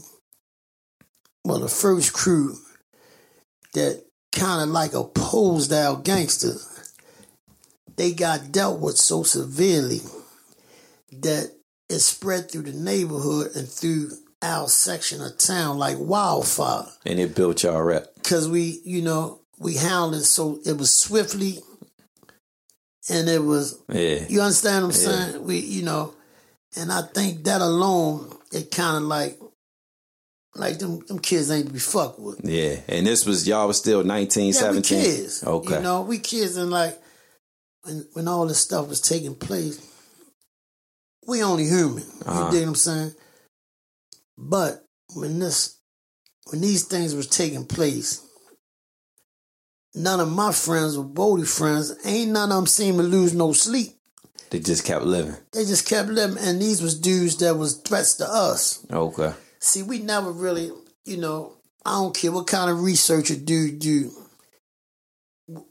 well, 1.46 1.60
the 1.60 1.68
first 1.70 2.14
crew 2.14 2.58
that 3.76 4.04
kind 4.38 4.62
of 4.62 4.70
like 4.70 4.94
opposed 4.94 5.74
our 5.74 5.98
gangster. 5.98 6.54
they 7.96 8.14
got 8.14 8.52
dealt 8.52 8.80
with 8.80 8.96
so 8.98 9.24
severely 9.24 10.02
that 11.12 11.52
it 11.90 12.00
spread 12.00 12.52
through 12.52 12.62
the 12.64 12.74
neighborhood 12.74 13.56
and 13.56 13.68
through 13.68 14.12
our 14.42 14.68
section 14.68 15.22
of 15.22 15.38
town 15.38 15.78
like 15.80 15.98
wildfire. 16.00 16.86
And 17.06 17.20
it 17.20 17.36
built 17.36 17.64
y'all 17.64 17.82
rep. 17.82 18.14
Because 18.16 18.48
we, 18.48 18.82
you 18.86 19.02
know, 19.02 19.40
we 19.58 19.74
it 20.14 20.26
so 20.26 20.60
it 20.66 20.78
was 20.78 20.94
swiftly 20.94 21.58
and 23.10 23.28
it 23.30 23.44
was 23.44 23.80
Yeah. 23.92 24.26
you 24.30 24.42
understand 24.42 24.86
what 24.86 24.96
I'm 24.96 25.02
Yeah. 25.02 25.26
saying? 25.32 25.44
We, 25.44 25.58
you 25.60 25.82
know, 25.84 26.14
and 26.76 26.92
I 26.92 27.02
think 27.02 27.46
that 27.46 27.62
alone, 27.62 28.36
it 28.52 28.70
kind 28.70 28.98
of 28.98 29.04
like, 29.04 29.40
like 30.58 30.80
them, 30.80 31.00
them 31.08 31.20
kids 31.20 31.52
ain't 31.52 31.68
to 31.68 31.74
be 31.74 31.80
fucked 31.80 32.20
with. 32.20 32.42
Yeah. 32.44 32.78
And 32.88 33.06
this 33.06 33.26
was 33.26 33.48
y'all 33.48 33.68
was 33.68 33.78
still 33.78 34.04
19, 34.04 34.54
Yeah, 34.54 34.72
we 34.72 34.82
kids. 34.82 35.44
Okay. 35.44 35.76
You 35.76 35.82
know, 35.82 36.02
we 36.02 36.20
kids 36.20 36.58
and 36.58 36.72
like, 36.72 36.98
when, 37.84 38.08
when 38.14 38.28
all 38.28 38.48
this 38.48 38.60
stuff 38.60 38.88
was 38.88 39.02
taking 39.02 39.36
place, 39.36 39.80
we 41.28 41.44
only 41.44 41.66
human. 41.66 42.04
Uh-huh. 42.26 42.46
You 42.46 42.52
dig 42.52 42.62
what 42.62 42.70
I'm 42.70 42.76
saying? 42.76 43.12
But 44.38 44.84
when 45.14 45.40
this, 45.40 45.78
when 46.50 46.62
these 46.62 46.84
things 46.84 47.16
was 47.16 47.28
taking 47.28 47.66
place, 47.66 48.26
none 49.94 50.20
of 50.20 50.32
my 50.32 50.52
friends 50.52 50.98
or 50.98 51.04
Bodie 51.04 51.44
friends, 51.44 51.94
ain't 52.06 52.32
none 52.32 52.52
of 52.52 52.56
them 52.56 52.68
seem 52.68 52.98
to 52.98 53.04
lose 53.04 53.34
no 53.34 53.54
sleep. 53.54 53.94
They 54.50 54.60
just 54.60 54.86
kept 54.86 55.04
living. 55.04 55.36
They 55.52 55.66
just 55.66 55.88
kept 55.88 56.08
living, 56.08 56.38
and 56.40 56.62
these 56.62 56.82
was 56.82 56.98
dudes 56.98 57.38
that 57.38 57.58
was 57.58 57.78
threats 57.78 58.16
to 58.16 58.26
us. 58.26 58.86
Okay. 58.90 59.34
See, 59.60 59.84
we 59.84 60.00
never 60.00 60.32
really, 60.32 60.72
you 61.06 61.18
know, 61.18 61.54
I 61.86 61.92
don't 61.92 62.16
care 62.16 62.32
what 62.32 62.48
kind 62.48 62.70
of 62.70 62.84
research 62.84 63.30
a 63.30 63.38
dude 63.38 63.80
do. 63.80 64.12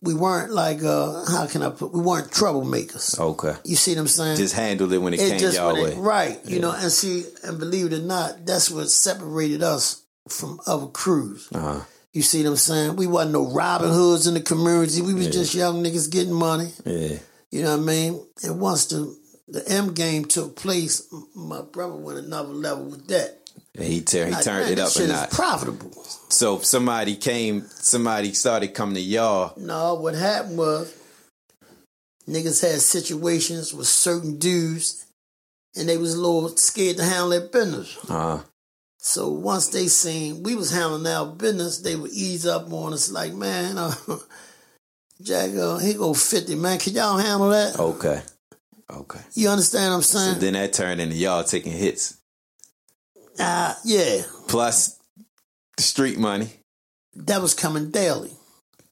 We 0.00 0.14
weren't 0.14 0.52
like, 0.52 0.82
uh, 0.82 1.24
how 1.26 1.46
can 1.46 1.62
I 1.62 1.68
put? 1.68 1.92
We 1.92 2.00
weren't 2.00 2.30
troublemakers. 2.30 3.18
Okay. 3.20 3.54
You 3.64 3.76
see 3.76 3.92
what 3.94 4.00
I'm 4.00 4.08
saying? 4.08 4.36
Just 4.38 4.54
handled 4.54 4.92
it 4.94 4.98
when 4.98 5.12
it, 5.12 5.20
It 5.20 5.38
came 5.38 5.52
y'all 5.52 5.74
way. 5.74 5.92
it- 5.92 5.98
right? 5.98 6.40
You 6.46 6.60
know, 6.60 6.72
and 6.72 6.90
see, 6.90 7.24
and 7.44 7.58
believe 7.58 7.92
it 7.92 7.98
or 7.98 8.02
not, 8.02 8.46
that's 8.46 8.70
what 8.70 8.88
separated 8.90 9.62
us 9.62 10.02
from 10.30 10.60
other 10.66 10.86
crews. 10.86 11.48
Uh-huh. 11.54 11.80
You 12.14 12.22
see 12.22 12.42
what 12.42 12.50
I'm 12.50 12.56
saying? 12.56 12.96
We 12.96 13.06
wasn't 13.06 13.34
no 13.34 13.52
Robin 13.52 13.90
Hoods 13.90 14.26
in 14.26 14.32
the 14.32 14.40
community. 14.40 15.02
We 15.02 15.12
was 15.12 15.28
just 15.28 15.54
young 15.54 15.84
niggas 15.84 16.10
getting 16.10 16.32
money. 16.32 16.70
Yeah. 16.86 17.18
You 17.50 17.62
know 17.62 17.72
what 17.76 17.82
I 17.82 17.84
mean? 17.84 18.26
And 18.42 18.58
once 18.58 18.86
the 18.86 19.14
the 19.48 19.62
M 19.68 19.92
game 19.92 20.24
took 20.24 20.56
place, 20.56 21.06
my 21.34 21.60
brother 21.60 21.94
went 21.94 22.18
another 22.18 22.48
level 22.54 22.86
with 22.86 23.06
that. 23.08 23.42
And 23.76 23.84
he, 23.86 23.94
he 24.08 24.24
Like, 24.32 24.44
turned 24.44 24.64
man, 24.64 24.72
it 24.72 24.78
up 24.78 24.90
shit 24.90 25.02
a 25.02 25.04
is 25.04 25.10
notch. 25.12 25.30
profitable. 25.30 25.90
So 26.28 26.58
somebody 26.60 27.14
came, 27.16 27.62
somebody 27.68 28.32
started 28.32 28.68
coming 28.74 28.94
to 28.94 29.00
y'all. 29.00 29.52
No, 29.58 29.94
what 29.94 30.14
happened 30.14 30.58
was 30.58 30.94
niggas 32.28 32.62
had 32.62 32.80
situations 32.80 33.72
with 33.74 33.86
certain 33.86 34.38
dudes 34.38 35.04
and 35.76 35.88
they 35.88 35.98
was 35.98 36.14
a 36.14 36.20
little 36.20 36.48
scared 36.56 36.96
to 36.96 37.04
handle 37.04 37.28
their 37.28 37.48
business. 37.48 37.96
Uh, 38.08 38.40
So 38.98 39.28
once 39.28 39.68
they 39.68 39.86
seen 39.88 40.42
we 40.42 40.54
was 40.56 40.70
handling 40.72 41.06
our 41.06 41.26
business, 41.26 41.78
they 41.78 41.94
would 41.96 42.10
ease 42.12 42.46
up 42.46 42.72
on 42.72 42.92
us 42.94 43.10
like, 43.10 43.34
man, 43.34 43.78
uh, 43.78 43.94
Jack, 45.22 45.50
uh, 45.54 45.78
he 45.78 45.94
go 45.94 46.12
50, 46.14 46.54
man. 46.56 46.78
Can 46.78 46.94
y'all 46.94 47.18
handle 47.18 47.50
that? 47.50 47.78
okay. 47.78 48.22
Okay. 48.88 49.20
You 49.34 49.48
understand 49.48 49.90
what 49.90 49.96
I'm 49.96 50.02
saying? 50.02 50.34
So 50.34 50.40
then 50.40 50.52
that 50.54 50.72
turned 50.72 51.00
into 51.00 51.16
y'all 51.16 51.42
taking 51.44 51.72
hits. 51.72 52.18
Uh, 53.38 53.74
yeah, 53.84 54.22
Plus 54.48 54.98
the 55.76 55.82
street 55.82 56.18
money. 56.18 56.48
that 57.14 57.40
was 57.42 57.54
coming 57.54 57.90
daily. 57.90 58.30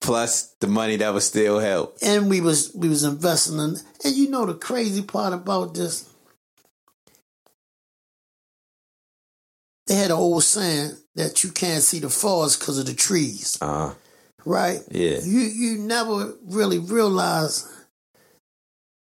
Plus 0.00 0.54
the 0.60 0.66
money 0.66 0.96
that 0.96 1.14
was 1.14 1.26
still 1.26 1.58
held. 1.58 1.92
and 2.02 2.28
we 2.28 2.40
was 2.42 2.72
we 2.74 2.88
was 2.88 3.04
investing 3.04 3.58
in 3.58 3.76
and 4.04 4.14
you 4.14 4.28
know 4.28 4.44
the 4.44 4.54
crazy 4.54 5.02
part 5.02 5.32
about 5.32 5.74
this 5.74 6.08
they 9.86 9.94
had 9.94 10.06
an 10.10 10.16
old 10.16 10.42
saying 10.44 10.92
that 11.14 11.42
you 11.44 11.50
can't 11.52 11.82
see 11.82 11.98
the 12.00 12.10
forest 12.10 12.58
because 12.58 12.78
of 12.78 12.86
the 12.86 12.94
trees 12.94 13.58
Uh, 13.60 13.94
right 14.44 14.80
yeah. 14.90 15.18
you 15.24 15.40
you 15.40 15.78
never 15.78 16.34
really 16.44 16.78
realize 16.78 17.66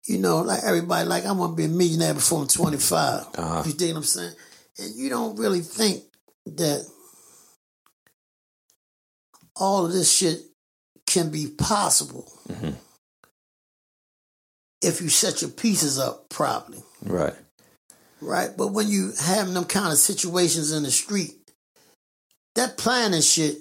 you 0.07 0.17
know 0.17 0.41
like 0.41 0.63
everybody 0.63 1.07
like 1.07 1.25
I'm 1.25 1.37
gonna 1.37 1.53
be 1.55 1.65
a 1.65 1.69
millionaire 1.69 2.13
before 2.15 2.41
i'm 2.41 2.47
25 2.47 3.27
Uh-huh. 3.37 3.63
you 3.65 3.73
dig 3.73 3.91
what 3.91 3.97
i'm 3.97 4.03
saying 4.03 4.33
and 4.79 4.95
you 4.95 5.09
don't 5.09 5.37
really 5.37 5.61
think 5.61 6.03
that 6.45 6.85
all 9.55 9.85
of 9.85 9.91
this 9.91 10.11
shit 10.11 10.41
can 11.05 11.29
be 11.29 11.47
possible 11.47 12.31
Mhm. 12.47 12.75
if 14.81 15.01
you 15.01 15.09
set 15.09 15.41
your 15.41 15.51
pieces 15.51 15.97
up 15.99 16.29
properly, 16.29 16.83
Right. 17.01 17.35
right? 18.21 18.55
But 18.55 18.67
when 18.69 18.87
you 18.87 19.11
having 19.19 19.53
them 19.53 19.65
kind 19.65 19.91
of 19.91 19.99
situations 19.99 20.71
in 20.71 20.83
the 20.83 20.91
street, 20.91 21.51
that 22.55 22.77
planning 22.77 23.21
shit, 23.21 23.57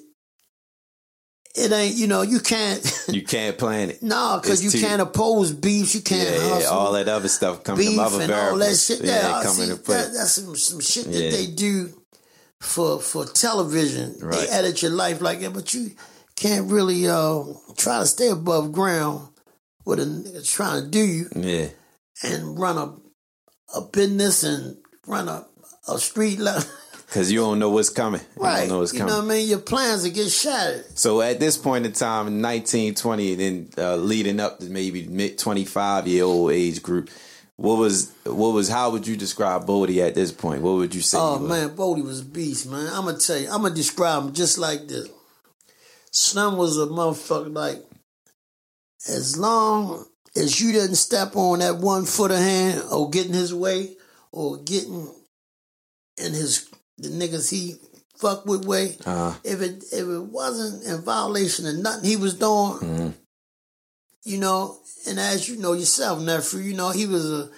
it 1.54 1.72
ain't, 1.72 1.94
you 1.96 2.06
know, 2.06 2.22
you 2.22 2.40
can't, 2.40 2.80
You 3.08 3.22
can't 3.22 3.56
plan 3.58 3.90
it. 3.90 4.02
no, 4.02 4.38
because 4.42 4.62
you 4.62 4.70
too- 4.70 4.80
can't 4.80 5.00
oppose 5.02 5.52
beefs, 5.52 5.94
you 5.94 6.02
can't 6.02 6.28
yeah, 6.28 6.48
hustle. 6.48 6.74
all 6.76 6.92
that 6.92 7.08
other 7.08 7.28
stuff 7.28 7.64
comes 7.64 7.78
beef 7.78 7.98
other 7.98 8.22
and 8.22 8.32
all 8.32 8.56
that 8.58 8.76
shit. 8.76 9.00
Yeah, 9.02 9.40
Yeah, 9.42 9.42
see, 9.44 9.66
that, 9.66 9.84
that's 9.86 10.32
some, 10.32 10.54
some 10.56 10.80
shit 10.80 11.06
that 11.06 11.12
Yeah. 11.24 11.30
they 11.30 11.46
do 11.46 12.02
for 12.60 13.00
for 13.00 13.24
television. 13.24 14.16
Right. 14.20 14.40
They 14.40 14.48
edit 14.48 14.82
your 14.82 14.90
life 14.92 15.20
like 15.20 15.40
that, 15.40 15.52
but 15.52 15.72
you 15.74 15.92
can't 16.36 16.70
really 16.70 17.08
uh, 17.08 17.42
try 17.76 17.98
to 18.00 18.06
stay 18.06 18.28
above 18.28 18.72
ground 18.72 19.28
with 19.84 20.00
a 20.00 20.04
nigga 20.04 20.48
trying 20.48 20.84
to 20.84 20.88
do 20.90 20.98
you 21.04 21.26
yeah. 21.34 21.68
and 22.22 22.58
run 22.58 22.76
a 22.78 22.94
a 23.76 23.82
business 23.82 24.42
and 24.44 24.76
run 25.06 25.28
a 25.28 25.46
a 25.88 25.98
street 25.98 26.38
level. 26.38 26.62
Because 27.08 27.32
you 27.32 27.38
don't 27.38 27.58
know 27.58 27.70
what's 27.70 27.88
coming. 27.88 28.20
You 28.36 28.42
right. 28.42 28.60
don't 28.60 28.68
know 28.68 28.78
what's 28.80 28.92
you 28.92 28.98
coming. 28.98 29.14
know 29.14 29.20
what 29.20 29.32
I 29.32 29.36
mean? 29.36 29.48
Your 29.48 29.60
plans 29.60 30.04
will 30.04 30.10
get 30.10 30.30
shattered. 30.30 30.84
So 30.98 31.22
at 31.22 31.40
this 31.40 31.56
point 31.56 31.86
in 31.86 31.92
time, 31.92 32.26
in 32.26 32.42
1920, 32.42 33.34
then 33.36 33.70
uh, 33.78 33.96
leading 33.96 34.38
up 34.40 34.58
to 34.58 34.66
maybe 34.66 35.06
mid 35.06 35.38
25 35.38 36.06
year 36.06 36.24
old 36.24 36.52
age 36.52 36.82
group, 36.82 37.08
what 37.56 37.78
was 37.78 38.12
what 38.24 38.50
was 38.50 38.68
how 38.68 38.90
would 38.90 39.06
you 39.06 39.16
describe 39.16 39.66
Bodie 39.66 40.02
at 40.02 40.14
this 40.14 40.32
point? 40.32 40.60
What 40.60 40.74
would 40.74 40.94
you 40.94 41.00
say? 41.00 41.16
Oh 41.18 41.38
man, 41.38 41.74
Bodie 41.74 42.02
was 42.02 42.20
a 42.20 42.24
beast, 42.24 42.70
man. 42.70 42.86
I'm 42.92 43.06
gonna 43.06 43.18
tell 43.18 43.38
you, 43.38 43.50
I'm 43.50 43.62
gonna 43.62 43.74
describe 43.74 44.24
him 44.24 44.32
just 44.34 44.58
like 44.58 44.86
this. 44.86 45.08
Slim 46.12 46.56
was 46.56 46.78
a 46.78 46.86
motherfucker 46.86 47.52
like 47.52 47.82
as 49.08 49.38
long 49.38 50.04
as 50.36 50.60
you 50.60 50.72
didn't 50.72 50.96
step 50.96 51.36
on 51.36 51.60
that 51.60 51.78
one 51.78 52.04
foot 52.04 52.30
of 52.30 52.38
hand 52.38 52.82
or 52.92 53.10
get 53.10 53.26
in 53.26 53.32
his 53.32 53.54
way 53.54 53.96
or 54.30 54.58
getting 54.58 55.12
in 56.18 56.32
his 56.32 56.68
the 56.98 57.08
niggas 57.08 57.50
he 57.50 57.76
fuck 58.16 58.44
with 58.46 58.64
way, 58.64 58.96
Uh, 59.06 59.34
if 59.44 59.60
it 59.60 59.84
if 59.92 60.06
it 60.08 60.22
wasn't 60.32 60.82
in 60.84 61.02
violation 61.02 61.66
of 61.66 61.76
nothing 61.76 62.04
he 62.04 62.16
was 62.16 62.34
doing, 62.34 62.78
mhm. 62.80 63.14
you 64.24 64.38
know, 64.38 64.76
and 65.06 65.18
as 65.20 65.48
you 65.48 65.56
know 65.56 65.72
yourself, 65.72 66.20
nephew, 66.20 66.60
you 66.60 66.74
know, 66.74 66.90
he 66.90 67.06
was 67.06 67.30
a 67.30 67.50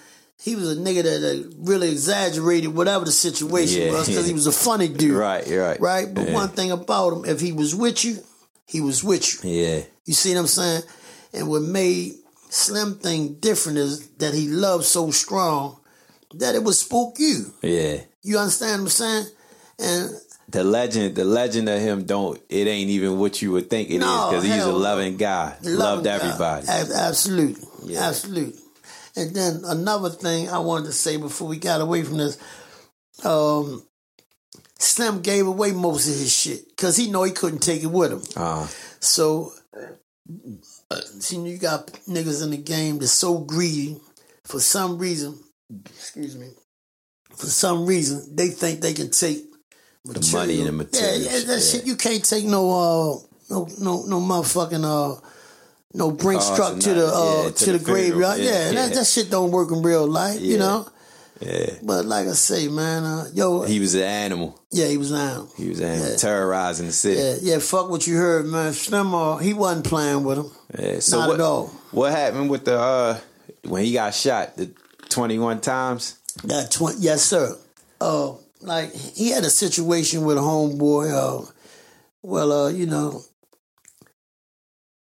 he 0.43 0.55
was 0.55 0.71
a 0.71 0.75
nigga 0.75 1.03
that 1.03 1.21
uh, 1.23 1.49
really 1.59 1.91
exaggerated 1.91 2.73
whatever 2.73 3.05
the 3.05 3.11
situation 3.11 3.83
Yeah, 3.83 3.91
was 3.91 4.07
because 4.07 4.27
he 4.27 4.33
was 4.41 4.47
a 4.47 4.51
funny 4.51 4.87
dude, 4.87 5.15
Right, 5.15 5.47
right. 5.47 5.79
right? 5.79 6.11
But 6.13 6.27
Yeah. 6.27 6.33
one 6.33 6.49
thing 6.49 6.71
about 6.71 7.13
him, 7.13 7.25
if 7.25 7.39
he 7.39 7.51
was 7.51 7.75
with 7.75 8.03
you, 8.05 8.23
he 8.65 8.81
was 8.81 9.03
with 9.03 9.43
you. 9.43 9.49
Yeah. 9.51 9.83
You 10.05 10.13
see 10.15 10.33
what 10.33 10.39
I'm 10.41 10.47
saying? 10.47 10.83
And 11.33 11.47
what 11.47 11.61
made 11.61 12.15
Slim 12.49 12.95
thing 12.95 13.35
different 13.39 13.77
is 13.77 14.07
that 14.17 14.33
he 14.33 14.47
loved 14.49 14.83
so 14.83 15.09
strong 15.11 15.77
that 16.33 16.53
it 16.55 16.63
would 16.63 16.75
spook 16.75 17.15
you. 17.17 17.53
Yeah. 17.61 18.01
You 18.23 18.37
understand 18.37 18.83
what 18.83 18.85
I'm 18.85 18.89
saying? 18.89 19.25
And 19.79 20.09
the 20.49 20.63
legend, 20.63 21.15
the 21.15 21.25
legend 21.25 21.69
of 21.69 21.79
him 21.79 22.03
don't. 22.05 22.39
It 22.49 22.67
ain't 22.67 22.89
even 22.89 23.17
what 23.19 23.41
you 23.41 23.51
would 23.53 23.69
think 23.69 23.89
it 23.89 23.95
is 23.95 23.99
No, 24.01 24.29
because 24.29 24.43
he's 24.45 24.63
a 24.63 24.71
loving 24.71 25.17
guy. 25.17 25.55
Loving 25.63 25.79
Loved 25.79 26.05
guy. 26.05 26.11
everybody. 26.15 26.67
Ab- 26.67 26.87
absolutely. 26.93 27.63
Yeah. 27.85 28.07
Absolutely. 28.07 28.59
And 29.15 29.35
then 29.35 29.61
another 29.65 30.09
thing 30.09 30.49
I 30.49 30.59
wanted 30.59 30.85
to 30.87 30.91
say 30.93 31.17
before 31.17 31.47
we 31.47 31.57
got 31.57 31.81
away 31.81 32.03
from 32.03 32.17
this, 32.17 32.37
um, 33.23 33.83
Slim 34.79 35.21
gave 35.21 35.47
away 35.47 35.71
most 35.71 36.07
of 36.07 36.13
his 36.13 36.33
shit 36.35 36.67
because 36.69 36.95
he 36.97 37.09
know 37.09 37.23
he 37.23 37.31
couldn't 37.31 37.59
take 37.59 37.83
it 37.83 37.87
with 37.87 38.11
him. 38.11 38.21
Uh, 38.35 38.67
So, 38.99 39.51
uh, 40.91 41.01
see, 41.19 41.37
you 41.37 41.57
got 41.57 41.87
niggas 42.07 42.43
in 42.43 42.51
the 42.51 42.57
game 42.57 42.99
that's 42.99 43.11
so 43.11 43.39
greedy 43.39 43.97
for 44.45 44.59
some 44.59 44.97
reason. 44.97 45.39
Excuse 45.85 46.37
me. 46.37 46.49
For 47.37 47.47
some 47.47 47.85
reason, 47.85 48.35
they 48.35 48.47
think 48.49 48.81
they 48.81 48.93
can 48.93 49.09
take 49.11 49.43
the 50.05 50.29
money 50.33 50.59
and 50.59 50.67
the 50.67 50.71
material. 50.71 51.17
Yeah, 51.19 51.29
yeah, 51.31 51.45
that 51.45 51.53
yeah. 51.53 51.59
shit. 51.59 51.85
You 51.85 51.95
can't 51.95 52.23
take 52.23 52.45
no, 52.45 52.69
uh, 52.71 53.15
no, 53.49 53.67
no, 53.79 54.03
no 54.05 54.19
motherfucking, 54.19 54.83
uh, 54.83 55.19
no 55.93 56.11
Brinks 56.11 56.45
Cars 56.47 56.57
truck 56.57 56.79
to 56.79 56.93
the, 56.93 57.07
uh, 57.07 57.43
Yeah, 57.45 57.49
to, 57.51 57.71
the, 57.73 57.79
graveyard. 57.79 58.37
funeral. 58.37 58.63
Yeah, 58.65 58.71
That, 58.73 58.93
that 58.93 59.05
shit 59.07 59.29
don't 59.29 59.51
work 59.51 59.71
in 59.71 59.81
real 59.81 60.07
life, 60.07 60.39
you 60.39 60.57
know. 60.57 60.87
Yeah. 61.39 61.71
But 61.81 62.05
like 62.05 62.27
I 62.27 62.33
say, 62.33 62.67
man, 62.67 63.03
uh, 63.03 63.25
yo, 63.33 63.63
He 63.63 63.79
was 63.79 63.95
an 63.95 64.03
animal. 64.03 64.61
yeah, 64.69 64.85
he 64.85 64.97
was 64.97 65.09
an 65.11 65.17
animal. 65.17 65.49
He 65.57 65.69
was 65.69 65.79
an 65.79 65.87
animal, 65.87 66.09
Yeah. 66.11 66.15
terrorizing 66.17 66.85
the 66.85 66.91
city. 66.93 67.19
Yeah, 67.19 67.53
yeah, 67.53 67.59
fuck 67.59 67.89
what 67.89 68.05
you 68.05 68.15
heard, 68.15 68.45
man. 68.45 68.73
Slim, 68.73 69.15
uh, 69.15 69.37
he 69.37 69.53
wasn't 69.53 69.85
playing 69.85 70.23
with 70.23 70.37
him. 70.37 70.51
Yeah, 70.77 70.99
So 70.99 71.19
Not 71.19 71.29
what, 71.29 71.33
at 71.39 71.41
all. 71.41 71.67
What 71.91 72.11
happened 72.11 72.49
with 72.51 72.65
the 72.65 72.77
uh 72.79 73.19
when 73.65 73.83
he 73.83 73.93
got 73.93 74.13
shot 74.13 74.55
the 74.55 74.71
twenty 75.09 75.39
one 75.39 75.59
times? 75.61 76.17
That 76.43 76.71
twenty, 76.71 76.99
yes, 77.01 77.23
sir. 77.23 77.55
Uh, 77.99 78.33
like 78.61 78.93
he 78.93 79.31
had 79.31 79.43
a 79.43 79.49
situation 79.49 80.23
with 80.25 80.37
a 80.37 80.41
homeboy. 80.41 81.11
Uh, 81.11 81.45
well, 82.23 82.51
uh, 82.51 82.69
you 82.69 82.85
know, 82.85 83.21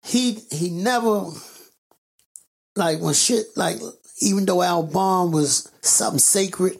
he 0.03 0.39
he 0.51 0.69
never 0.69 1.25
like 2.75 2.99
when 2.99 3.13
shit 3.13 3.45
like 3.55 3.77
even 4.21 4.45
though 4.45 4.61
Al 4.61 4.83
Bond 4.83 5.33
was 5.33 5.71
something 5.81 6.19
sacred, 6.19 6.77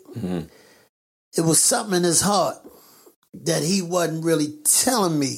it 1.38 1.42
was 1.42 1.60
something 1.60 1.98
in 1.98 2.04
his 2.04 2.22
heart 2.22 2.58
that 3.34 3.64
he 3.64 3.82
wasn't 3.82 4.26
really 4.26 4.60
telling 4.64 5.18
me 5.18 5.38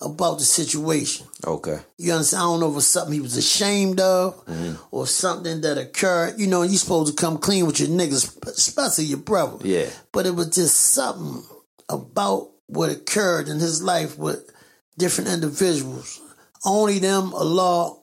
about 0.00 0.38
the 0.38 0.44
situation. 0.44 1.26
Okay. 1.44 1.78
You 1.96 2.12
understand? 2.12 2.42
I 2.42 2.44
don't 2.44 2.60
know 2.60 2.66
if 2.66 2.72
it 2.72 2.76
was 2.76 2.86
something 2.86 3.14
he 3.14 3.20
was 3.20 3.36
ashamed 3.36 4.00
of 4.00 4.42
or 4.90 5.06
something 5.06 5.60
that 5.62 5.78
occurred. 5.78 6.38
You 6.38 6.46
know, 6.46 6.62
you 6.62 6.76
supposed 6.76 7.16
to 7.16 7.20
come 7.20 7.38
clean 7.38 7.66
with 7.66 7.80
your 7.80 7.88
niggas, 7.88 8.46
especially 8.46 9.04
your 9.04 9.18
brother. 9.18 9.66
Yeah. 9.66 9.88
But 10.12 10.26
it 10.26 10.34
was 10.34 10.48
just 10.48 10.76
something 10.76 11.42
about 11.88 12.50
what 12.66 12.90
occurred 12.90 13.48
in 13.48 13.58
his 13.58 13.82
life 13.82 14.18
with 14.18 14.50
different 14.98 15.30
individuals. 15.30 16.20
Only 16.64 16.98
them, 16.98 17.32
Allah, 17.34 17.96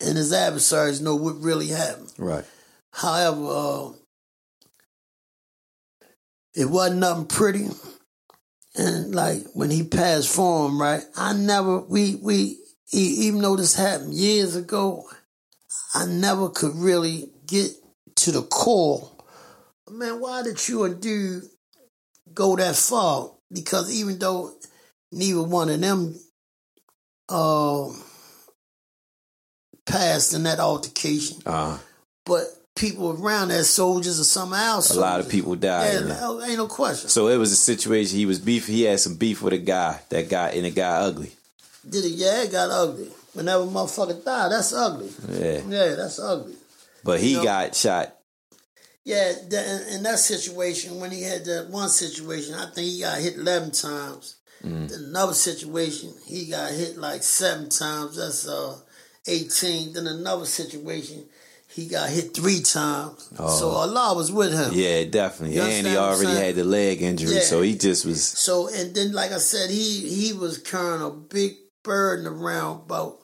and 0.00 0.16
his 0.16 0.32
adversaries 0.32 1.00
know 1.00 1.16
what 1.16 1.40
really 1.40 1.68
happened. 1.68 2.12
Right. 2.18 2.44
However, 2.92 3.46
uh, 3.46 3.88
it 6.54 6.66
wasn't 6.66 7.00
nothing 7.00 7.26
pretty. 7.26 7.68
And 8.78 9.12
like 9.14 9.44
when 9.54 9.70
he 9.70 9.82
passed 9.82 10.32
for 10.32 10.68
him, 10.68 10.80
right? 10.80 11.02
I 11.16 11.32
never 11.32 11.80
we 11.80 12.14
we 12.14 12.58
even 12.92 13.42
though 13.42 13.56
this 13.56 13.74
happened 13.74 14.14
years 14.14 14.54
ago, 14.54 15.04
I 15.94 16.06
never 16.06 16.48
could 16.48 16.74
really 16.76 17.32
get 17.46 17.72
to 18.16 18.32
the 18.32 18.42
core. 18.42 19.10
Man, 19.90 20.20
why 20.20 20.42
did 20.42 20.68
you 20.68 20.84
and 20.84 21.00
dude 21.00 21.42
go 22.32 22.54
that 22.56 22.76
far? 22.76 23.32
Because 23.52 23.92
even 23.92 24.18
though 24.18 24.52
neither 25.10 25.42
one 25.42 25.70
of 25.70 25.80
them 25.80 26.14
uh, 27.28 27.88
passed 29.86 30.34
in 30.34 30.44
that 30.44 30.60
altercation, 30.60 31.38
Uh 31.44 31.78
but 32.24 32.42
people 32.78 33.10
around 33.22 33.48
that 33.48 33.64
soldiers 33.64 34.20
or 34.20 34.24
some 34.24 34.54
else. 34.54 34.90
a 34.94 35.00
lot 35.00 35.20
of 35.20 35.28
people 35.28 35.54
died. 35.56 35.92
Yeah, 35.92 36.00
no- 36.20 36.42
ain't 36.42 36.56
no 36.58 36.66
question. 36.68 37.08
So 37.10 37.28
it 37.28 37.36
was 37.36 37.52
a 37.52 37.56
situation. 37.56 38.16
He 38.18 38.26
was 38.26 38.38
beef. 38.38 38.66
He 38.66 38.82
had 38.82 39.00
some 39.00 39.16
beef 39.16 39.42
with 39.42 39.52
a 39.52 39.58
guy. 39.58 40.00
That 40.10 40.28
guy 40.28 40.50
and 40.50 40.64
the 40.64 40.70
guy 40.70 40.96
ugly. 41.00 41.32
Did 41.88 42.04
it? 42.04 42.12
Yeah, 42.12 42.42
it 42.42 42.52
got 42.52 42.70
ugly. 42.70 43.10
Whenever 43.34 43.64
motherfucker 43.64 44.24
die, 44.24 44.48
that's 44.48 44.72
ugly. 44.72 45.10
Yeah. 45.28 45.60
Yeah, 45.68 45.94
that's 45.96 46.18
ugly. 46.18 46.54
But 47.04 47.20
he 47.20 47.34
No. 47.34 47.44
got 47.44 47.74
shot. 47.74 48.14
Yeah, 49.04 49.32
that, 49.50 49.86
in, 49.94 50.02
that 50.02 50.18
situation, 50.18 51.00
when 51.00 51.10
he 51.10 51.22
had 51.22 51.44
that 51.46 51.68
one 51.70 51.88
situation, 51.88 52.54
I 52.54 52.66
think 52.66 52.88
he 52.88 53.00
got 53.00 53.18
hit 53.18 53.36
11 53.36 53.70
times. 53.70 54.34
Mm. 54.62 54.92
Another 55.08 55.32
situation, 55.34 56.12
he 56.26 56.46
got 56.50 56.72
hit 56.72 56.98
like 56.98 57.22
seven 57.22 57.68
times. 57.70 58.16
That's 58.16 58.46
uh, 58.46 58.76
18. 59.26 59.94
Then 59.94 60.06
another 60.08 60.44
situation, 60.44 61.24
he 61.78 61.86
got 61.86 62.10
hit 62.10 62.34
three 62.34 62.60
times. 62.60 63.30
So 63.36 63.68
Allah 63.70 64.14
was 64.16 64.30
with 64.32 64.52
him. 64.52 64.70
Oh. 64.72 64.74
Yeah, 64.74 65.04
definitely. 65.04 65.56
You 65.56 65.62
and 65.62 65.70
he 65.70 65.78
understand 65.78 65.96
what 65.96 66.04
I'm 66.04 66.26
already 66.34 66.46
had 66.46 66.54
the 66.56 66.64
leg 66.64 67.02
injury, 67.02 67.34
Yeah. 67.36 67.40
so 67.42 67.62
he 67.62 67.76
just 67.76 68.04
was. 68.04 68.22
So 68.26 68.68
and 68.68 68.94
then 68.94 69.12
like 69.12 69.32
I 69.32 69.38
said, 69.38 69.70
he 69.70 70.00
he 70.08 70.32
was 70.32 70.58
carrying 70.58 71.02
a 71.02 71.10
big 71.10 71.52
burden 71.84 72.26
around 72.26 72.82
about 72.86 73.16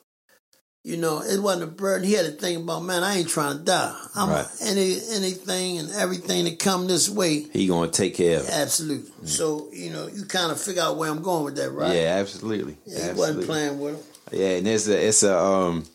you 0.86 0.98
know, 0.98 1.22
it 1.22 1.40
wasn't 1.40 1.62
a 1.62 1.66
burden. 1.66 2.06
He 2.06 2.12
had 2.12 2.26
to 2.26 2.32
think 2.32 2.62
about, 2.62 2.80
man, 2.84 3.02
I 3.02 3.16
ain't 3.16 3.28
trying 3.30 3.56
to 3.56 3.64
die. 3.64 3.98
I'm 4.14 4.28
Right. 4.28 4.46
any 4.60 4.98
anything 5.12 5.78
and 5.78 5.90
everything 5.92 6.44
that 6.44 6.58
come 6.58 6.86
this 6.86 7.08
way, 7.08 7.46
He 7.54 7.66
gonna 7.66 7.90
take 7.90 8.14
care 8.14 8.40
of 8.40 8.46
it. 8.46 8.52
absolute. 8.52 9.10
So, 9.26 9.70
you 9.72 9.88
know, 9.90 10.08
you 10.08 10.24
kind 10.26 10.52
of 10.52 10.60
figure 10.60 10.82
out 10.82 10.98
where 10.98 11.10
I'm 11.10 11.22
going 11.22 11.44
with 11.46 11.56
that, 11.56 11.70
right? 11.70 11.96
Yeah, 11.96 12.16
absolutely. 12.20 12.76
Yeah, 12.84 13.12
he 13.14 13.18
wasn't 13.18 13.46
playing 13.46 13.80
with 13.80 13.94
him. 13.94 14.02
Yeah, 14.32 14.48
and 14.58 14.68
it's 14.68 14.86
a 14.86 15.06
it's 15.08 15.22
a 15.22 15.38
um 15.38 15.86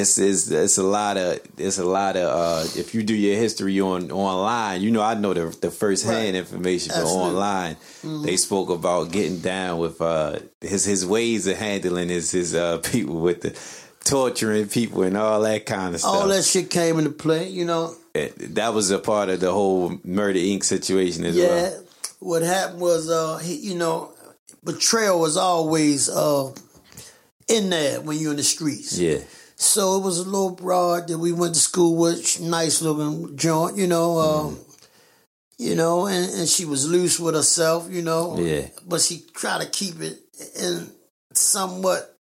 it's 0.00 0.18
it's 0.18 0.50
it's 0.50 0.76
a 0.78 0.82
lot 0.82 1.16
of 1.16 1.40
it's 1.56 1.78
a 1.78 1.84
lot 1.84 2.16
of 2.16 2.26
uh 2.28 2.62
if 2.82 2.94
you 2.94 3.02
do 3.02 3.14
your 3.14 3.36
history 3.36 3.80
on 3.80 4.10
online, 4.12 4.82
you 4.82 4.90
know 4.90 5.02
I 5.02 5.14
know 5.14 5.32
the 5.34 5.46
the 5.60 5.70
first 5.70 6.04
hand 6.04 6.34
Right. 6.34 6.34
information, 6.44 6.90
but 6.94 7.00
Absolutely. 7.02 7.34
Mm-hmm. 7.34 8.08
online 8.08 8.22
they 8.26 8.36
spoke 8.36 8.68
about 8.70 9.10
getting 9.10 9.40
down 9.40 9.78
with 9.78 10.00
uh 10.00 10.38
his 10.60 10.84
his 10.84 11.04
ways 11.06 11.46
of 11.46 11.56
handling 11.56 12.10
his 12.10 12.30
his 12.30 12.54
uh 12.54 12.78
people 12.92 13.20
with 13.20 13.40
the 13.40 13.52
torturing 14.04 14.68
people 14.68 15.02
and 15.02 15.16
all 15.16 15.40
that 15.40 15.66
kind 15.66 15.94
of 15.94 16.00
stuff. 16.00 16.14
All 16.14 16.28
that 16.28 16.44
shit 16.44 16.70
came 16.70 16.98
into 16.98 17.10
play, 17.10 17.48
you 17.48 17.64
know. 17.64 17.94
It- 18.14 18.54
that 18.54 18.72
was 18.74 18.90
a 18.90 18.98
part 18.98 19.28
of 19.30 19.40
the 19.40 19.50
whole 19.52 19.98
Murder 20.04 20.38
Inc. 20.38 20.62
situation 20.64 21.24
as 21.24 21.34
Yeah. 21.36 21.46
well. 21.48 21.82
What 22.20 22.42
happened 22.42 22.80
was, 22.80 23.10
uh, 23.10 23.38
he, 23.38 23.54
you 23.56 23.74
know, 23.74 24.12
betrayal 24.64 25.18
was 25.20 25.36
always 25.36 26.08
uh, 26.08 26.52
in 27.48 27.68
there 27.70 28.00
when 28.00 28.18
you're 28.18 28.30
in 28.30 28.36
the 28.36 28.42
streets. 28.42 28.96
Yeah. 28.98 29.18
So 29.56 29.96
it 29.96 30.04
was 30.04 30.18
a 30.18 30.24
little 30.24 30.50
broad 30.50 31.08
that 31.08 31.18
we 31.18 31.32
went 31.32 31.54
to 31.54 31.60
school 31.60 31.96
with, 31.96 32.40
nice 32.40 32.82
looking 32.82 33.36
joint, 33.36 33.76
you 33.76 33.86
know. 33.86 34.18
Um, 34.18 34.58
You 35.58 35.74
know, 35.74 36.06
and, 36.06 36.30
and 36.34 36.46
she 36.46 36.66
was 36.66 36.86
loose 36.86 37.18
with 37.18 37.34
herself, 37.34 37.88
you 37.90 38.02
know. 38.02 38.38
Yeah. 38.38 38.66
But 38.86 39.00
she 39.00 39.24
tried 39.32 39.62
to 39.62 39.68
keep 39.70 40.02
it 40.02 40.18
in 40.60 40.90
somewhat. 41.32 42.14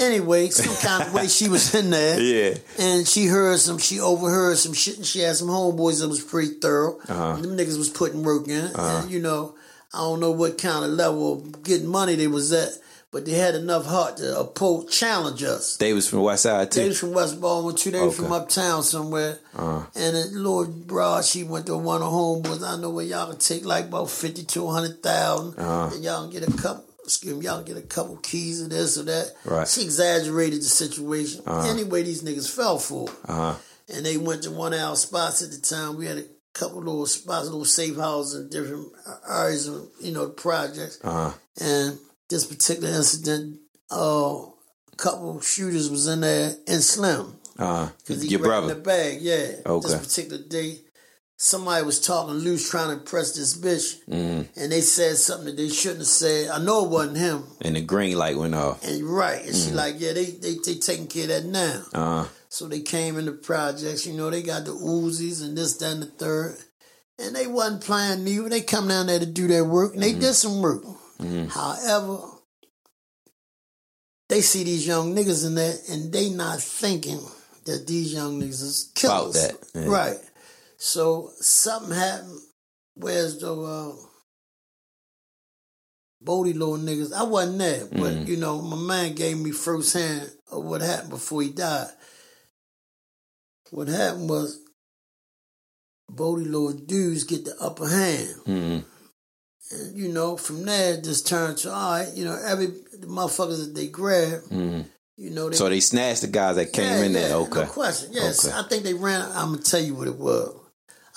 Anyway, 0.00 0.48
some 0.48 0.74
kind 0.76 1.06
of 1.06 1.14
way 1.14 1.28
she 1.28 1.48
was 1.48 1.72
in 1.74 1.90
there. 1.90 2.18
Yeah. 2.34 2.54
And 2.78 3.06
she 3.06 3.26
heard 3.26 3.60
some, 3.60 3.78
she 3.78 4.00
overheard 4.00 4.58
some 4.58 4.72
shit, 4.72 4.96
and 4.96 5.06
she 5.06 5.20
had 5.20 5.36
some 5.36 5.46
homeboys 5.46 6.00
that 6.00 6.08
was 6.08 6.24
pretty 6.24 6.54
thorough. 6.54 6.98
Uh-huh. 7.06 7.34
And 7.36 7.44
them 7.44 7.56
niggas 7.56 7.78
was 7.78 7.88
putting 7.88 8.24
work 8.24 8.48
in. 8.48 8.72
And, 8.74 9.08
you 9.08 9.20
know, 9.20 9.54
I 9.94 9.98
don't 9.98 10.18
know 10.18 10.32
what 10.32 10.58
kind 10.58 10.84
of 10.84 10.90
level 10.90 11.34
of 11.34 11.62
getting 11.62 11.86
money 11.86 12.16
they 12.16 12.26
was 12.26 12.52
at, 12.52 12.70
but 13.12 13.24
they 13.26 13.32
had 13.32 13.54
enough 13.54 13.86
heart 13.86 14.16
to 14.18 14.38
oppose, 14.38 14.94
challenge 14.96 15.42
us. 15.42 15.76
They 15.76 15.92
was 15.92 16.08
from 16.08 16.20
West 16.22 16.44
Side 16.44 16.70
too. 16.70 16.80
They 16.82 16.88
was 16.88 17.00
from 17.00 17.12
West 17.12 17.40
Baltimore 17.40 17.72
too. 17.72 17.90
They 17.90 18.00
was 18.00 18.14
Okay. 18.14 18.22
from 18.24 18.32
uptown 18.32 18.82
somewhere. 18.82 19.38
Uh-huh. 19.54 19.86
And 19.94 20.16
at 20.16 20.32
Lord 20.32 20.86
Broad, 20.86 21.24
she 21.24 21.42
went 21.42 21.66
to 21.66 21.76
one 21.76 22.02
of 22.02 22.12
homeboys. 22.12 22.62
I 22.62 22.76
know 22.76 22.90
where 22.90 23.04
y'all 23.04 23.28
can 23.30 23.38
take 23.38 23.64
like 23.64 23.86
about 23.86 24.10
fifty 24.10 24.44
to 24.44 24.68
hundred 24.68 25.02
thousand, 25.02 25.58
Uh-huh. 25.58 25.94
and 25.94 26.04
y'all 26.04 26.22
can 26.28 26.40
get 26.40 26.48
a 26.48 26.52
couple. 26.52 26.84
Excuse 27.02 27.34
me, 27.36 27.44
y'all 27.46 27.62
can 27.64 27.74
get 27.74 27.82
a 27.82 27.86
couple 27.86 28.16
keys 28.18 28.60
of 28.60 28.70
this 28.70 28.96
or 28.96 29.02
that. 29.02 29.34
Right. 29.44 29.66
She 29.66 29.82
exaggerated 29.82 30.60
the 30.60 30.64
situation. 30.64 31.42
Anyway, 31.48 32.04
these 32.04 32.22
niggas 32.22 32.48
fell 32.48 32.78
for 32.78 33.08
it. 33.10 33.16
Uh-huh. 33.28 33.54
And 33.92 34.06
they 34.06 34.16
went 34.16 34.44
to 34.44 34.52
one 34.52 34.72
of 34.72 34.78
our 34.78 34.94
spots 34.94 35.42
at 35.42 35.50
the 35.50 35.58
time. 35.58 35.96
We 35.96 36.06
had 36.06 36.18
a 36.18 36.24
couple 36.52 36.78
little 36.78 37.06
spots, 37.06 37.46
little 37.46 37.64
safe 37.64 37.96
houses 37.96 38.40
in 38.42 38.48
different 38.50 38.92
areas 39.28 39.66
of, 39.66 39.88
you 40.00 40.12
know, 40.12 40.28
projects. 40.28 40.98
Uh-huh. 41.02 41.32
And 41.60 41.98
this 42.30 42.46
particular 42.46 42.88
incident, 42.88 43.60
uh, 43.92 44.44
a 44.92 44.96
couple 44.96 45.40
shooters 45.40 45.90
was 45.90 46.06
in 46.06 46.20
there 46.22 46.54
and 46.66 46.82
Slim. 46.82 47.36
Cause 47.58 48.22
he 48.22 48.28
Your 48.28 48.40
brother. 48.40 48.74
the 48.74 48.80
bag, 48.80 49.18
yeah. 49.20 49.48
Okay. 49.66 49.88
This 49.88 49.98
particular 49.98 50.42
day, 50.48 50.80
somebody 51.36 51.84
was 51.84 52.00
talking 52.00 52.34
loose, 52.36 52.70
trying 52.70 52.88
to 52.88 52.94
impress 53.00 53.32
this 53.36 53.56
bitch, 53.56 53.96
Mm-hmm. 54.08 54.58
and 54.60 54.72
they 54.72 54.80
said 54.80 55.16
something 55.16 55.46
that 55.46 55.56
they 55.56 55.68
shouldn't 55.68 56.00
have 56.00 56.06
said. 56.06 56.48
I 56.48 56.58
know 56.62 56.84
it 56.84 56.90
wasn't 56.90 57.18
him, 57.18 57.44
And 57.60 57.76
the 57.76 57.82
green 57.82 58.16
light 58.16 58.38
went 58.38 58.54
off. 58.54 58.82
and 58.86 59.02
right, 59.04 59.42
and 59.44 59.54
Mm-hmm. 59.54 59.68
she 59.70 59.74
like, 59.74 59.96
yeah, 59.98 60.12
they 60.14 60.26
they 60.26 60.54
they 60.64 60.74
taking 60.76 61.06
care 61.06 61.24
of 61.24 61.28
that 61.30 61.44
now. 61.44 61.82
Uh-huh. 61.92 62.28
So 62.48 62.66
they 62.66 62.80
came 62.80 63.18
in 63.18 63.26
the 63.26 63.32
projects, 63.32 64.06
you 64.06 64.14
know, 64.14 64.30
they 64.30 64.42
got 64.42 64.64
the 64.64 64.72
Uzis 64.72 65.42
and 65.44 65.56
this, 65.56 65.76
that, 65.78 65.92
and 65.92 66.02
the 66.02 66.06
third. 66.06 66.56
and 67.18 67.36
they 67.36 67.46
wasn't 67.46 67.82
playing 67.82 68.24
neither. 68.24 68.48
They 68.48 68.62
come 68.62 68.88
down 68.88 69.06
there 69.08 69.18
to 69.20 69.26
do 69.26 69.46
their 69.48 69.64
work, 69.64 69.92
and 69.94 70.02
they 70.02 70.12
Mm-hmm. 70.12 70.20
did 70.20 70.34
some 70.34 70.62
work. 70.62 70.82
However, 71.48 72.18
they 74.28 74.40
see 74.40 74.64
these 74.64 74.86
young 74.86 75.14
niggas 75.14 75.46
in 75.46 75.54
there, 75.54 75.74
and 75.90 76.12
they 76.12 76.30
not 76.30 76.60
thinking 76.60 77.20
that 77.64 77.86
these 77.86 78.12
young 78.12 78.40
niggas 78.40 78.62
is 78.62 78.92
About 79.04 79.32
killers. 79.32 79.34
that, 79.34 79.56
yeah. 79.74 79.86
Right. 79.86 80.18
So 80.78 81.30
something 81.40 81.92
happened. 81.94 82.38
Where's 82.94 83.38
the 83.38 83.52
uh, 83.54 83.92
Bodie 86.22 86.52
little 86.52 86.78
niggas? 86.78 87.12
I 87.12 87.22
wasn't 87.24 87.58
there, 87.58 87.86
but 87.86 87.98
Mm-hmm. 87.98 88.30
you 88.30 88.36
know, 88.36 88.60
my 88.62 88.76
man 88.76 89.14
gave 89.14 89.38
me 89.38 89.50
first 89.52 89.92
hand 89.94 90.30
of 90.50 90.64
what 90.64 90.80
happened 90.80 91.10
before 91.10 91.42
he 91.42 91.50
died. 91.50 91.88
What 93.70 93.88
happened 93.88 94.28
was 94.28 94.58
Bodie 96.08 96.44
little 96.44 96.72
dudes 96.72 97.24
get 97.24 97.44
the 97.44 97.56
upper 97.60 97.88
hand. 97.88 98.34
Mhm. 98.46 98.84
You 99.94 100.08
know, 100.08 100.36
from 100.36 100.64
there 100.64 100.94
it 100.94 101.04
just 101.04 101.28
turned 101.28 101.58
to 101.58 101.72
all 101.72 101.92
right, 101.92 102.08
you 102.14 102.24
know, 102.24 102.36
every 102.44 102.66
the 102.66 103.06
motherfuckers 103.06 103.64
that 103.64 103.74
they 103.74 103.86
grab, 103.86 104.40
you 104.50 105.30
know, 105.30 105.48
they 105.48 105.56
So 105.56 105.68
they 105.68 105.80
snatched 105.80 106.22
the 106.22 106.26
guys 106.26 106.56
that 106.56 106.72
came 106.72 106.84
yeah, 106.86 107.04
in 107.04 107.12
there. 107.12 107.34
Okay. 107.36 107.60
No 107.60 107.66
question. 107.66 108.10
Yes. 108.12 108.44
Okay. 108.46 108.56
I 108.56 108.62
think 108.68 108.82
they 108.84 108.94
ran 108.94 109.22
I'm 109.32 109.52
gonna 109.52 109.62
tell 109.62 109.80
you 109.80 109.94
what 109.94 110.08
it 110.08 110.16
was. 110.16 110.56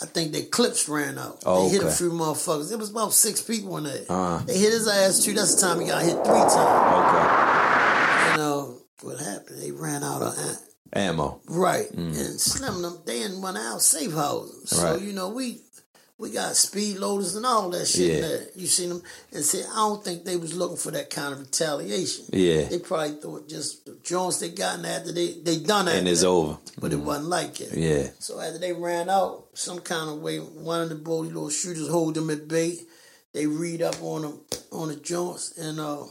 I 0.01 0.05
think 0.05 0.33
their 0.33 0.43
clips 0.43 0.89
ran 0.89 1.17
out. 1.17 1.41
Oh, 1.45 1.63
they 1.65 1.75
hit 1.75 1.83
a 1.83 1.87
okay. 1.87 1.95
few 1.95 2.11
motherfuckers. 2.11 2.71
It 2.71 2.77
was 2.77 2.89
about 2.91 3.13
six 3.13 3.41
people 3.41 3.77
in 3.77 3.85
there. 3.85 4.03
Uh-huh. 4.09 4.43
They 4.45 4.57
hit 4.57 4.73
his 4.73 4.87
ass 4.87 5.23
too. 5.23 5.33
That's 5.33 5.55
the 5.55 5.61
time 5.61 5.79
he 5.79 5.87
got 5.87 6.01
hit 6.03 6.15
three 6.15 6.33
times. 6.33 6.53
Okay. 6.99 8.31
You 8.31 8.37
know 8.37 8.77
what 9.01 9.19
happened? 9.19 9.61
They 9.61 9.71
ran 9.71 10.03
out 10.03 10.21
of. 10.21 10.35
Ammo. 10.95 11.41
Right. 11.47 11.89
And 11.91 12.15
Slim 12.39 12.81
them, 12.83 12.99
they 13.05 13.19
didn't 13.19 13.41
run 13.41 13.57
out 13.57 13.81
safe 13.81 14.13
houses. 14.13 14.69
So, 14.69 14.77
Mm. 14.77 14.91
Right. 14.93 15.01
you 15.01 15.13
know, 15.13 15.29
we 15.29 15.61
we 16.19 16.29
got 16.31 16.55
speed 16.55 16.97
loaders 16.99 17.35
and 17.35 17.45
all 17.45 17.69
that 17.71 17.87
shit 17.87 18.15
Yeah. 18.15 18.21
there. 18.21 18.47
You 18.55 18.67
seen 18.67 18.89
them 18.89 19.01
and 19.31 19.43
see, 19.43 19.61
I 19.63 19.75
don't 19.75 20.03
think 20.03 20.23
they 20.23 20.37
was 20.37 20.53
looking 20.55 20.77
for 20.77 20.91
that 20.91 21.09
kind 21.09 21.33
of 21.33 21.39
retaliation. 21.39 22.25
Yeah. 22.31 22.63
They 22.65 22.79
probably 22.79 23.15
thought 23.19 23.49
just 23.49 23.85
the 23.85 23.97
joints 24.03 24.37
they 24.39 24.49
gotten 24.49 24.85
after 24.85 25.11
they 25.11 25.33
they 25.41 25.59
done 25.59 25.85
that. 25.85 25.95
And 25.95 26.07
it's 26.07 26.23
over. 26.23 26.57
But 26.79 26.93
it 26.93 26.97
wasn't 26.99 27.27
like 27.29 27.59
it. 27.61 27.73
Yeah. 27.75 28.09
So 28.19 28.39
after 28.39 28.59
they 28.59 28.73
ran 28.73 29.09
out, 29.09 29.47
some 29.53 29.79
kind 29.79 30.09
of 30.09 30.19
way, 30.19 30.37
one 30.37 30.81
of 30.81 30.89
the 30.89 30.95
Bodie 30.95 31.29
little 31.29 31.49
shooters 31.49 31.89
hold 31.89 32.15
them 32.15 32.29
at 32.29 32.47
bay. 32.47 32.79
They 33.33 33.47
read 33.47 33.81
up 33.81 34.01
on 34.01 34.21
them 34.21 34.39
on 34.71 34.89
the 34.89 34.95
joints 34.95 35.57
and 35.57 35.79
uh. 35.79 36.03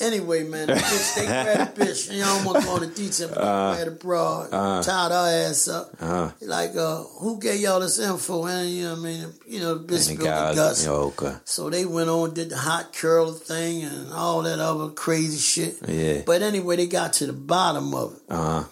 Anyway, 0.00 0.44
man, 0.44 0.66
the 0.66 0.72
bitch, 0.74 1.14
they 1.14 1.26
grabbed 1.26 1.76
the 1.76 1.84
bitch. 1.84 2.12
You 2.12 2.22
don't 2.22 2.44
want 2.44 2.60
to 2.60 2.66
go 2.66 2.76
into 2.76 2.94
detail, 2.94 3.28
but 3.28 3.74
they 3.74 3.84
grabbed 3.84 4.00
broad, 4.00 4.50
tied 4.50 5.10
her 5.10 5.48
ass 5.48 5.68
up. 5.68 5.90
Uh-huh. 6.00 6.30
Like, 6.40 6.74
uh, 6.74 7.02
who 7.20 7.38
gave 7.38 7.60
y'all 7.60 7.80
this 7.80 7.98
info? 7.98 8.46
And 8.46 8.70
you 8.70 8.84
know 8.84 8.90
what 8.94 8.98
I 8.98 9.02
mean? 9.02 9.26
You 9.46 9.60
know, 9.60 9.74
the 9.74 9.92
bitch 9.94 10.04
spilled 10.04 10.20
the 10.20 10.54
guts. 10.54 10.86
Okay. 10.86 11.34
So 11.44 11.68
they 11.68 11.84
went 11.84 12.08
on, 12.08 12.32
did 12.32 12.50
the 12.50 12.56
hot 12.56 12.94
curl 12.94 13.32
thing 13.32 13.84
and 13.84 14.12
all 14.12 14.42
that 14.42 14.58
other 14.58 14.88
crazy 14.88 15.38
shit. 15.38 15.76
Yeah. 15.86 16.22
But 16.24 16.42
anyway, 16.42 16.76
they 16.76 16.86
got 16.86 17.12
to 17.14 17.26
the 17.26 17.32
bottom 17.34 17.94
of 17.94 18.14
it. 18.14 18.20
Uh 18.28 18.62
huh. 18.62 18.64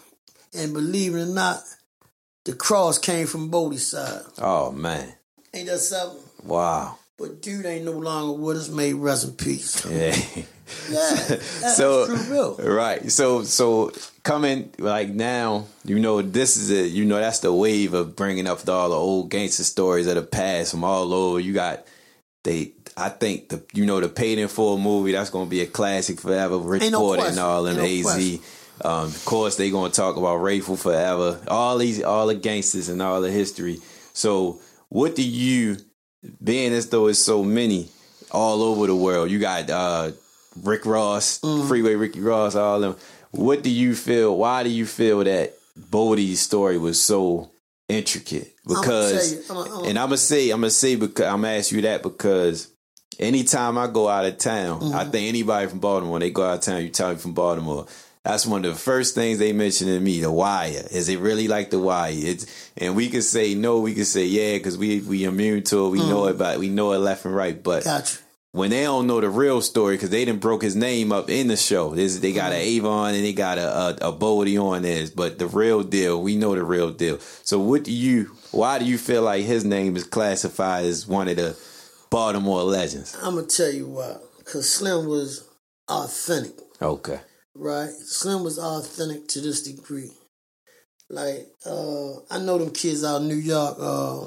And 0.54 0.72
believe 0.72 1.14
it 1.14 1.20
or 1.20 1.26
not, 1.26 1.60
the 2.44 2.54
cross 2.54 2.98
came 2.98 3.26
from 3.26 3.50
Bodie's 3.50 3.86
side. 3.86 4.22
Oh 4.38 4.72
man. 4.72 5.12
Ain't 5.52 5.68
that 5.68 5.78
something? 5.78 6.22
Wow. 6.42 6.98
But 7.18 7.42
dude 7.42 7.66
ain't 7.66 7.84
no 7.84 7.92
longer 7.92 8.40
with 8.40 8.56
us. 8.56 8.68
May 8.68 8.94
rest 8.94 9.28
in 9.28 9.34
peace. 9.34 9.84
Yeah. 9.84 10.16
Yeah, 10.90 11.14
so 11.74 12.06
true, 12.06 12.54
right. 12.56 13.10
So 13.10 13.42
so 13.42 13.92
coming 14.22 14.70
like 14.78 15.08
now, 15.10 15.66
you 15.84 15.98
know 15.98 16.22
this 16.22 16.56
is 16.56 16.70
it. 16.70 16.92
You 16.92 17.04
know 17.04 17.16
that's 17.18 17.40
the 17.40 17.52
wave 17.52 17.94
of 17.94 18.16
bringing 18.16 18.46
up 18.46 18.68
all 18.68 18.90
the 18.90 18.96
old 18.96 19.30
gangster 19.30 19.64
stories 19.64 20.06
of 20.06 20.14
the 20.16 20.22
past 20.22 20.70
from 20.72 20.84
all 20.84 21.12
over. 21.12 21.40
You 21.40 21.52
got 21.52 21.86
they. 22.44 22.72
I 22.96 23.10
think 23.10 23.48
the 23.50 23.62
you 23.74 23.86
know 23.86 24.00
the 24.00 24.08
paid 24.08 24.38
in 24.38 24.48
full 24.48 24.78
movie 24.78 25.12
that's 25.12 25.30
gonna 25.30 25.48
be 25.48 25.60
a 25.60 25.66
classic 25.66 26.20
forever. 26.20 26.58
Rich 26.58 26.90
no 26.90 27.00
Porter 27.00 27.26
and 27.26 27.38
all 27.38 27.62
no 27.62 27.80
Az. 27.80 28.40
Um, 28.84 29.06
of 29.06 29.24
course, 29.24 29.56
they 29.56 29.70
gonna 29.70 29.92
talk 29.92 30.16
about 30.16 30.40
Rayful 30.40 30.78
forever. 30.78 31.40
All 31.48 31.78
these, 31.78 32.02
all 32.02 32.26
the 32.28 32.34
gangsters 32.34 32.88
and 32.88 33.02
all 33.02 33.20
the 33.20 33.30
history. 33.30 33.78
So, 34.12 34.60
what 34.88 35.16
do 35.16 35.28
you, 35.28 35.78
being 36.42 36.72
as 36.72 36.88
though 36.88 37.08
it's 37.08 37.18
so 37.18 37.42
many 37.42 37.88
all 38.30 38.62
over 38.62 38.86
the 38.86 38.94
world, 38.94 39.30
you 39.30 39.38
got 39.38 39.68
uh, 39.70 40.12
Rick 40.62 40.86
Ross, 40.86 41.40
Mm-hmm. 41.40 41.68
Freeway 41.68 41.94
Ricky 41.94 42.20
Ross, 42.20 42.54
all 42.54 42.76
of 42.76 42.80
them. 42.82 42.96
What 43.30 43.62
do 43.62 43.70
you 43.70 43.94
feel? 43.94 44.36
Why 44.36 44.62
do 44.62 44.70
you 44.70 44.86
feel 44.86 45.22
that 45.24 45.54
Bodie's 45.76 46.40
story 46.40 46.78
was 46.78 47.00
so 47.00 47.50
intricate? 47.88 48.54
Because, 48.66 49.50
I'ma- 49.50 49.62
I'ma- 49.62 49.80
and 49.84 49.98
I'm 49.98 50.06
gonna 50.08 50.16
say, 50.16 50.50
I'm 50.50 50.60
gonna 50.60 50.70
say 50.70 50.96
because 50.96 51.26
I'm 51.26 51.42
gonna 51.42 51.54
ask 51.58 51.70
you 51.72 51.82
that 51.82 52.02
because 52.02 52.68
anytime 53.18 53.78
I 53.78 53.86
go 53.86 54.08
out 54.08 54.24
of 54.24 54.38
town, 54.38 54.82
I 54.82 55.02
Mm-hmm. 55.02 55.10
think 55.10 55.28
anybody 55.28 55.66
from 55.68 55.78
Baltimore, 55.80 56.18
they 56.18 56.30
go 56.30 56.44
out 56.44 56.58
of 56.58 56.60
town, 56.64 56.82
you 56.82 56.88
tell 56.90 57.10
me 57.10 57.16
from 57.16 57.34
Baltimore. 57.34 57.86
That's 58.24 58.44
one 58.44 58.64
of 58.64 58.74
the 58.74 58.78
first 58.78 59.14
things 59.14 59.38
they 59.38 59.52
mention 59.54 59.86
to 59.86 60.00
me. 60.00 60.20
The 60.20 60.30
wire 60.30 60.84
is 60.90 61.08
it 61.08 61.18
really 61.18 61.48
like 61.48 61.70
the 61.70 61.78
wire? 61.78 62.12
It's 62.14 62.44
and 62.76 62.94
we 62.94 63.08
could 63.08 63.24
say 63.24 63.54
no, 63.54 63.80
we 63.80 63.94
could 63.94 64.06
say 64.06 64.24
yeah 64.26 64.54
because 64.58 64.76
we 64.76 65.00
we 65.00 65.24
immune 65.24 65.62
to 65.64 65.86
it. 65.86 65.90
We 65.90 65.98
know 66.00 66.22
Mm. 66.22 66.30
it, 66.32 66.38
but 66.38 66.58
we 66.58 66.68
know 66.68 66.92
it 66.92 66.98
left 66.98 67.24
and 67.24 67.34
right. 67.34 67.62
But 67.62 67.84
Gotcha. 67.84 68.18
When 68.52 68.70
they 68.70 68.82
don't 68.82 69.06
know 69.06 69.20
the 69.20 69.28
real 69.28 69.60
story 69.60 69.96
because 69.96 70.10
they 70.10 70.24
didn't 70.24 70.40
broke 70.40 70.62
his 70.62 70.74
name 70.74 71.12
up 71.12 71.28
in 71.28 71.48
the 71.48 71.56
show. 71.56 71.94
This, 71.94 72.18
they 72.18 72.32
got 72.32 72.52
an 72.52 72.58
Avon 72.58 73.14
and 73.14 73.24
they 73.24 73.32
got 73.32 73.58
a, 73.58 73.68
a, 74.04 74.08
a 74.08 74.12
Bodie 74.12 74.56
on 74.58 74.82
this, 74.82 75.10
but 75.10 75.38
the 75.38 75.46
real 75.46 75.82
deal, 75.82 76.22
we 76.22 76.34
know 76.36 76.54
the 76.54 76.64
real 76.64 76.90
deal. 76.90 77.18
So 77.42 77.58
what 77.58 77.84
do 77.84 77.92
you? 77.92 78.34
Why 78.50 78.78
do 78.78 78.84
you 78.86 78.96
feel 78.98 79.22
like 79.22 79.44
his 79.44 79.64
name 79.64 79.96
is 79.96 80.04
classified 80.04 80.86
as 80.86 81.06
one 81.06 81.28
of 81.28 81.36
the 81.36 81.56
Baltimore 82.10 82.62
legends? 82.62 83.16
I'm 83.22 83.34
gonna 83.34 83.46
tell 83.46 83.70
you 83.70 83.86
why. 83.88 84.16
Cause 84.44 84.68
Slim 84.68 85.06
was 85.06 85.46
authentic, 85.88 86.54
Okay. 86.80 87.20
right? 87.54 87.90
Slim 87.90 88.42
was 88.44 88.58
authentic 88.58 89.28
to 89.28 89.40
this 89.42 89.62
degree. 89.62 90.10
Like, 91.10 91.46
uh, 91.66 92.12
I 92.30 92.38
know 92.38 92.56
them 92.58 92.70
kids 92.70 93.04
out 93.04 93.20
in 93.22 93.28
New 93.28 93.34
York, 93.36 93.76
uh, 93.78 94.26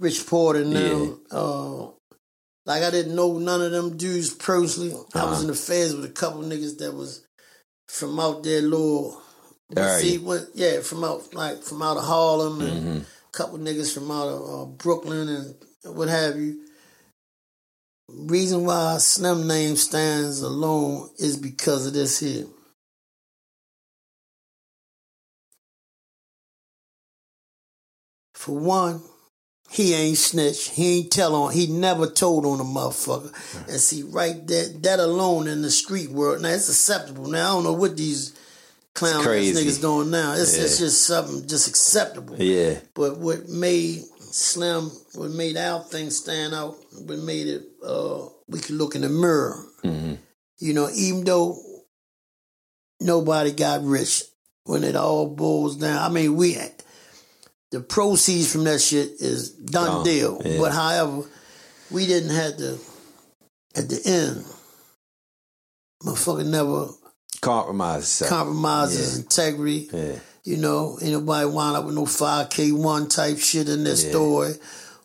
Rich 0.00 0.26
Porter 0.26 0.64
now. 0.66 1.18
Uh, 1.30 1.86
like 2.66 2.82
I 2.84 2.90
didn't 2.90 3.16
know 3.16 3.38
none 3.38 3.62
of 3.62 3.72
them 3.72 3.96
dudes 3.98 4.34
personally. 4.34 4.92
I 4.92 4.96
was 4.96 5.14
Uh-huh. 5.16 5.42
in 5.42 5.46
the 5.48 5.54
feds 5.54 5.94
with 5.94 6.06
a 6.06 6.10
couple 6.10 6.42
niggas 6.42 6.78
that 6.78 6.94
was 6.94 7.26
from 7.88 8.20
out 8.20 8.42
there, 8.44 8.62
Alright. 9.76 10.00
see, 10.02 10.18
what? 10.18 10.48
Yeah, 10.54 10.80
from 10.82 11.04
out 11.04 11.34
like 11.34 11.62
from 11.62 11.82
out 11.82 11.98
of 11.98 12.04
Harlem 12.04 12.60
and 12.62 12.78
Mm-hmm. 12.78 12.98
a 13.00 13.32
couple 13.32 13.58
niggas 13.58 13.94
from 13.94 14.10
out 14.10 14.28
of 14.28 14.42
uh, 14.50 14.66
Brooklyn 14.66 15.28
and 15.28 15.96
what 15.96 16.08
have 16.08 16.36
you. 16.36 16.66
Reason 18.08 18.64
why 18.64 18.98
Slim 18.98 19.46
name 19.46 19.76
stands 19.76 20.42
alone 20.42 21.10
is 21.18 21.36
because 21.36 21.86
of 21.86 21.92
this 21.94 22.18
here. 22.20 22.46
For 28.34 28.56
one, 28.58 29.02
he 29.70 29.94
ain't 29.94 30.18
snitch. 30.18 30.70
He 30.70 30.98
ain't 30.98 31.12
tell 31.12 31.34
on. 31.34 31.52
He 31.52 31.68
never 31.68 32.08
told 32.08 32.44
on 32.44 32.60
a 32.60 32.64
motherfucker. 32.64 33.32
And 33.68 33.80
see, 33.80 34.02
right 34.02 34.44
there, 34.46 34.66
that 34.80 34.98
alone 34.98 35.46
in 35.46 35.62
the 35.62 35.70
street 35.70 36.10
world. 36.10 36.42
Now 36.42 36.48
it's 36.48 36.68
acceptable. 36.68 37.28
Now 37.28 37.50
I 37.50 37.54
don't 37.54 37.64
know 37.64 37.72
what 37.74 37.96
these 37.96 38.36
clown 38.94 39.24
niggas 39.24 39.80
doing 39.80 40.10
now. 40.10 40.32
It's, 40.32 40.56
it's 40.56 40.78
just 40.78 41.06
something 41.06 41.46
just 41.46 41.68
acceptable. 41.68 42.36
Yeah. 42.36 42.80
But 42.94 43.18
what 43.18 43.48
made 43.48 44.02
Slim, 44.32 44.90
what 45.14 45.30
made 45.30 45.56
our 45.56 45.80
thing 45.80 46.10
stand 46.10 46.54
out, 46.54 46.76
what 46.92 47.18
made 47.18 47.46
it, 47.46 47.62
uh, 47.84 48.26
we 48.48 48.60
could 48.60 48.76
look 48.76 48.94
in 48.94 49.02
the 49.02 49.08
mirror. 49.08 49.64
Mm-hmm. 49.84 50.14
You 50.58 50.74
know, 50.74 50.88
even 50.94 51.24
though 51.24 51.56
nobody 53.00 53.52
got 53.52 53.84
rich, 53.84 54.22
when 54.64 54.84
it 54.84 54.94
all 54.94 55.28
boils 55.28 55.76
down, 55.76 55.98
I 55.98 56.12
mean, 56.12 56.36
we, 56.36 56.56
the 57.70 57.80
proceeds 57.80 58.52
from 58.52 58.64
that 58.64 58.80
shit 58.80 59.12
is 59.20 59.50
done 59.50 59.86
Gone, 59.86 60.04
deal. 60.04 60.42
yeah. 60.44 60.58
But 60.58 60.72
however, 60.72 61.22
we 61.90 62.06
didn't 62.06 62.30
have 62.34 62.56
to, 62.58 62.78
at 63.76 63.88
the 63.88 64.00
end, 64.04 64.44
motherfucker 66.04 66.46
never 66.46 66.88
Compromise. 67.40 68.02
yourself. 68.02 68.28
compromise 68.30 68.98
Yeah. 69.14 69.20
integrity. 69.22 69.88
yeah. 69.92 70.12
You 70.42 70.56
know, 70.56 70.98
anybody 71.02 71.12
nobody 71.44 71.46
wind 71.46 71.76
up 71.76 71.84
with 71.84 71.94
no 71.94 72.06
5K1 72.06 73.10
type 73.14 73.38
shit 73.38 73.68
in 73.68 73.84
their 73.84 73.94
story 73.96 74.54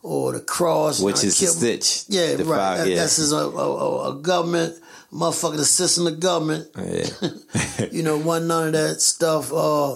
or 0.01 0.32
the 0.32 0.39
cross. 0.39 0.99
Which 1.01 1.24
is 1.24 1.38
the 1.39 1.45
killed- 1.45 1.57
stitch. 1.57 2.05
Yeah, 2.07 2.36
the 2.36 2.45
right. 2.45 2.57
Five, 2.78 2.88
That-. 2.88 2.95
That's 2.95 3.18
just 3.18 3.32
a, 3.34 3.36
a, 3.38 4.11
a, 4.11 4.22
government, 4.22 4.76
motherfucking 5.11 5.59
assistant 5.59 6.07
of 6.07 6.20
government. 6.20 6.68
You 7.91 8.03
know, 8.03 8.18
wasn't 8.18 8.47
none 8.47 8.68
of 8.68 8.74
that 8.74 9.01
stuff 9.01 9.51
uh, 9.53 9.95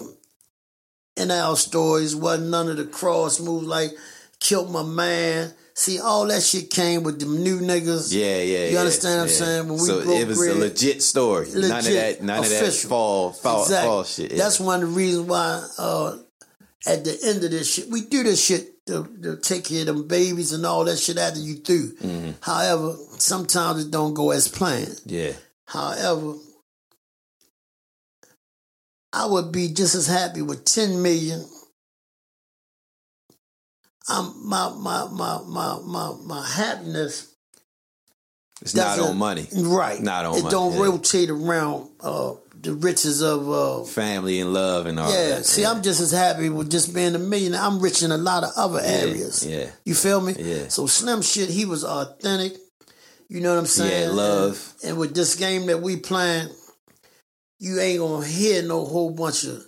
in 1.20 1.32
our 1.32 1.56
stories. 1.56 2.16
Wasn't 2.16 2.50
none 2.50 2.70
of 2.70 2.78
the 2.78 2.86
cross 2.86 3.40
moves 3.40 3.68
like 3.68 3.92
killed 4.40 4.72
my 4.72 4.84
man, 4.84 5.54
See, 5.80 5.98
all 5.98 6.28
that 6.28 6.44
shit 6.44 6.70
came 6.70 7.04
with 7.04 7.22
them 7.22 7.42
new 7.42 7.62
niggas. 7.62 8.14
Yeah, 8.14 8.42
yeah. 8.42 8.66
You 8.66 8.74
yeah, 8.74 8.80
understand 8.80 9.16
what 9.16 9.24
I'm 9.24 9.30
yeah. 9.30 9.34
saying? 9.34 9.64
When 9.70 9.74
we 9.80 9.86
so 9.86 10.04
broke 10.04 10.20
it 10.20 10.28
was 10.28 10.38
bread, 10.38 10.56
a 10.58 10.60
legit 10.60 11.02
story. 11.02 11.48
none 11.54 11.72
of 11.72 11.86
that. 11.86 12.22
None 12.22 12.40
of 12.40 12.50
that 12.50 12.74
fall, 12.74 13.32
fall, 13.32 13.62
Exactly. 13.62 13.88
fall 13.88 14.04
shit. 14.04 14.32
Yeah. 14.32 14.38
That's 14.40 14.60
one 14.60 14.84
of 14.84 14.90
the 14.90 14.94
reasons 14.98 15.28
why 15.30 15.66
uh, 15.78 16.18
at 16.86 17.06
the 17.06 17.18
end 17.24 17.46
of 17.46 17.52
this 17.52 17.74
shit, 17.74 17.88
we 17.88 18.02
do 18.02 18.24
this 18.24 18.46
shit 18.46 18.86
to, 18.88 19.08
to 19.24 19.38
take 19.38 19.64
care 19.64 19.80
of 19.80 19.86
them 19.88 20.06
babies 20.06 20.52
and 20.52 20.66
all 20.66 20.84
that 20.84 20.98
shit 21.00 21.18
after 21.18 21.40
you 21.40 21.56
through. 21.56 21.94
Mm-hmm. 21.96 22.32
However, 22.42 22.98
sometimes 23.12 23.86
it 23.86 23.90
don't 23.90 24.14
go 24.14 24.32
as 24.32 24.50
planned. 24.50 25.00
yeah, 25.06 25.32
However, 25.64 26.34
I 29.12 29.26
would 29.26 29.52
be 29.52 29.70
just 29.70 29.96
as 29.96 30.08
happy 30.08 30.42
with 30.42 30.66
10 30.66 31.02
million. 31.02 31.44
I'm, 34.08 34.48
my, 34.48 34.74
my, 34.76 35.08
my, 35.12 35.42
my, 35.46 35.80
my, 35.86 36.16
my 36.26 36.48
happiness 36.48 37.30
it's 38.62 38.76
not 38.76 39.00
on 39.00 39.18
money. 39.18 39.48
Right. 39.56 40.02
Not 40.02 40.26
on 40.26 40.38
it 40.38 40.44
money, 40.44 40.52
don't 40.52 40.74
yeah. 40.74 40.84
rotate 40.84 41.30
around 41.30 41.90
uh, 42.02 42.34
the 42.62 42.74
riches 42.74 43.22
of 43.22 43.50
uh, 43.50 43.84
Family 43.86 44.42
and 44.42 44.54
love 44.54 44.86
and 44.86 45.00
all 45.00 45.12
yeah, 45.12 45.36
that. 45.36 45.46
see, 45.46 45.66
I'm 45.66 45.82
just 45.82 46.02
as 46.02 46.12
happy 46.12 46.50
with 46.50 46.70
just 46.70 46.94
being 46.94 47.16
a 47.16 47.20
millionaire. 47.20 47.62
I'm 47.62 47.80
rich 47.80 48.04
in 48.04 48.12
a 48.12 48.18
lot 48.18 48.44
of 48.44 48.52
other 48.58 48.80
areas. 48.82 49.46
yeah. 49.46 49.70
You 49.86 49.96
feel 49.96 50.20
me? 50.20 50.36
Yeah. 50.38 50.68
So 50.68 50.88
Slim 50.88 51.22
shit, 51.22 51.50
he 51.50 51.66
was 51.66 51.86
authentic. 51.86 52.58
You 53.30 53.42
know 53.42 53.54
what 53.54 53.60
I'm 53.60 53.66
saying? 53.66 54.10
Yeah, 54.10 54.14
love. 54.14 54.74
And, 54.82 54.92
and 54.92 55.00
with 55.00 55.16
this 55.16 55.36
game 55.36 55.68
that 55.68 55.82
we 55.82 55.96
playing, 55.98 56.50
you 57.60 57.80
ain't 57.80 58.00
gonna 58.00 58.26
hear 58.26 58.64
no 58.64 58.86
whole 58.86 59.12
bunch 59.12 59.44
of 59.46 59.62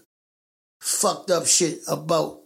fucked 0.79 1.31
up 1.31 1.45
shit 1.45 1.79
about 1.87 2.39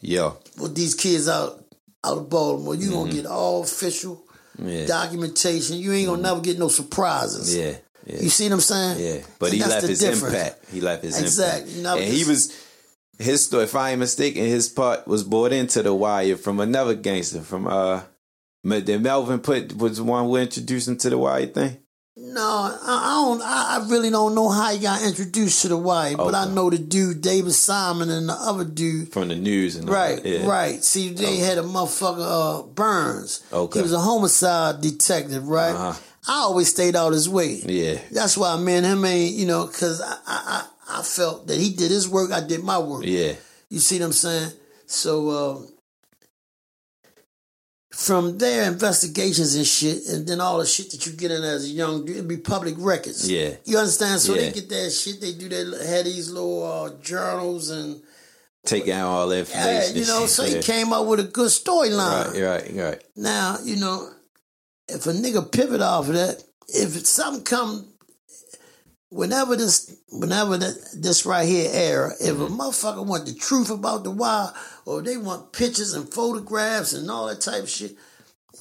Yo, 0.00 0.36
with 0.58 0.74
these 0.74 0.94
kids 0.94 1.28
out 1.28 1.64
out 2.04 2.18
of 2.18 2.28
Baltimore. 2.30 2.74
You 2.74 2.86
Mm-hmm. 2.90 2.94
gonna 2.94 3.12
get 3.12 3.26
all 3.26 3.62
official 3.62 4.24
yeah, 4.58 4.86
documentation. 4.86 5.76
You 5.76 5.92
ain't 5.92 6.08
gonna 6.08 6.22
never 6.22 6.40
get 6.40 6.58
no 6.58 6.68
surprises. 6.68 7.56
yeah, 7.56 7.76
yeah. 8.06 8.20
You 8.22 8.28
see 8.28 8.44
what 8.46 8.54
I'm 8.54 8.60
saying? 8.60 8.98
Yeah, 9.00 9.24
but 9.38 9.46
And 9.52 9.54
he 9.62 9.68
left 9.68 9.86
his 9.86 9.98
difference. 10.00 10.34
impact. 10.34 10.64
He 10.72 10.80
left 10.80 11.02
his 11.04 11.20
Exactly. 11.20 11.70
impact. 11.74 11.82
Now, 11.84 11.96
and 11.96 12.04
he 12.12 12.24
was 12.24 12.52
his 13.18 13.44
story. 13.44 13.64
If 13.64 13.76
I 13.76 13.90
ain't 13.90 14.00
mistaken, 14.00 14.44
his 14.44 14.68
part 14.68 15.06
was 15.06 15.22
brought 15.22 15.52
into 15.52 15.82
the 15.82 15.94
wire 15.94 16.36
from 16.36 16.58
another 16.60 16.94
gangster 16.94 17.40
from 17.42 17.66
uh. 17.68 18.02
Did 18.64 19.02
Melvin 19.02 19.40
put 19.40 19.76
was 19.76 19.96
the 19.98 20.04
one 20.04 20.24
who 20.24 20.36
introduced 20.36 20.86
him 20.88 20.96
to 20.98 21.10
the 21.10 21.18
wire 21.18 21.46
thing? 21.46 21.78
No, 22.14 22.42
I, 22.42 22.78
I 22.82 23.24
don't. 23.24 23.42
I, 23.42 23.88
really 23.88 24.10
don't 24.10 24.34
know 24.34 24.50
how 24.50 24.70
he 24.70 24.78
got 24.80 25.02
introduced 25.02 25.62
to 25.62 25.68
the 25.68 25.78
wire, 25.78 26.14
but 26.14 26.34
I 26.34 26.44
know 26.46 26.68
the 26.68 26.76
dude 26.76 27.22
David 27.22 27.52
Simon 27.52 28.10
and 28.10 28.28
the 28.28 28.34
other 28.34 28.64
dude. 28.66 29.10
From 29.12 29.28
the 29.28 29.34
news 29.34 29.76
and 29.76 29.88
all 29.88 29.94
Right. 29.94 30.22
Yeah. 30.22 30.46
right. 30.46 30.84
See, 30.84 31.08
they 31.08 31.38
had 31.38 31.56
a 31.56 31.62
motherfucker 31.62 32.64
uh, 32.64 32.66
Burns. 32.66 33.42
Okay. 33.50 33.78
he 33.78 33.82
was 33.82 33.94
a 33.94 33.98
homicide 33.98 34.82
detective, 34.82 35.48
right? 35.48 35.74
Uh-huh. 35.74 36.00
I 36.28 36.34
always 36.42 36.68
stayed 36.68 36.94
out 36.96 37.14
his 37.14 37.30
way. 37.30 37.60
Yeah. 37.64 37.98
That's 38.12 38.36
why 38.36 38.56
me 38.58 38.74
and 38.74 38.86
him 38.86 39.04
ain't, 39.06 39.34
you 39.34 39.46
know, 39.46 39.66
because 39.66 40.02
I, 40.02 40.12
I, 40.26 40.66
I, 40.88 40.98
I 40.98 41.02
felt 41.02 41.46
that 41.46 41.58
he 41.58 41.70
did 41.70 41.90
his 41.90 42.08
work, 42.08 42.30
I 42.30 42.46
did 42.46 42.62
my 42.62 42.78
work. 42.78 43.04
Yeah. 43.06 43.32
You 43.70 43.78
see 43.78 43.98
what 43.98 44.06
I'm 44.06 44.12
saying? 44.12 44.52
So 44.86 45.30
uh, 45.30 45.66
from 47.92 48.38
their 48.38 48.64
investigations 48.72 49.54
and 49.54 49.66
shit, 49.66 50.06
and 50.08 50.26
then 50.26 50.40
all 50.40 50.58
the 50.58 50.66
shit 50.66 50.90
that 50.90 51.06
you 51.06 51.12
get 51.12 51.30
in 51.30 51.42
as 51.44 51.64
a 51.64 51.68
young 51.68 52.04
dude, 52.04 52.16
it'd 52.16 52.28
be 52.28 52.38
public 52.38 52.74
records. 52.78 53.30
Yeah. 53.30 53.50
You 53.64 53.78
understand? 53.78 54.20
So 54.20 54.34
Yeah. 54.34 54.40
they 54.42 54.52
get 54.52 54.68
that 54.70 54.90
shit. 54.90 55.20
They 55.20 55.32
do 55.34 55.48
that. 55.50 55.86
Had 55.86 56.06
these 56.06 56.30
little 56.30 56.64
uh, 56.64 56.90
journals 57.02 57.70
and 57.70 58.02
Take 58.64 58.88
out 58.88 59.08
all 59.08 59.28
the 59.28 59.44
yeah, 59.50 59.88
you 59.88 60.06
know. 60.06 60.26
So 60.26 60.46
shit. 60.46 60.64
he 60.64 60.72
came 60.72 60.92
up 60.92 61.04
with 61.06 61.18
a 61.20 61.24
good 61.24 61.48
storyline. 61.50 62.32
Right, 62.32 62.72
right, 62.72 62.84
right. 62.84 63.04
Now 63.16 63.56
you 63.64 63.74
know, 63.76 64.08
if 64.88 65.04
a 65.06 65.10
nigga 65.12 65.50
pivot 65.50 65.80
off 65.80 66.06
of 66.08 66.14
that, 66.14 66.44
if 66.68 67.04
something 67.04 67.42
come, 67.42 67.88
whenever 69.08 69.56
this, 69.56 69.96
whenever 70.10 70.56
that, 70.58 70.74
this 70.96 71.26
right 71.26 71.46
here 71.46 71.70
era, 71.72 72.12
if 72.20 72.36
Mm-hmm. 72.36 72.42
a 72.42 72.56
motherfucker 72.56 73.04
want 73.04 73.26
the 73.26 73.34
truth 73.34 73.70
about 73.70 74.04
the 74.04 74.10
wire, 74.12 74.52
or 74.86 75.02
they 75.02 75.16
want 75.16 75.52
pictures 75.52 75.94
and 75.94 76.08
photographs 76.12 76.92
and 76.92 77.10
all 77.10 77.26
that 77.28 77.40
type 77.40 77.62
of 77.64 77.68
shit, 77.70 77.96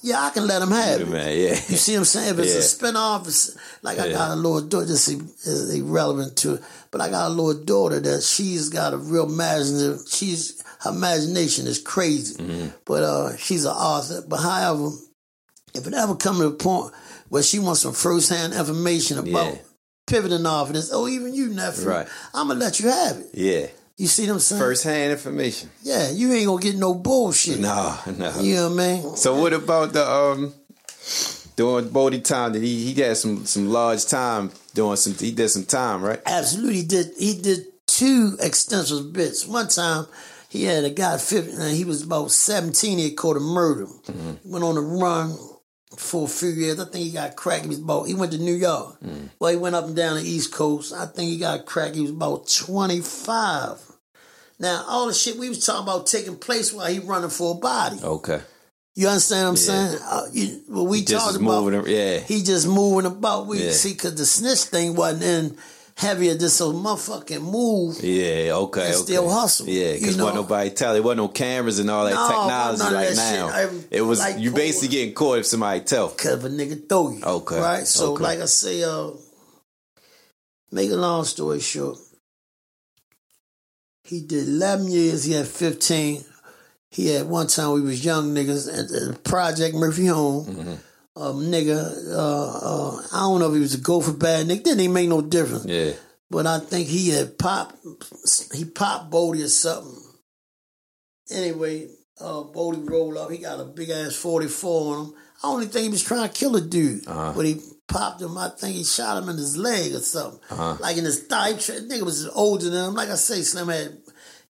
yeah, 0.03 0.21
I 0.21 0.29
can 0.31 0.47
let 0.47 0.59
them 0.59 0.71
have 0.71 1.01
it. 1.01 1.07
Man, 1.09 1.27
yeah. 1.37 1.49
You 1.49 1.77
see 1.77 1.91
what 1.93 1.99
I'm 1.99 2.05
saying? 2.05 2.33
If 2.33 2.39
it's 2.39 2.53
Yeah. 2.81 2.87
a 2.89 2.91
spinoff, 2.91 3.27
it's 3.27 3.55
like 3.83 3.99
I 3.99 4.07
Yeah. 4.07 4.13
got 4.13 4.31
a 4.31 4.35
little 4.35 4.61
daughter. 4.61 4.85
This 4.85 5.07
is 5.07 5.73
irrelevant 5.73 6.35
to 6.37 6.55
it, 6.55 6.61
but 6.89 7.01
I 7.01 7.09
got 7.09 7.27
a 7.27 7.33
little 7.33 7.63
daughter 7.63 7.99
that 7.99 8.23
she's 8.23 8.69
got 8.69 8.93
a 8.93 8.97
real 8.97 9.25
imaginative. 9.25 10.01
She's 10.07 10.61
her 10.79 10.89
imagination 10.91 11.67
is 11.67 11.77
crazy, 11.77 12.35
Mm-hmm. 12.35 12.67
but 12.85 13.03
uh, 13.03 13.37
she's 13.37 13.65
an 13.65 13.71
author. 13.73 14.23
But 14.27 14.37
however, 14.37 14.89
if 15.75 15.85
it 15.85 15.93
ever 15.93 16.15
come 16.15 16.37
to 16.39 16.47
a 16.47 16.51
point 16.51 16.93
where 17.29 17.43
she 17.43 17.59
wants 17.59 17.81
some 17.81 17.93
first 17.93 18.29
hand 18.29 18.53
information 18.53 19.19
about 19.19 19.53
Yeah. 19.53 19.59
pivoting 20.07 20.45
off 20.47 20.69
of 20.69 20.73
this, 20.73 20.89
oh, 20.91 21.07
even 21.07 21.33
you, 21.35 21.49
nephew, 21.49 21.85
Right. 21.87 22.07
I'm 22.33 22.47
gonna 22.47 22.59
let 22.59 22.79
you 22.79 22.89
have 22.89 23.17
it. 23.17 23.29
Yeah. 23.33 23.67
You 24.01 24.07
see 24.07 24.25
them 24.25 24.39
saying? 24.39 24.59
First 24.59 24.83
hand 24.83 25.11
information. 25.11 25.69
yeah, 25.83 26.09
you 26.09 26.33
ain't 26.33 26.47
gonna 26.47 26.59
get 26.59 26.75
no 26.75 26.95
bullshit. 26.95 27.59
No, 27.59 27.95
no. 28.17 28.41
You 28.41 28.55
know 28.55 28.69
what 28.69 28.79
I 28.83 28.87
mean? 28.87 29.15
So 29.15 29.39
what 29.39 29.53
about 29.53 29.93
the 29.93 30.09
um 30.09 30.53
during 31.55 31.89
Bodie 31.89 32.21
time 32.21 32.53
that 32.53 32.63
he 32.63 32.91
he 32.93 32.99
had 32.99 33.15
some 33.17 33.45
some 33.45 33.67
large 33.69 34.07
time 34.07 34.49
doing 34.73 34.95
some 34.95 35.13
he 35.13 35.31
did 35.31 35.49
some 35.49 35.65
time, 35.65 36.01
right? 36.01 36.19
Absolutely, 36.25 36.77
he 36.77 36.83
did. 36.87 37.07
He 37.19 37.39
did 37.39 37.59
two 37.85 38.37
extensive 38.39 39.13
bits. 39.13 39.45
One 39.45 39.67
time, 39.67 40.07
he 40.49 40.63
had 40.63 40.83
a 40.83 40.89
guy. 40.89 41.17
50, 41.19 41.57
uh, 41.57 41.65
he 41.67 41.85
was 41.85 42.01
about 42.01 42.31
seventeen. 42.31 42.97
He 42.97 43.09
had 43.09 43.17
caught 43.17 43.37
a 43.37 43.39
murder. 43.39 43.85
Went 44.43 44.65
on 44.65 44.77
a 44.77 44.81
run 44.81 45.37
for 45.95 46.25
a 46.25 46.27
few 46.27 46.49
years. 46.49 46.79
I 46.79 46.85
think 46.85 47.05
he 47.05 47.11
got 47.11 47.35
cracked. 47.35 47.65
He 47.65 47.69
was 47.69 47.77
about. 47.77 48.07
He 48.07 48.15
went 48.15 48.31
to 48.31 48.39
New 48.39 48.55
York. 48.55 48.97
Well, 49.37 49.51
he 49.51 49.57
went 49.57 49.75
up 49.75 49.85
and 49.85 49.95
down 49.95 50.15
the 50.15 50.23
East 50.23 50.51
Coast. 50.51 50.91
I 50.91 51.05
think 51.05 51.29
he 51.29 51.37
got 51.37 51.67
cracked. 51.67 51.93
He 51.93 52.01
was 52.01 52.09
about 52.09 52.49
twenty 52.49 53.01
five. 53.01 53.77
Now, 54.61 54.85
all 54.87 55.07
the 55.07 55.13
shit 55.13 55.37
we 55.37 55.49
was 55.49 55.65
talking 55.65 55.83
about 55.83 56.05
taking 56.07 56.37
place 56.37 56.71
while 56.71 56.85
he 56.85 56.99
running 56.99 57.31
for 57.31 57.55
a 57.55 57.57
body. 57.57 57.97
Okay. 58.01 58.39
You 58.95 59.07
understand 59.07 59.43
what 59.45 59.49
I'm 59.49 59.55
Yeah. 59.75 59.89
saying? 59.89 60.01
Uh, 60.05 60.25
you, 60.33 60.61
what 60.67 60.83
we 60.83 61.03
Just 61.03 61.25
talked 61.25 61.37
about. 61.41 61.63
moving. 61.63 61.91
Yeah. 61.93 62.19
He 62.19 62.43
just 62.43 62.67
moving 62.67 63.05
about. 63.07 63.47
We 63.47 63.63
Yeah. 63.65 63.71
see 63.71 63.93
because 63.93 64.15
the 64.15 64.25
snitch 64.25 64.59
thing 64.65 64.95
wasn't 64.95 65.23
in 65.23 65.57
heavier. 65.95 66.37
Just 66.37 66.57
so 66.57 66.73
motherfucking 66.73 67.41
move. 67.41 68.03
Yeah, 68.03 68.53
okay, 68.55 68.85
And 68.87 68.95
okay. 68.95 69.03
still 69.03 69.29
hustle, 69.29 69.67
Yeah, 69.67 69.93
you 69.93 69.99
because 70.01 70.17
know? 70.17 70.25
wasn't 70.25 70.43
nobody 70.43 70.69
tell. 70.71 70.93
There 70.93 71.01
wasn't 71.01 71.17
no 71.17 71.27
cameras 71.29 71.79
and 71.79 71.89
all 71.89 72.05
that 72.05 72.13
No, 72.13 72.27
technology 72.27 72.93
right 72.95 73.15
that 73.15 73.15
now. 73.15 73.57
shit. 73.69 73.87
It 73.91 74.01
was 74.01 74.19
like 74.19 74.37
you 74.39 74.51
basically 74.51 74.89
getting 74.89 75.13
caught 75.15 75.39
if 75.39 75.45
somebody 75.47 75.79
tell. 75.81 76.09
Cause 76.09 76.25
if 76.33 76.43
a 76.43 76.49
nigga 76.49 76.87
throw 76.87 77.09
you. 77.11 77.23
Okay, 77.23 77.59
Right? 77.59 77.87
So 77.87 78.13
okay. 78.13 78.23
like 78.23 78.39
I 78.41 78.45
say, 78.45 78.83
uh 78.83 79.09
make 80.71 80.91
a 80.91 80.95
long 80.95 81.23
story 81.25 81.59
short. 81.61 81.97
He 84.11 84.21
did 84.21 84.49
eleven 84.49 84.91
years, 84.91 85.23
he 85.23 85.31
had 85.31 85.47
fifteen. 85.47 86.25
He 86.89 87.07
had 87.07 87.27
one 87.27 87.47
time 87.47 87.71
we 87.71 87.79
was 87.81 88.03
young 88.03 88.35
niggas 88.35 88.67
at 88.67 88.89
the 88.89 89.17
Project 89.23 89.73
Murphy 89.73 90.07
Home. 90.07 90.45
Mm-hmm. 90.45 90.73
Um, 91.15 91.35
nigga, 91.43 91.77
uh, 92.11 92.97
uh, 92.97 93.01
I 93.13 93.19
don't 93.21 93.39
know 93.39 93.47
if 93.47 93.53
he 93.53 93.61
was 93.61 93.73
a 93.75 93.77
go 93.77 94.01
for 94.01 94.11
bad 94.11 94.47
nigga. 94.47 94.63
Didn't 94.63 94.81
even 94.81 94.93
make 94.93 95.07
no 95.07 95.21
difference. 95.21 95.65
Yeah, 95.65 95.93
But 96.29 96.47
I 96.47 96.59
think 96.59 96.89
he 96.89 97.09
had 97.11 97.37
popped, 97.39 97.77
he 98.53 98.65
popped 98.65 99.09
Bodie 99.09 99.43
or 99.43 99.47
something. 99.47 100.03
Anyway, 101.31 101.87
uh, 102.19 102.43
Bodie 102.43 102.81
rolled 102.81 103.15
up. 103.15 103.31
He 103.31 103.37
got 103.37 103.61
a 103.61 103.65
big 103.65 103.89
ass 103.89 104.15
44 104.15 104.95
on 104.95 105.05
him. 105.05 105.13
I 105.43 105.47
only 105.47 105.67
think 105.67 105.83
he 105.83 105.89
was 105.89 106.03
trying 106.03 106.27
to 106.27 106.33
kill 106.33 106.57
a 106.57 106.61
dude. 106.61 107.07
Uh-huh. 107.07 107.33
But 107.35 107.45
he 107.45 107.61
popped 107.87 108.21
him. 108.21 108.37
I 108.37 108.49
think 108.49 108.75
he 108.75 108.83
shot 108.83 109.21
him 109.21 109.29
in 109.29 109.37
his 109.37 109.57
leg 109.57 109.93
or 109.93 109.99
something. 109.99 110.39
Uh-huh. 110.49 110.77
Like 110.79 110.97
in 110.97 111.05
his 111.05 111.23
thigh. 111.23 111.53
Nigga 111.53 112.03
was 112.03 112.27
older 112.29 112.69
than 112.69 112.89
him. 112.89 112.93
Like 112.95 113.09
I 113.09 113.15
say, 113.15 113.41
Slim 113.41 113.69
had 113.69 113.97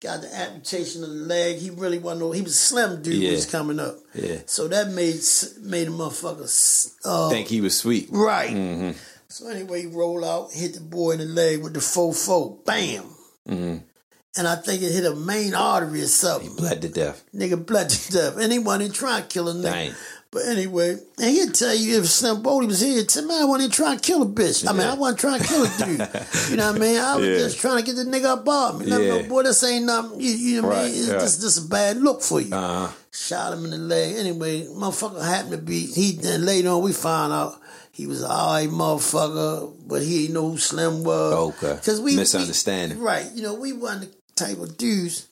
got 0.01 0.21
the 0.21 0.33
amputation 0.35 1.03
of 1.03 1.09
the 1.09 1.15
leg. 1.15 1.57
He 1.57 1.69
really 1.69 1.99
wasn't 1.99 2.21
no, 2.21 2.31
he 2.31 2.41
was 2.41 2.53
a 2.53 2.55
slim 2.57 3.01
dude 3.01 3.15
Yeah. 3.15 3.29
who 3.29 3.35
was 3.35 3.45
coming 3.45 3.79
up. 3.79 3.95
yeah. 4.13 4.39
So 4.45 4.67
that 4.67 4.89
made 4.89 5.19
made 5.65 5.87
a 5.87 5.91
motherfucker. 5.91 6.93
Uh, 7.05 7.29
think 7.29 7.47
he 7.47 7.61
was 7.61 7.77
sweet. 7.77 8.07
Right. 8.11 8.51
Mm-hmm. 8.51 8.91
So 9.29 9.49
anyway, 9.49 9.81
he 9.81 9.87
rolled 9.87 10.23
out, 10.23 10.51
hit 10.53 10.73
the 10.75 10.81
boy 10.81 11.11
in 11.11 11.19
the 11.19 11.25
leg 11.25 11.61
with 11.63 11.73
the 11.73 11.81
faux 11.81 12.25
faux, 12.25 12.63
bam. 12.65 13.03
Mm-hmm. 13.47 13.77
And 14.37 14.47
I 14.47 14.55
think 14.55 14.83
it 14.83 14.91
hit 14.91 15.05
a 15.05 15.15
main 15.15 15.55
artery 15.55 16.01
or 16.01 16.05
something. 16.07 16.51
He 16.51 16.55
Bled 16.55 16.81
to 16.83 16.89
death. 16.89 17.23
Nigga 17.33 17.65
bled 17.65 17.89
to 17.89 18.11
death. 18.11 18.37
And 18.37 18.51
he 18.53 18.59
wasn't 18.59 18.93
trying 18.93 19.23
to 19.23 19.27
kill 19.27 19.49
a 19.49 19.53
nigga. 19.53 19.63
Dang. 19.63 19.91
But 20.29 20.45
anyway, 20.45 20.97
and 21.19 21.29
he'd 21.31 21.53
tell 21.55 21.73
you 21.73 21.99
if 21.99 22.07
Slim 22.07 22.41
Bodie 22.43 22.67
was 22.67 22.81
here, 22.81 23.03
tell 23.05 23.25
me 23.25 23.33
I 23.33 23.45
trying 23.71 23.97
to 23.97 24.03
kill 24.03 24.21
a 24.21 24.25
bitch. 24.25 24.67
I 24.67 24.73
mean, 24.73 24.85
I 24.85 24.93
wasn't 24.93 25.19
trying 25.19 25.39
to 25.39 25.47
kill 25.47 25.63
a 25.63 25.67
dude. 25.77 26.49
you 26.49 26.57
know 26.57 26.67
what 26.71 26.75
I 26.75 26.79
mean? 26.79 26.97
I 26.99 27.15
was 27.15 27.27
Yeah. 27.27 27.37
just 27.37 27.59
trying 27.59 27.77
to 27.77 27.83
get 27.83 27.95
the 27.95 28.03
nigga 28.03 28.25
up 28.25 28.47
off 28.47 28.79
me. 28.79 28.87
Yeah. 28.87 28.97
know, 28.97 29.23
boy, 29.23 29.43
this 29.43 29.63
ain't 29.63 29.85
nothing. 29.85 30.19
You, 30.19 30.29
you 30.31 30.61
know 30.61 30.67
what 30.67 30.77
I 30.77 30.81
Right, 30.83 30.91
mean? 30.91 30.99
It's 31.01 31.09
right. 31.11 31.19
just, 31.21 31.41
just 31.41 31.65
a 31.65 31.69
bad 31.69 31.97
look 31.97 32.21
for 32.21 32.41
you. 32.41 32.53
Uh-huh. 32.53 32.91
Shot 33.11 33.53
him 33.53 33.63
in 33.65 33.71
the 33.71 33.77
leg. 33.77 34.15
Anyway, 34.17 34.65
motherfucker 34.67 35.23
happened 35.23 35.51
to 35.53 35.57
be 35.59 35.85
he. 35.85 36.11
Then 36.13 36.45
later 36.45 36.69
on, 36.69 36.81
we 36.83 36.91
found 36.93 37.31
out 37.31 37.59
he 37.91 38.05
was 38.05 38.21
an 38.21 38.29
alright 38.29 38.69
motherfucker, 38.69 39.73
but 39.87 40.01
he 40.01 40.23
didn't 40.23 40.33
know 40.33 40.49
who 40.51 40.57
Slim 40.57 41.03
was. 41.03 41.33
Okay. 41.63 41.75
Because 41.75 42.01
we 42.01 42.15
Misunderstanding. 42.17 42.99
we- 42.99 43.03
right? 43.05 43.25
You 43.33 43.43
know, 43.43 43.53
we 43.53 43.71
wasn't 43.73 44.01
the 44.01 44.09
type 44.35 44.59
of 44.59 44.77
dudes 44.77 45.26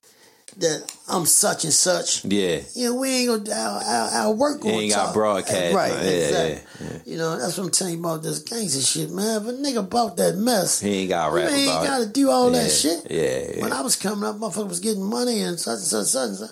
that 0.59 0.91
I'm 1.07 1.25
such 1.25 1.63
and 1.63 1.73
such. 1.73 2.23
Yeah. 2.25 2.61
You 2.73 2.89
know, 2.89 2.95
we 2.95 3.09
ain't 3.09 3.45
gonna 3.45 3.59
our, 3.59 3.81
our, 3.83 4.09
our 4.27 4.31
work 4.33 4.61
gonna 4.61 4.75
ain't 4.75 4.93
got 4.93 5.13
broadcast. 5.13 5.75
Right, 5.75 5.91
Yeah, 5.91 6.09
exactly. 6.09 6.87
yeah, 6.87 6.97
You 7.05 7.17
know, 7.17 7.37
that's 7.39 7.57
what 7.57 7.65
I'm 7.65 7.71
telling 7.71 7.93
you 7.95 7.99
about 7.99 8.23
this 8.23 8.39
gangster 8.39 8.81
shit, 8.81 9.11
man. 9.11 9.41
If 9.41 9.47
a 9.47 9.51
nigga 9.53 9.89
bought 9.89 10.17
that 10.17 10.35
mess, 10.37 10.79
He 10.79 10.89
ain't 11.01 11.09
got 11.09 11.29
to 11.31 11.39
you 11.41 11.47
ain't 11.47 11.67
gotta 11.67 12.05
do 12.07 12.29
all 12.29 12.51
Yeah, 12.51 12.63
that 12.63 12.69
shit. 12.69 13.07
yeah, 13.11 13.55
yeah. 13.57 13.61
When 13.63 13.73
I 13.73 13.81
was 13.81 13.95
coming 13.95 14.23
up, 14.23 14.37
motherfucker 14.37 14.69
was 14.69 14.79
getting 14.79 15.03
money 15.03 15.41
and 15.41 15.59
such 15.59 15.77
and 15.79 15.83
such, 15.83 16.07
such 16.07 16.27
and 16.29 16.37
such. 16.37 16.51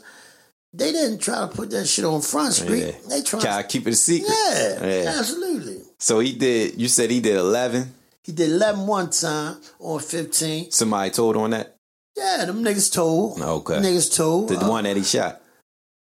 They 0.75 0.91
didn't 0.91 1.19
try 1.19 1.39
to 1.41 1.47
put 1.47 1.69
that 1.69 1.85
shit 1.87 2.03
on 2.03 2.21
Front 2.21 2.53
Street. 2.53 2.83
Yeah. 2.85 2.91
They 3.09 3.21
tried. 3.21 3.41
Try 3.41 3.61
to 3.61 3.67
keep 3.67 3.85
it 3.87 3.93
a 3.93 3.95
secret. 3.95 4.31
yeah, 4.51 4.85
Yeah. 5.03 5.15
absolutely. 5.19 5.81
So 5.99 6.19
he 6.19 6.33
did. 6.33 6.81
You 6.81 6.87
said 6.87 7.11
he 7.11 7.19
did 7.19 7.35
eleven. 7.37 7.93
He 8.23 8.31
did 8.31 8.49
11 8.51 8.87
one 8.87 9.09
time 9.09 9.57
on 9.79 9.99
15. 9.99 10.71
Somebody 10.71 11.09
told 11.11 11.35
on 11.35 11.49
that. 11.51 11.75
Yeah, 12.15 12.45
them 12.45 12.63
niggas 12.63 12.93
told. 12.93 13.41
Okay. 13.41 13.75
Niggas 13.75 14.15
told. 14.15 14.49
The 14.49 14.57
Uh, 14.59 14.69
one 14.69 14.83
that 14.83 14.95
he 14.97 15.03
shot. 15.03 15.41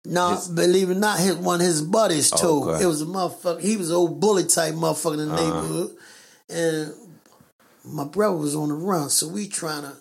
No, 0.05 0.39
believe 0.53 0.89
it 0.89 0.93
or 0.97 0.99
not, 0.99 1.19
his, 1.19 1.35
one 1.35 1.59
of 1.61 1.67
his 1.67 1.81
buddies 1.81 2.31
told. 2.31 2.67
Okay. 2.69 2.83
It 2.83 2.87
was 2.87 3.01
a 3.01 3.05
motherfucker. 3.05 3.59
He 3.61 3.77
was 3.77 3.89
an 3.89 3.95
old 3.97 4.19
bully 4.19 4.45
type 4.45 4.73
motherfucker 4.73 5.19
in 5.19 5.27
the 5.29 5.33
Uh-huh. 5.35 5.43
neighborhood. 5.43 5.95
And 6.49 6.93
my 7.83 8.05
brother 8.05 8.37
was 8.37 8.55
on 8.55 8.69
the 8.69 8.75
run, 8.75 9.09
so 9.09 9.27
we 9.27 9.47
trying 9.47 9.83
to 9.83 9.93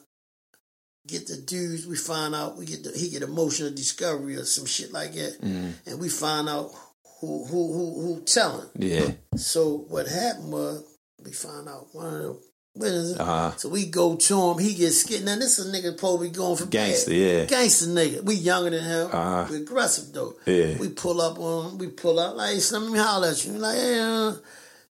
get 1.07 1.27
the 1.27 1.37
dudes. 1.37 1.87
We 1.87 1.97
find 1.97 2.35
out 2.35 2.57
we 2.57 2.65
get 2.65 2.85
the, 2.85 2.93
he 2.97 3.11
get 3.11 3.23
emotional 3.23 3.71
discovery 3.71 4.37
or 4.37 4.45
some 4.45 4.67
shit 4.67 4.93
like 4.93 5.13
that, 5.15 5.41
Mm-hmm. 5.43 5.71
and 5.91 5.99
we 6.01 6.09
find 6.09 6.49
out 6.49 6.71
who 7.21 7.45
who 7.45 7.73
who 7.73 8.03
who 8.03 8.21
telling. 8.23 8.69
Yeah. 8.79 9.11
So 9.37 9.85
what 9.89 10.07
happened 10.07 10.53
was 10.53 10.85
we 11.23 11.33
find 11.33 11.69
out 11.69 11.89
one 11.93 12.07
of 12.07 12.13
the 12.23 12.29
witnesses. 12.29 12.48
Uh-huh. 12.83 13.53
So 13.57 13.69
we 13.69 13.87
go 13.87 14.17
to 14.17 14.43
him. 14.51 14.59
He 14.59 14.75
gets 14.75 14.99
scared. 15.03 15.25
Now 15.25 15.37
this 15.37 15.59
is 15.59 15.67
a 15.67 15.77
nigga 15.77 15.99
probably 15.99 16.31
going 16.31 16.57
for 16.57 16.67
Gangster, 16.67 17.11
bad. 17.11 17.17
yeah. 17.19 17.45
Gangster 17.47 17.87
nigga. 17.87 18.23
We 18.23 18.35
younger 18.37 18.71
than 18.71 18.85
him. 18.85 19.09
Uh-huh. 19.13 19.47
We 19.51 19.57
aggressive 19.59 20.13
though. 20.13 20.35
Yeah. 20.47 20.77
We 20.79 20.89
pull 20.89 21.21
up 21.21 21.39
on 21.39 21.73
him. 21.73 21.79
We 21.79 21.89
pull 21.89 22.19
up 22.21 22.37
like, 22.37 22.57
let 22.73 22.83
me 22.83 22.99
holler 22.99 23.29
at 23.29 23.45
you. 23.45 23.53
Like, 23.53 23.77
hey, 23.77 23.99
uh, 24.01 24.33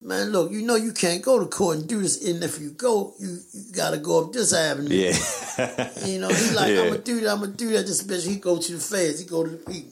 man, 0.02 0.30
look, 0.32 0.52
you 0.52 0.62
know 0.64 0.76
you 0.76 0.92
can't 0.94 1.22
go 1.24 1.40
to 1.40 1.46
court 1.46 1.78
and 1.78 1.88
do 1.88 2.02
this. 2.02 2.26
And 2.28 2.44
if 2.44 2.60
you 2.60 2.72
go, 2.72 3.14
you, 3.20 3.38
you 3.54 3.72
got 3.74 3.92
to 3.92 3.98
go 3.98 4.24
up 4.26 4.34
this 4.34 4.54
avenue. 4.54 4.90
Yeah. 4.96 5.18
You 6.06 6.20
know, 6.20 6.28
he 6.28 6.52
like, 6.52 6.72
Yeah. 6.74 6.82
I'm 6.82 6.88
gonna 6.90 6.98
do 7.00 7.20
that. 7.22 7.32
I'm 7.32 7.40
gonna 7.40 7.52
do 7.54 7.70
that. 7.72 7.86
This 7.88 8.04
bitch, 8.04 8.28
he 8.28 8.36
go 8.36 8.58
to 8.60 8.72
the 8.74 8.78
feds. 8.80 9.20
He 9.22 9.26
go 9.26 9.44
to 9.44 9.50
the 9.52 9.58
people. 9.58 9.92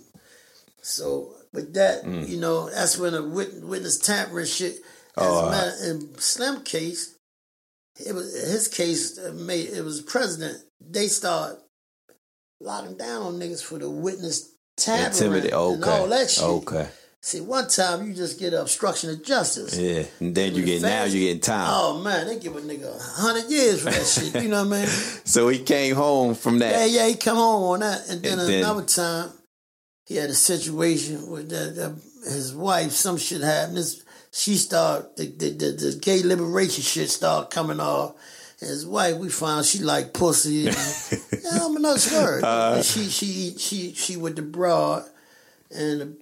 So 0.81 1.33
with 1.53 1.73
that, 1.75 2.03
Mm. 2.03 2.27
you 2.27 2.37
know, 2.39 2.69
that's 2.69 2.97
when 2.97 3.13
a 3.13 3.21
witness, 3.21 3.63
witness 3.63 3.97
tampering 3.99 4.45
shit. 4.45 4.75
As 4.75 5.25
Oh, 5.25 5.39
a 5.39 5.47
uh, 5.47 5.51
matter, 5.51 5.75
in 5.85 6.17
Slim 6.19 6.61
case, 6.63 7.12
it 8.05 8.13
was 8.13 8.33
his 8.33 8.67
case. 8.67 9.17
uh, 9.17 9.31
Made 9.33 9.69
it 9.69 9.83
was 9.83 10.01
president. 10.01 10.57
They 10.81 11.07
start 11.07 11.57
locking 12.59 12.97
down 12.97 13.21
on 13.23 13.33
niggas 13.39 13.63
for 13.63 13.77
the 13.79 13.89
witness 13.89 14.49
tampering 14.77 15.13
Intimidate. 15.13 15.53
and 15.53 15.83
Okay. 15.83 15.91
all 15.91 16.07
that 16.07 16.29
shit. 16.29 16.43
Okay. 16.43 16.87
See, 17.21 17.39
one 17.39 17.69
time 17.69 18.05
you 18.05 18.13
just 18.13 18.37
get 18.37 18.53
obstruction 18.53 19.09
of 19.09 19.23
justice. 19.23 19.77
Yeah. 19.77 20.03
And 20.19 20.35
then 20.35 20.53
you 20.55 20.65
get 20.65 20.81
now 20.81 21.05
you 21.05 21.21
getting 21.21 21.39
time. 21.41 21.67
Oh 21.71 22.01
man, 22.01 22.27
they 22.27 22.37
give 22.37 22.55
a 22.57 22.59
nigga 22.59 22.91
hundred 22.99 23.49
years 23.49 23.79
for 23.81 23.91
that 23.91 24.05
shit. 24.05 24.43
You 24.43 24.49
know 24.49 24.65
what 24.65 24.73
I 24.77 24.81
mean? 24.81 24.89
So 25.25 25.47
he 25.47 25.59
came 25.59 25.95
home 25.95 26.35
from 26.35 26.59
that. 26.59 26.71
Yeah, 26.71 26.85
yeah, 27.03 27.07
he 27.07 27.15
come 27.15 27.37
home 27.37 27.63
on 27.63 27.79
that, 27.79 28.09
and 28.09 28.21
then 28.21 28.39
And 28.39 28.49
then- 28.49 28.59
another 28.63 28.83
time 28.83 29.29
he 30.05 30.15
had 30.17 30.29
a 30.29 30.33
situation 30.33 31.29
with 31.29 31.49
that, 31.49 31.75
that 31.77 31.95
his 32.29 32.53
wife. 32.53 32.91
Some 32.91 33.17
shit 33.17 33.39
happened. 33.41 33.77
This, 33.77 34.02
she 34.33 34.55
start 34.57 35.15
the, 35.15 35.25
the 35.27 35.49
the 35.51 35.71
the 35.71 35.99
gay 36.01 36.23
liberation 36.23 36.83
shit 36.83 37.09
start 37.09 37.51
coming 37.51 37.79
off. 37.79 38.15
And 38.59 38.69
his 38.69 38.85
wife, 38.85 39.17
we 39.17 39.29
found 39.29 39.65
she 39.65 39.79
like 39.79 40.13
pussy. 40.13 40.67
And, 40.67 40.75
yeah, 41.43 41.59
I'm 41.61 41.75
another 41.75 41.99
word. 42.15 42.43
Uh. 42.43 42.81
She 42.81 43.05
she 43.09 43.55
she 43.57 43.93
she 43.93 44.17
with 44.17 44.35
the 44.35 44.41
broad 44.41 45.03
and 45.69 46.17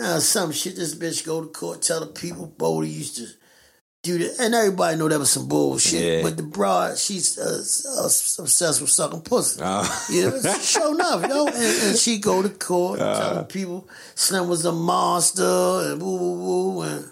uh, 0.00 0.18
some 0.20 0.52
shit. 0.52 0.76
This 0.76 0.94
bitch 0.94 1.26
go 1.26 1.40
to 1.42 1.48
court, 1.48 1.82
tell 1.82 2.00
the 2.00 2.06
people 2.06 2.46
Bodie 2.46 2.88
used 2.90 3.16
to 3.16 3.26
do 4.02 4.18
that, 4.18 4.38
and 4.38 4.54
everybody 4.54 4.96
know 4.96 5.08
that 5.08 5.18
was 5.18 5.30
some 5.30 5.48
bullshit. 5.48 6.00
Yeah. 6.04 6.22
But 6.22 6.36
the 6.36 6.42
broad, 6.44 6.96
she's 6.98 7.36
uh, 7.38 7.62
uh, 8.00 8.04
obsessed 8.42 8.80
with 8.80 8.90
sucking 8.90 9.22
pussy. 9.22 9.60
Uh, 9.62 9.82
Yeah, 10.10 10.38
sure 10.60 10.94
enough, 10.94 11.28
yo. 11.28 11.46
And, 11.46 11.56
and 11.56 11.98
she 11.98 12.18
go 12.18 12.40
to 12.42 12.48
court 12.50 13.00
Uh. 13.00 13.18
telling 13.18 13.44
people 13.46 13.88
Slim 14.14 14.48
was 14.48 14.64
a 14.64 14.72
monster 14.72 15.42
and 15.90 16.00
woo 16.00 16.16
woo 16.16 16.32
woo 16.44 16.82
and 16.82 17.10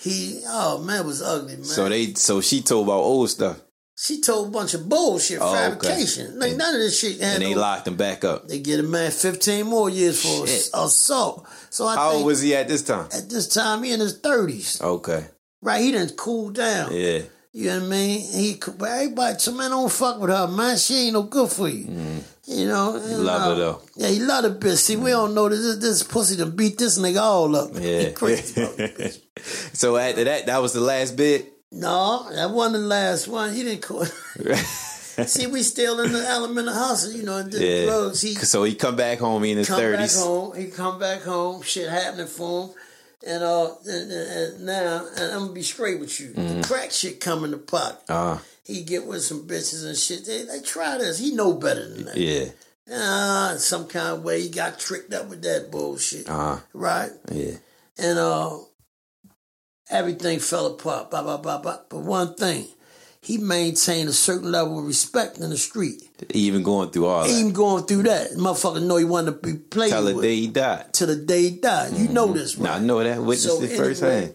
he 0.00 0.40
oh 0.46 0.82
man 0.82 1.06
was 1.06 1.22
ugly 1.22 1.56
man. 1.56 1.64
so 1.64 1.88
they 1.88 2.14
so 2.14 2.40
she 2.40 2.62
told 2.62 2.86
about 2.88 3.00
old 3.00 3.28
stuff 3.30 3.60
she 4.02 4.22
told 4.22 4.48
a 4.48 4.50
bunch 4.50 4.72
of 4.72 4.88
bullshit, 4.88 5.40
Oh, 5.42 5.48
okay. 5.50 5.58
fabrication. 5.58 6.38
Like 6.38 6.50
And- 6.52 6.58
none 6.58 6.74
of 6.74 6.80
this 6.80 6.98
shit. 6.98 7.20
and 7.20 7.42
they 7.42 7.52
no- 7.52 7.60
locked 7.60 7.86
him 7.86 7.96
back 7.96 8.24
up. 8.24 8.48
They 8.48 8.58
get 8.58 8.80
a 8.80 8.82
man 8.82 9.10
fifteen 9.10 9.66
more 9.66 9.90
years 9.90 10.22
for 10.22 10.46
Shit. 10.46 10.70
assault. 10.72 11.46
So 11.68 11.86
I 11.86 11.96
How 11.96 12.08
think 12.08 12.16
old 12.20 12.26
was 12.28 12.40
he 12.40 12.56
at 12.56 12.66
this 12.66 12.80
time? 12.80 13.08
at 13.12 13.28
this 13.28 13.46
time 13.46 13.82
he 13.82 13.92
in 13.92 14.00
his 14.00 14.16
thirties, 14.16 14.80
Okay. 14.80 15.26
right? 15.60 15.82
He 15.82 15.92
didn't 15.92 16.16
cool 16.16 16.48
down. 16.48 16.94
Yeah. 16.94 17.20
You 17.52 17.66
know 17.66 17.76
what 17.80 17.84
I 17.84 17.88
mean? 17.88 18.20
He, 18.32 18.60
but 18.78 18.88
everybody, 18.88 19.38
so 19.38 19.52
man, 19.52 19.70
don't 19.70 19.92
fuck 19.92 20.18
with 20.18 20.30
her, 20.30 20.46
man. 20.46 20.78
She 20.78 20.94
ain't 21.04 21.12
no 21.12 21.24
good 21.24 21.50
for 21.50 21.68
you. 21.68 21.84
Mm. 21.84 22.22
You 22.52 22.66
know, 22.66 22.98
Mm-hmm. 23.00 23.22
love 23.22 23.42
her, 23.42 23.52
uh, 23.52 23.54
though. 23.54 23.80
Yeah, 23.94 24.08
he 24.08 24.18
love 24.18 24.42
the 24.42 24.50
bitch. 24.50 24.78
See, 24.78 24.96
we 24.96 25.10
don't 25.10 25.34
know 25.34 25.48
this, 25.48 25.76
this 25.76 26.02
pussy 26.02 26.36
to 26.38 26.46
beat 26.46 26.78
this 26.78 26.98
nigga 26.98 27.20
all 27.20 27.54
up. 27.54 27.70
Yeah. 27.74 28.00
He 28.08 28.12
crazy 28.12 28.60
about 28.62 28.76
the 28.76 28.88
bitch. 28.88 29.20
so 29.76 29.96
after 29.96 30.24
that, 30.24 30.46
that 30.46 30.58
was 30.60 30.72
the 30.72 30.80
last 30.80 31.16
bit. 31.16 31.52
No, 31.70 32.26
that 32.32 32.50
wasn't 32.50 32.74
the 32.82 32.88
last 32.88 33.28
one. 33.28 33.52
He 33.54 33.62
didn't 33.62 33.82
call. 33.82 34.04
See, 35.26 35.46
we 35.46 35.62
still 35.62 36.00
in 36.00 36.12
the 36.12 36.26
element 36.26 36.66
of 36.66 36.74
hustle, 36.74 37.12
you 37.12 37.22
know, 37.22 37.36
and 37.36 37.52
Yeah. 37.52 37.84
drugs. 37.86 38.20
He 38.22 38.34
So 38.34 38.64
he 38.64 38.74
come 38.74 38.96
back 38.96 39.18
home 39.18 39.44
he 39.44 39.52
in 39.52 39.58
his 39.58 39.68
thirties. 39.68 40.20
home. 40.20 40.56
He 40.56 40.66
come 40.66 40.98
back 40.98 41.22
home. 41.22 41.62
Shit 41.62 41.88
happening 41.88 42.26
for 42.26 42.68
him. 42.68 42.74
And 43.26 43.42
uh, 43.44 43.74
and, 43.86 44.10
and- 44.12 44.60
now, 44.66 45.06
and 45.16 45.32
I'm 45.32 45.40
gonna 45.40 45.52
be 45.52 45.62
straight 45.62 46.00
with 46.00 46.18
you. 46.20 46.32
The 46.32 46.64
crack 46.66 46.90
shit 46.90 47.20
coming 47.20 47.50
to 47.50 47.58
the 47.58 47.62
pot. 47.62 48.02
Uh, 48.08 48.38
He 48.64 48.82
get 48.84 49.06
with 49.06 49.22
some 49.22 49.46
bitches 49.48 49.86
and 49.86 49.96
shit. 49.96 50.24
They, 50.26 50.42
they 50.44 50.60
try 50.60 50.98
this. 50.98 51.18
He 51.18 51.34
know 51.34 51.54
better 51.54 51.88
than 51.88 52.04
that. 52.06 52.16
yeah. 52.16 52.44
Uh, 52.92 53.56
some 53.56 53.86
kind 53.86 54.08
of 54.18 54.24
way 54.24 54.42
he 54.42 54.48
got 54.48 54.78
tricked 54.78 55.12
up 55.14 55.28
with 55.28 55.42
that 55.42 55.70
bullshit. 55.70 56.28
Uh, 56.28 56.58
Right? 56.72 57.10
yeah. 57.30 57.52
And 57.98 58.18
uh 58.18 58.58
everything 59.90 60.38
fell 60.38 60.66
apart. 60.66 61.10
Blah 61.10 61.22
blah 61.22 61.36
blah 61.38 61.58
blah. 61.58 61.78
But 61.88 62.00
one 62.00 62.34
thing, 62.34 62.66
he 63.20 63.38
maintained 63.38 64.08
a 64.08 64.12
certain 64.12 64.50
level 64.50 64.78
of 64.78 64.86
respect 64.86 65.38
in 65.38 65.50
the 65.50 65.56
street. 65.58 66.02
Even 66.30 66.62
going 66.62 66.90
through 66.90 67.06
all 67.06 67.24
that. 67.24 67.30
Even 67.30 67.52
going 67.52 67.84
through 67.84 68.04
that, 68.04 68.32
motherfucker 68.32 68.82
know 68.82 68.96
he 68.96 69.04
wanted 69.04 69.42
to 69.42 69.52
be 69.52 69.58
played 69.58 69.90
Till 69.90 70.04
the 70.04 70.14
with 70.14 70.22
day 70.24 70.36
he 70.36 70.46
died. 70.48 70.92
till 70.92 71.06
the 71.08 71.16
day 71.16 71.42
he 71.42 71.50
died. 71.58 71.92
You 71.94 72.08
know 72.08 72.32
this, 72.32 72.58
Now? 72.58 72.74
I 72.74 72.78
know 72.78 73.02
that. 73.02 73.18
Witnessed 73.20 73.44
So 73.46 73.62
it 73.62 73.70
anyway, 73.70 73.76
firsthand. 73.76 74.34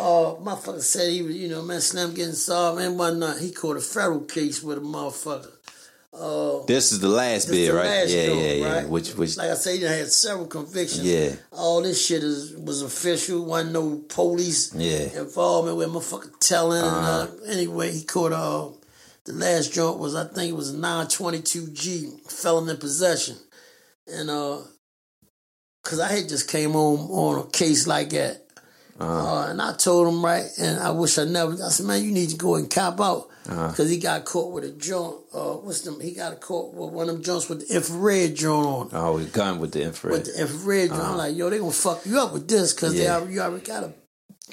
Uh, 0.00 0.34
motherfucker 0.40 0.80
said 0.80 1.12
he 1.12 1.22
was, 1.22 1.36
you 1.36 1.48
know, 1.48 1.62
man, 1.62 1.80
Slim 1.80 2.14
getting 2.14 2.32
solved 2.32 2.80
and 2.80 2.98
whatnot. 2.98 3.38
He 3.38 3.50
caught 3.52 3.76
a 3.76 3.80
federal 3.80 4.20
case 4.22 4.62
with 4.62 4.78
a 4.78 4.80
motherfucker. 4.80 5.50
Uh, 6.12 6.64
This 6.66 6.90
is 6.90 7.00
the 7.00 7.08
last 7.08 7.48
the 7.48 7.68
right? 7.70 7.84
last 7.84 8.10
yeah, 8.10 8.26
yeah, 8.32 8.52
yeah. 8.52 8.72
right? 8.80 8.88
Which, 8.88 9.14
which, 9.14 9.36
like 9.36 9.50
I 9.50 9.54
said, 9.54 9.74
he 9.74 9.80
done 9.80 9.92
had 9.92 10.10
several 10.10 10.46
convictions. 10.46 11.04
Yeah. 11.04 11.34
All 11.52 11.82
this 11.82 12.04
shit 12.04 12.24
is 12.24 12.56
was 12.56 12.82
official. 12.82 13.44
Wasn't 13.44 13.72
no 13.72 14.02
police 14.08 14.74
Yeah. 14.74 15.20
involvement 15.20 15.76
with 15.76 15.88
motherfucker 15.88 16.32
telling. 16.40 16.82
And, 16.82 17.06
uh, 17.06 17.26
anyway, 17.46 17.92
he 17.92 18.02
caught 18.02 18.32
uh, 18.32 18.70
the 19.24 19.34
last 19.34 19.72
joint 19.72 19.98
was 19.98 20.14
I 20.16 20.24
think 20.24 20.50
it 20.50 20.56
was 20.56 20.74
922G 20.74 22.28
felon 22.30 22.68
in 22.68 22.76
possession, 22.78 23.36
and 24.08 24.30
uh, 24.30 24.58
cause 25.84 26.00
I 26.00 26.08
had 26.08 26.28
just 26.28 26.48
came 26.50 26.72
home 26.72 27.10
on 27.10 27.46
a 27.46 27.50
case 27.50 27.86
like 27.86 28.10
that. 28.10 28.39
Uh, 29.00 29.46
and 29.48 29.62
I 29.62 29.72
told 29.74 30.06
him 30.12 30.22
right, 30.24 30.44
and 30.58 30.78
I 30.78 30.90
wish 30.90 31.16
I 31.18 31.24
never. 31.24 31.52
I 31.52 31.70
said, 31.70 31.86
man, 31.86 32.04
you 32.04 32.12
need 32.12 32.28
to 32.30 32.36
go 32.36 32.56
and 32.56 32.70
cop 32.70 33.00
out 33.00 33.28
because 33.44 33.88
he 33.88 33.98
got 33.98 34.24
caught 34.26 34.52
with 34.52 34.64
a 34.64 34.70
joint. 34.72 35.16
Uh, 35.32 35.54
what's 35.54 35.80
them? 35.80 35.98
He 36.00 36.12
got 36.12 36.38
caught 36.40 36.74
with 36.74 36.90
one 36.92 37.08
of 37.08 37.14
them 37.14 37.22
joints 37.22 37.48
with 37.48 37.66
the 37.66 37.74
infrared 37.76 38.34
joint 38.36 38.66
on. 38.66 38.88
oh, 38.92 39.16
his 39.16 39.30
gun 39.30 39.58
with 39.58 39.72
the 39.72 39.82
infrared. 39.82 40.12
With 40.18 40.26
the 40.34 40.42
infrared 40.42 40.90
joint, 40.90 41.00
I'm 41.00 41.16
like, 41.16 41.34
yo, 41.36 41.48
they 41.48 41.58
gonna 41.58 41.70
fuck 41.72 42.04
you 42.04 42.20
up 42.20 42.32
with 42.34 42.46
this 42.46 42.74
because 42.74 42.92
they 42.92 43.04
Yeah. 43.04 43.16
already, 43.16 43.34
you 43.34 43.40
already 43.40 43.64
got 43.64 43.84
a. 43.84 43.92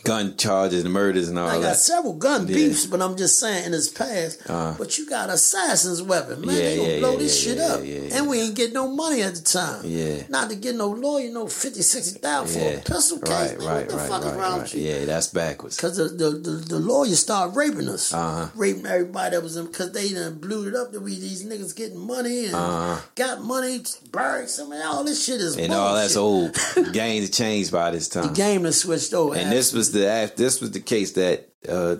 gun 0.04 0.36
charges 0.38 0.84
and 0.84 0.94
murders 0.94 1.30
and 1.30 1.38
all 1.40 1.48
that. 1.50 1.58
I 1.58 1.62
got 1.62 1.76
several 1.76 2.14
gun 2.14 2.48
Yeah. 2.48 2.56
beefs, 2.56 2.86
but 2.86 3.02
I'm 3.02 3.16
just 3.18 3.40
saying 3.40 3.66
in 3.66 3.72
his 3.74 3.90
past. 3.90 4.40
Uh. 4.50 4.76
but 4.78 4.98
you 4.98 5.08
got 5.10 5.30
assassin's 5.30 6.02
weapon, 6.02 6.42
man. 6.46 6.56
Yeah, 6.56 6.62
they 6.62 6.78
gonna 6.78 6.90
yeah, 6.94 7.00
blow 7.00 7.18
this 7.18 7.40
shit 7.42 7.58
up, 7.60 7.82
and 7.82 8.30
we 8.30 8.40
ain't 8.42 8.56
get 8.56 8.74
no 8.74 8.88
money 8.88 9.22
at 9.22 9.36
the 9.36 9.42
time. 9.42 9.82
Yeah. 9.86 10.24
not 10.30 10.50
to 10.50 10.56
get 10.56 10.76
no 10.76 10.88
lawyer, 10.88 11.32
no 11.32 11.48
50, 11.48 11.82
60,000 11.82 12.48
for 12.62 12.66
Yeah. 12.66 12.72
a 12.76 12.82
pistol 12.82 13.20
case. 13.20 13.30
Right, 13.30 13.58
man, 13.60 13.68
right, 13.68 13.78
what 13.80 13.90
the 13.90 13.96
right, 13.98 14.10
fuck 14.10 14.24
right, 14.26 14.38
wrong 14.38 14.60
right. 14.62 14.74
you? 14.74 14.82
Yeah, 14.82 15.06
that's 15.06 15.28
backwards. 15.28 15.76
Because 15.78 15.98
the, 15.98 16.06
the, 16.06 16.30
the, 16.38 16.52
the 16.52 16.80
lawyers 16.80 17.20
started 17.20 17.56
raping 17.56 17.90
us. 17.90 18.14
Uh-huh. 18.14 18.48
Raping 18.56 18.86
everybody 18.86 19.36
that 19.36 19.44
was 19.44 19.56
in, 19.58 19.66
because 19.68 19.92
they 19.92 20.10
done 20.14 20.36
blew 20.40 20.68
it 20.68 20.76
up 20.76 20.92
that 20.92 21.02
we 21.02 21.16
these 21.20 21.46
niggas 21.46 21.76
getting 21.76 22.00
money 22.00 22.46
and 22.46 22.56
Uh-huh. 22.56 23.02
got 23.16 23.42
money, 23.44 23.82
buried 24.12 24.50
some 24.50 24.72
all 24.74 25.04
this 25.04 25.24
shit 25.26 25.42
is 25.42 25.56
And 25.58 25.68
bullshit. 25.70 25.78
all 25.78 25.96
that's 25.96 26.16
old. 26.16 26.58
Games 26.94 27.30
changed 27.32 27.72
by 27.72 27.92
this 27.92 28.08
time. 28.08 28.28
The 28.28 28.34
game 28.34 28.64
has 28.66 28.82
switched 28.82 29.14
over. 29.14 29.36
and 29.36 29.52
this 29.52 29.74
was 29.74 29.87
the 29.92 30.32
this 30.36 30.62
was 30.62 30.72
the 30.72 30.80
case 30.80 31.12
that 31.14 31.48
uh, 31.68 31.98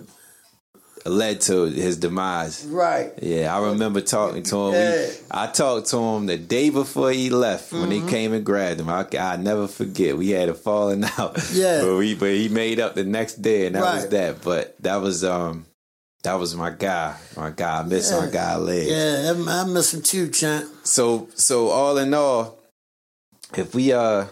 led 1.06 1.40
to 1.42 1.64
his 1.64 1.96
demise. 1.96 2.64
Right. 2.66 3.12
Yeah, 3.22 3.56
I 3.56 3.66
remember 3.70 4.00
talking 4.00 4.42
to 4.44 4.56
him. 4.68 4.74
Yeah. 4.74 5.06
We, 5.06 5.12
I 5.30 5.46
talked 5.46 5.88
to 5.88 5.98
him 5.98 6.26
the 6.26 6.36
day 6.36 6.70
before 6.70 7.10
he 7.12 7.30
left 7.30 7.72
when 7.72 7.82
Mm-hmm. 7.90 8.06
they 8.06 8.10
came 8.12 8.32
and 8.32 8.44
grabbed 8.44 8.80
him. 8.80 8.88
I 8.90 9.06
I 9.18 9.36
never 9.36 9.66
forget. 9.68 10.16
We 10.18 10.30
had 10.30 10.48
a 10.48 10.54
falling 10.54 11.04
out. 11.18 11.38
Yeah. 11.52 11.82
but 11.82 11.96
we 11.96 12.14
but 12.14 12.30
he 12.30 12.48
made 12.48 12.80
up 12.80 12.94
the 12.94 13.04
next 13.04 13.36
day, 13.42 13.66
and 13.66 13.74
that 13.76 13.82
was 13.94 14.08
that. 14.08 14.42
But 14.42 14.76
that 14.82 14.96
was 14.96 15.24
um 15.24 15.66
that 16.24 16.34
was 16.34 16.54
my 16.56 16.70
guy. 16.70 17.16
My 17.36 17.50
guy. 17.50 17.80
I 17.80 17.82
miss 17.84 18.10
my 18.12 18.28
guy 18.30 18.56
leg. 18.56 18.88
Yeah, 18.88 19.32
I 19.36 19.60
I 19.60 19.64
miss 19.64 19.94
him 19.94 20.02
too, 20.02 20.28
champ. 20.28 20.66
So 20.82 21.28
so 21.34 21.68
all 21.68 21.96
in 21.96 22.12
all, 22.12 22.58
if 23.56 23.74
we 23.74 23.92
uh 23.92 24.26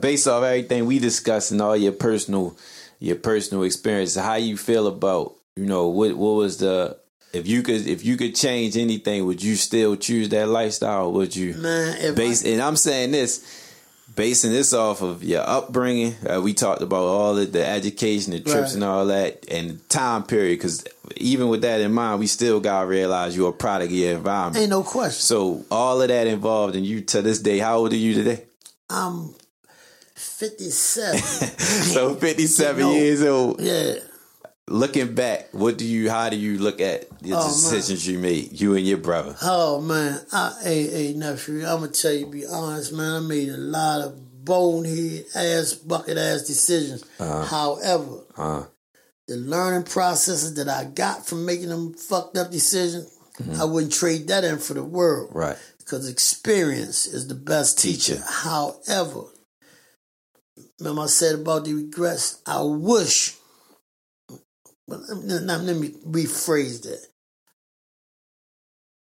based 0.00 0.26
off 0.26 0.42
everything 0.42 0.86
we 0.86 0.98
discussed 0.98 1.52
and 1.52 1.62
all 1.62 1.76
your 1.76 1.92
personal 1.92 2.56
your 3.00 3.16
personal 3.16 3.62
experience, 3.64 4.14
how 4.16 4.34
you 4.34 4.56
feel 4.56 4.86
about 4.86 5.34
you 5.56 5.66
know 5.66 5.88
what 5.88 6.14
what 6.16 6.34
was 6.36 6.58
the 6.58 6.98
if 7.32 7.46
you 7.46 7.62
could 7.62 7.86
if 7.86 8.04
you 8.04 8.16
could 8.16 8.34
change 8.34 8.76
anything, 8.76 9.26
would 9.26 9.42
you 9.42 9.56
still 9.56 9.96
choose 9.96 10.28
that 10.30 10.48
lifestyle? 10.48 11.12
Would 11.12 11.36
you 11.36 11.54
Man, 11.54 11.96
if 12.00 12.14
base? 12.16 12.44
And 12.44 12.62
I'm 12.62 12.76
saying 12.76 13.10
this, 13.10 13.44
basing 14.16 14.50
this 14.50 14.72
off 14.72 15.02
of 15.02 15.22
your 15.22 15.42
upbringing. 15.46 16.14
Uh, 16.28 16.40
we 16.40 16.54
talked 16.54 16.80
about 16.82 17.04
all 17.04 17.36
of 17.36 17.52
the 17.52 17.64
education, 17.66 18.32
the 18.32 18.40
trips, 18.40 18.56
Right. 18.56 18.74
and 18.74 18.84
all 18.84 19.06
that, 19.06 19.44
and 19.50 19.70
the 19.70 19.74
time 19.88 20.22
period. 20.22 20.58
Because 20.58 20.84
even 21.16 21.48
with 21.48 21.62
that 21.62 21.80
in 21.80 21.92
mind, 21.92 22.18
we 22.20 22.26
still 22.26 22.60
gotta 22.60 22.86
realize 22.86 23.36
you're 23.36 23.50
a 23.50 23.52
product 23.52 23.92
of 23.92 23.96
your 23.98 24.16
environment. 24.16 24.56
ain't 24.62 24.70
no 24.70 24.82
question. 24.82 25.20
So 25.20 25.64
all 25.70 26.00
of 26.00 26.08
that 26.08 26.26
involved, 26.26 26.76
and 26.76 26.86
you 26.86 27.02
to 27.02 27.20
this 27.22 27.40
day, 27.40 27.58
how 27.58 27.78
old 27.78 27.92
are 27.92 27.96
you 27.96 28.14
today? 28.14 28.44
I'm 28.90 29.34
57. 30.38 31.18
so 31.18 32.14
fifty 32.14 32.46
seven 32.46 32.82
No. 32.82 32.92
years 32.92 33.22
old. 33.22 33.60
yeah. 33.60 33.94
Looking 34.70 35.14
back, 35.14 35.48
what 35.52 35.78
do 35.78 35.84
you? 35.86 36.10
How 36.10 36.28
do 36.28 36.36
you 36.36 36.58
look 36.58 36.80
at 36.80 37.08
the 37.22 37.32
Oh, 37.32 37.38
man. 37.40 37.48
decisions 37.48 38.06
you 38.06 38.18
made, 38.18 38.60
you 38.60 38.74
and 38.76 38.86
your 38.86 38.98
brother? 38.98 39.34
Oh 39.42 39.80
man, 39.80 40.20
I, 40.30 40.52
hey, 40.62 40.86
hey 40.86 41.12
nephew, 41.14 41.60
I'm 41.66 41.80
gonna 41.80 41.88
tell 41.88 42.12
you, 42.12 42.26
be 42.26 42.44
honest, 42.46 42.92
man. 42.92 43.22
I 43.22 43.26
made 43.26 43.48
a 43.48 43.56
lot 43.56 44.02
of 44.02 44.44
bonehead 44.44 45.24
ass, 45.34 45.72
bucket 45.72 46.18
ass 46.18 46.42
decisions. 46.42 47.02
However, 47.18 48.24
Uh, 48.36 48.64
the 49.26 49.36
learning 49.36 49.84
processes 49.84 50.54
that 50.54 50.68
I 50.68 50.84
got 50.84 51.26
from 51.26 51.46
making 51.46 51.70
them 51.70 51.94
fucked 51.94 52.36
up 52.36 52.50
decisions, 52.50 53.10
I 53.58 53.64
wouldn't 53.64 53.92
trade 53.94 54.28
that 54.28 54.44
in 54.44 54.58
for 54.58 54.74
the 54.74 54.84
world. 54.84 55.30
right. 55.32 55.56
Because 55.78 56.06
experience 56.08 57.06
is 57.06 57.28
the 57.28 57.34
best 57.34 57.78
teacher. 57.78 58.16
Teacher. 58.16 58.24
However, 58.26 59.22
remember 60.80 61.02
I 61.02 61.06
said 61.06 61.36
about 61.36 61.64
the 61.64 61.74
regrets. 61.74 62.40
I 62.46 62.62
wish. 62.62 63.36
But 64.86 65.00
let 65.08 65.42
now 65.42 65.58
let 65.58 65.76
me 65.76 65.90
rephrase 66.06 66.82
that. 66.82 67.04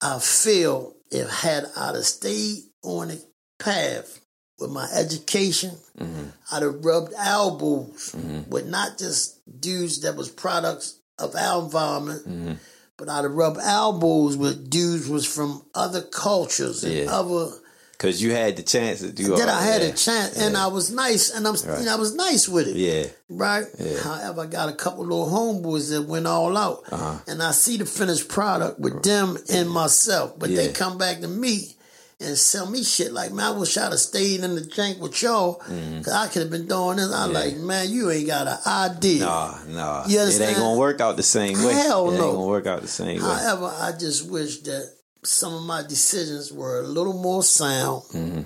I 0.02 0.20
feel 0.20 0.96
if 1.12 1.30
had 1.30 1.66
I 1.78 1.88
have 1.88 2.06
stayed 2.06 2.64
on 2.84 3.10
the 3.10 3.24
path 3.60 4.20
with 4.60 4.72
my 4.72 4.88
education, 4.96 5.72
mm-hmm. 5.98 6.28
I'd 6.52 6.64
have 6.64 6.84
rubbed 6.84 7.14
elbows 7.18 8.16
mm-hmm. 8.16 8.50
with 8.50 8.68
not 8.68 8.98
just 8.98 9.40
dudes 9.60 10.02
that 10.02 10.16
was 10.16 10.30
products 10.30 11.00
of 11.20 11.36
our 11.36 11.64
environment, 11.64 12.28
mm-hmm. 12.28 12.54
but 12.98 13.10
I'd 13.10 13.24
have 13.24 13.34
rubbed 13.34 13.60
elbows 13.62 14.38
with 14.38 14.70
dudes 14.70 15.08
was 15.08 15.26
from 15.26 15.64
other 15.74 16.02
cultures 16.02 16.84
and 16.84 16.94
Yeah. 16.94 17.06
other 17.12 17.52
Because 17.98 18.22
you 18.22 18.32
had 18.32 18.58
the 18.58 18.64
chance 18.64 19.00
to 19.00 19.12
do. 19.12 19.36
that 19.36 19.48
I 19.50 19.62
had 19.62 19.82
yeah. 19.82 19.88
a 19.90 19.94
chance 19.94 20.38
and 20.38 20.58
I 20.58 20.68
was 20.68 20.92
nice 20.92 21.32
and 21.32 21.48
I'm 21.48 21.56
Right. 21.56 21.80
you 21.80 21.86
know, 21.86 21.94
I 21.94 22.00
was 22.00 22.14
nice 22.14 22.48
with 22.50 22.68
it. 22.68 22.76
Yeah, 22.76 23.08
Right? 23.30 23.66
However, 24.04 24.42
I 24.42 24.46
got 24.48 24.70
a 24.70 24.74
couple 24.74 25.04
little 25.04 25.28
homeboys 25.28 25.90
that 25.92 26.04
went 26.04 26.28
all 26.28 26.56
out. 26.58 26.84
Uh-huh. 26.92 27.20
And 27.28 27.42
I 27.42 27.52
see 27.52 27.78
the 27.78 27.86
finished 27.86 28.28
product 28.28 28.80
with 28.80 29.02
them 29.04 29.38
and 29.50 29.70
myself. 29.70 30.38
But 30.38 30.50
they 30.50 30.72
come 30.72 30.98
back 30.98 31.22
to 31.22 31.28
me 31.28 31.76
and 32.20 32.38
sell 32.38 32.70
me 32.70 32.84
shit 32.84 33.12
like, 33.12 33.32
man, 33.32 33.46
I 33.46 33.58
wish 33.58 33.78
I'd 33.78 33.92
have 33.92 34.00
stayed 34.00 34.42
in 34.42 34.56
the 34.56 34.62
jank 34.62 35.00
with 35.00 35.22
y'all. 35.22 35.60
Mm-hmm. 35.62 36.02
Cause 36.02 36.14
I 36.14 36.28
could 36.28 36.44
have 36.44 36.52
been 36.52 36.68
doing 36.68 36.98
this. 36.98 37.14
I'm 37.14 37.34
like, 37.34 37.58
man, 37.58 37.90
you 37.90 38.10
ain't 38.10 38.28
got 38.28 38.48
an 38.48 38.58
idea. 38.66 39.26
nah, 39.26 39.58
nah. 39.68 40.08
You 40.08 40.20
it 40.20 40.42
ain't 40.42 40.58
gonna 40.58 40.80
work 40.80 41.02
out 41.02 41.18
the 41.18 41.24
same 41.24 41.58
way. 41.64 41.74
Hell 41.74 42.10
it 42.10 42.14
ain't 42.14 42.22
gonna 42.22 42.46
work 42.46 42.68
out 42.68 42.82
the 42.82 42.88
same 42.88 43.22
way. 43.22 43.28
However, 43.28 43.74
I 43.80 43.92
just 43.92 44.30
wish 44.30 44.60
that 44.62 44.92
some 45.26 45.54
of 45.54 45.64
my 45.64 45.82
decisions 45.84 46.52
were 46.54 46.80
a 46.80 46.88
little 46.88 47.14
more 47.14 47.44
sound. 47.44 48.04
Mm-hmm. 48.14 48.42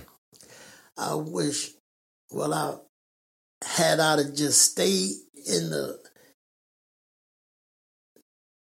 I 0.98 1.16
wish, 1.16 1.72
well, 2.32 2.54
I 2.54 2.76
had 3.66 4.00
I 4.00 4.18
just 4.24 4.62
stayed 4.72 5.12
in 5.48 5.70
the 5.70 6.00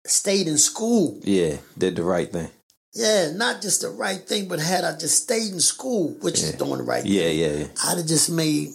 stayed 0.07 0.48
in 0.48 0.59
school. 0.59 1.18
Yeah, 1.22 1.57
did 1.76 1.96
the 1.96 2.03
right 2.05 2.30
thing. 2.30 2.48
Yeah, 2.94 3.30
not 3.34 3.62
just 3.62 3.80
the 3.80 3.88
right 3.88 4.20
thing, 4.20 4.48
but 4.48 4.59
had 4.61 4.84
I 4.84 4.96
just 4.98 5.22
stayed 5.22 5.53
in 5.53 5.61
school, 5.61 6.11
which 6.20 6.40
is 6.40 6.53
doing 6.53 6.78
the 6.78 6.82
right 6.84 7.05
Yeah, 7.05 7.22
thing, 7.22 7.38
yeah, 7.38 7.46
yeah, 7.53 7.66
I'd 7.86 7.98
have 7.98 8.07
just 8.07 8.30
made 8.30 8.68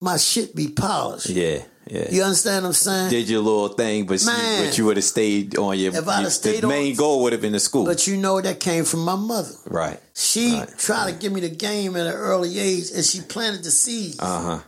my 0.00 0.16
shit 0.16 0.54
be 0.54 0.68
polished. 0.68 1.28
yeah, 1.28 1.62
yeah. 1.94 2.08
You 2.10 2.22
understand 2.22 2.62
what 2.64 2.68
I'm 2.68 2.72
saying? 2.74 3.10
Did 3.10 3.28
your 3.28 3.42
little 3.42 3.68
thing, 3.68 4.06
but 4.06 4.20
you, 4.22 4.30
but 4.64 4.78
you 4.78 4.84
would 4.86 4.96
have 4.96 5.04
stayed 5.04 5.58
on 5.58 5.78
your. 5.78 5.94
If 5.94 6.08
I'd 6.08 6.22
have 6.22 6.32
stayed 6.32 6.60
the 6.62 6.66
on- 6.66 6.72
main 6.72 6.94
goal 6.96 7.22
would 7.22 7.32
have 7.32 7.42
been 7.42 7.52
the 7.52 7.60
school. 7.60 7.84
But 7.84 8.06
you 8.06 8.16
know 8.16 8.40
that 8.40 8.60
came 8.60 8.84
from 8.84 9.00
my 9.04 9.16
mother. 9.16 9.54
right. 9.66 10.00
She 10.14 10.54
Right. 10.58 10.78
tried 10.78 11.12
to 11.12 11.18
give 11.18 11.32
me 11.32 11.40
the 11.42 11.50
game 11.68 11.94
at 11.96 12.06
an 12.06 12.12
early 12.14 12.58
age, 12.58 12.90
and 12.94 13.04
she 13.04 13.20
planted 13.20 13.62
the 13.64 13.70
seeds. 13.70 14.18
Uh 14.18 14.42
huh. 14.42 14.60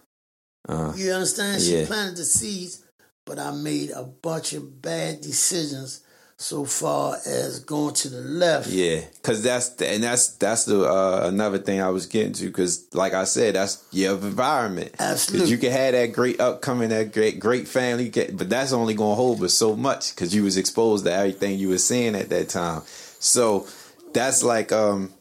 Uh 0.69 0.77
huh. 0.91 0.93
you 0.97 1.13
understand? 1.13 1.63
She 1.63 1.79
yeah. 1.81 1.87
planted 1.87 2.17
the 2.17 2.25
seeds, 2.25 2.83
but 3.27 3.39
I 3.39 3.51
made 3.53 3.91
a 3.91 4.05
bunch 4.05 4.53
of 4.53 4.81
bad 4.83 5.21
decisions 5.21 6.01
so 6.37 6.65
far 6.65 7.17
as 7.27 7.61
going 7.61 7.95
to 7.95 8.09
the 8.09 8.21
left. 8.21 8.69
Yeah, 8.69 9.01
cause 9.23 9.43
that's 9.43 9.71
the, 9.71 9.89
and 9.89 10.03
that's 10.03 10.29
that's 10.37 10.65
the 10.65 10.85
uh, 10.85 11.23
another 11.25 11.59
thing 11.59 11.81
I 11.81 11.91
was 11.91 12.07
getting 12.07 12.33
to. 12.35 12.51
Cause 12.51 12.87
like 12.93 13.15
I 13.15 13.25
said, 13.25 13.55
that's 13.55 13.87
your 13.93 14.15
environment. 14.15 14.95
Absolutely. 14.99 15.51
You 15.51 15.59
can 15.59 15.73
have 15.73 15.93
that 15.93 16.13
great 16.13 16.41
upcoming, 16.41 16.89
that 16.91 17.13
great 17.13 17.39
great 17.39 17.69
family, 17.69 18.11
but 18.11 18.51
that's 18.51 18.73
only 18.73 18.95
gonna 18.95 19.15
hold 19.15 19.41
but 19.41 19.51
so 19.51 19.77
much. 19.77 20.15
Cause 20.17 20.35
you 20.35 20.43
was 20.43 20.57
exposed 20.57 21.05
to 21.05 21.13
everything 21.13 21.59
you 21.59 21.69
were 21.69 21.79
seeing 21.79 22.15
at 22.15 22.31
that 22.31 22.49
time. 22.49 22.83
So 23.21 23.67
that's 24.13 24.43
like 24.43 24.73
um 24.73 25.13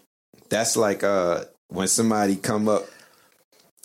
that's 0.49 0.75
like 0.75 1.03
uh 1.03 1.45
when 1.69 1.87
somebody 1.87 2.35
come 2.35 2.67
up 2.67 2.85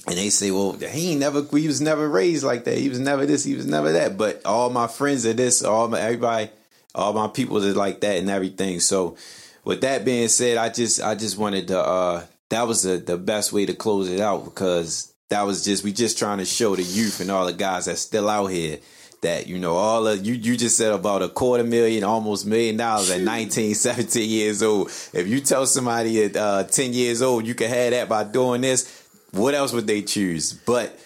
and 0.07 0.17
they 0.17 0.31
say, 0.31 0.51
"Well, 0.51 0.73
he 0.73 1.13
ain't 1.13 1.21
never, 1.21 1.45
he 1.53 1.67
was 1.67 1.81
never 1.81 2.09
raised 2.09 2.45
like 2.45 2.65
that. 2.65 2.79
He 2.79 2.89
was 2.89 2.99
never 2.99 3.27
this, 3.27 3.45
he 3.45 3.55
was 3.55 3.67
never 3.67 3.93
that." 3.93 4.17
But 4.17 4.45
all 4.47 4.71
my 4.71 4.87
friends 4.87 5.27
are 5.27 5.35
this, 5.35 5.63
all 5.63 5.89
my 5.89 6.01
everybody, 6.01 6.51
all 6.99 7.13
my 7.13 7.29
people 7.29 7.59
are 7.65 7.73
like 7.73 8.01
that 8.01 8.19
and 8.19 8.29
everything. 8.29 8.81
So, 8.81 9.17
with 9.65 9.81
that 9.83 10.05
being 10.05 10.29
said, 10.29 10.57
I 10.59 10.69
just, 10.69 11.01
I 11.03 11.15
just 11.15 11.39
wanted 11.39 11.69
to. 11.69 11.79
uh 11.81 12.27
That 12.51 12.67
was 12.67 12.83
the 12.83 12.97
the 12.97 13.19
best 13.19 13.53
way 13.53 13.67
to 13.67 13.75
close 13.75 14.09
it 14.11 14.21
out 14.21 14.45
because 14.45 15.13
that 15.31 15.43
was 15.45 15.65
just 15.65 15.85
we 15.85 15.93
just 15.93 16.19
trying 16.19 16.39
to 16.39 16.45
show 16.47 16.75
the 16.75 16.83
youth 16.83 17.21
and 17.21 17.31
all 17.31 17.45
the 17.47 17.53
guys 17.53 17.85
that's 17.85 18.01
still 18.01 18.29
out 18.29 18.47
here 18.47 18.79
that 19.21 19.47
you 19.47 19.59
know 19.59 19.77
all 19.77 20.07
of 20.07 20.25
you 20.25 20.33
you 20.35 20.57
just 20.57 20.77
said 20.77 20.93
about 20.93 21.23
a 21.23 21.29
quarter 21.29 21.65
million 21.65 22.05
almost 22.05 22.47
million 22.47 22.77
dollars 22.79 23.11
at 23.11 23.21
19 23.21 23.75
17 23.75 24.29
years 24.31 24.63
old 24.63 24.89
if 25.13 25.27
you 25.27 25.41
tell 25.41 25.67
somebody 25.67 26.25
at 26.25 26.37
uh, 26.37 26.65
10 26.65 26.93
years 26.95 27.21
old 27.21 27.47
you 27.47 27.55
can 27.55 27.69
have 27.69 27.91
that 27.91 28.09
by 28.09 28.25
doing 28.25 28.63
this 28.63 29.07
what 29.33 29.55
else 29.55 29.73
would 29.73 29.87
they 29.87 30.03
choose 30.03 30.53
but 30.55 30.99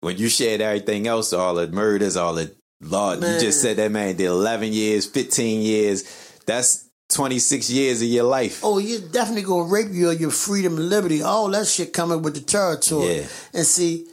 when 0.00 0.16
you 0.16 0.28
shared 0.28 0.60
everything 0.60 1.06
else 1.08 1.32
all 1.32 1.54
the 1.54 1.66
murders 1.68 2.16
all 2.16 2.34
the 2.34 2.54
law 2.80 3.14
you 3.14 3.20
just 3.40 3.62
said 3.62 3.76
that 3.76 3.90
man 3.90 4.16
did 4.16 4.26
11 4.26 4.72
years 4.72 5.06
15 5.06 5.60
years 5.62 6.04
that's 6.46 6.88
26 7.10 7.70
years 7.70 8.02
of 8.02 8.08
your 8.08 8.24
life 8.24 8.60
Oh, 8.64 8.78
you're 8.78 9.00
definitely 9.10 9.42
gonna 9.42 9.70
rape 9.70 9.88
you 9.90 10.10
of 10.10 10.20
your 10.20 10.30
freedom 10.30 10.76
and 10.76 10.88
liberty. 10.88 11.22
All 11.22 11.48
that 11.50 11.66
shit 11.66 11.92
coming 11.92 12.22
with 12.22 12.34
the 12.34 12.40
territory. 12.40 13.16
Yeah. 13.18 13.26
And 13.52 13.66
see, 13.66 14.06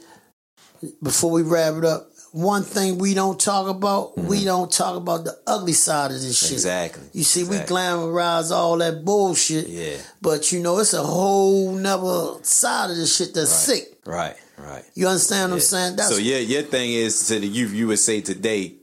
before 1.02 1.30
we 1.30 1.42
wrap 1.42 1.74
it 1.76 1.84
up, 1.84 2.08
one 2.32 2.62
thing 2.62 2.98
we 2.98 3.14
don't 3.14 3.40
talk 3.40 3.68
about, 3.68 4.16
we 4.16 4.44
don't 4.44 4.70
talk 4.70 4.96
about 4.96 5.24
the 5.24 5.36
ugly 5.46 5.72
side 5.72 6.10
of 6.12 6.20
this 6.20 6.38
shit. 6.38 6.46
Mm-hmm. 6.48 6.54
Exactly. 6.54 7.02
You 7.14 7.24
see, 7.24 7.40
Exactly. 7.40 7.74
we 7.74 7.80
glamorize 7.80 8.50
all 8.50 8.76
that 8.78 9.04
bullshit. 9.04 9.68
Yeah. 9.68 9.96
But 10.20 10.52
you 10.52 10.60
know, 10.60 10.78
it's 10.78 10.94
a 10.94 11.02
whole 11.02 11.72
nother 11.72 12.42
side 12.44 12.90
of 12.90 12.96
this 12.96 13.16
shit 13.16 13.34
that's 13.34 13.50
sick. 13.50 13.98
right 14.06 14.36
right 14.62 14.84
You 14.94 15.08
understand 15.08 15.50
what 15.50 15.56
I'm 15.56 15.60
saying? 15.62 15.96
That's 15.96 16.10
so 16.10 16.16
yeah, 16.18 16.38
your 16.38 16.62
thing 16.62 16.92
is 16.92 17.26
to 17.28 17.38
the 17.40 17.46
youth 17.46 17.72
you 17.72 17.88
would 17.88 17.98
say 17.98 18.20
today 18.20 18.74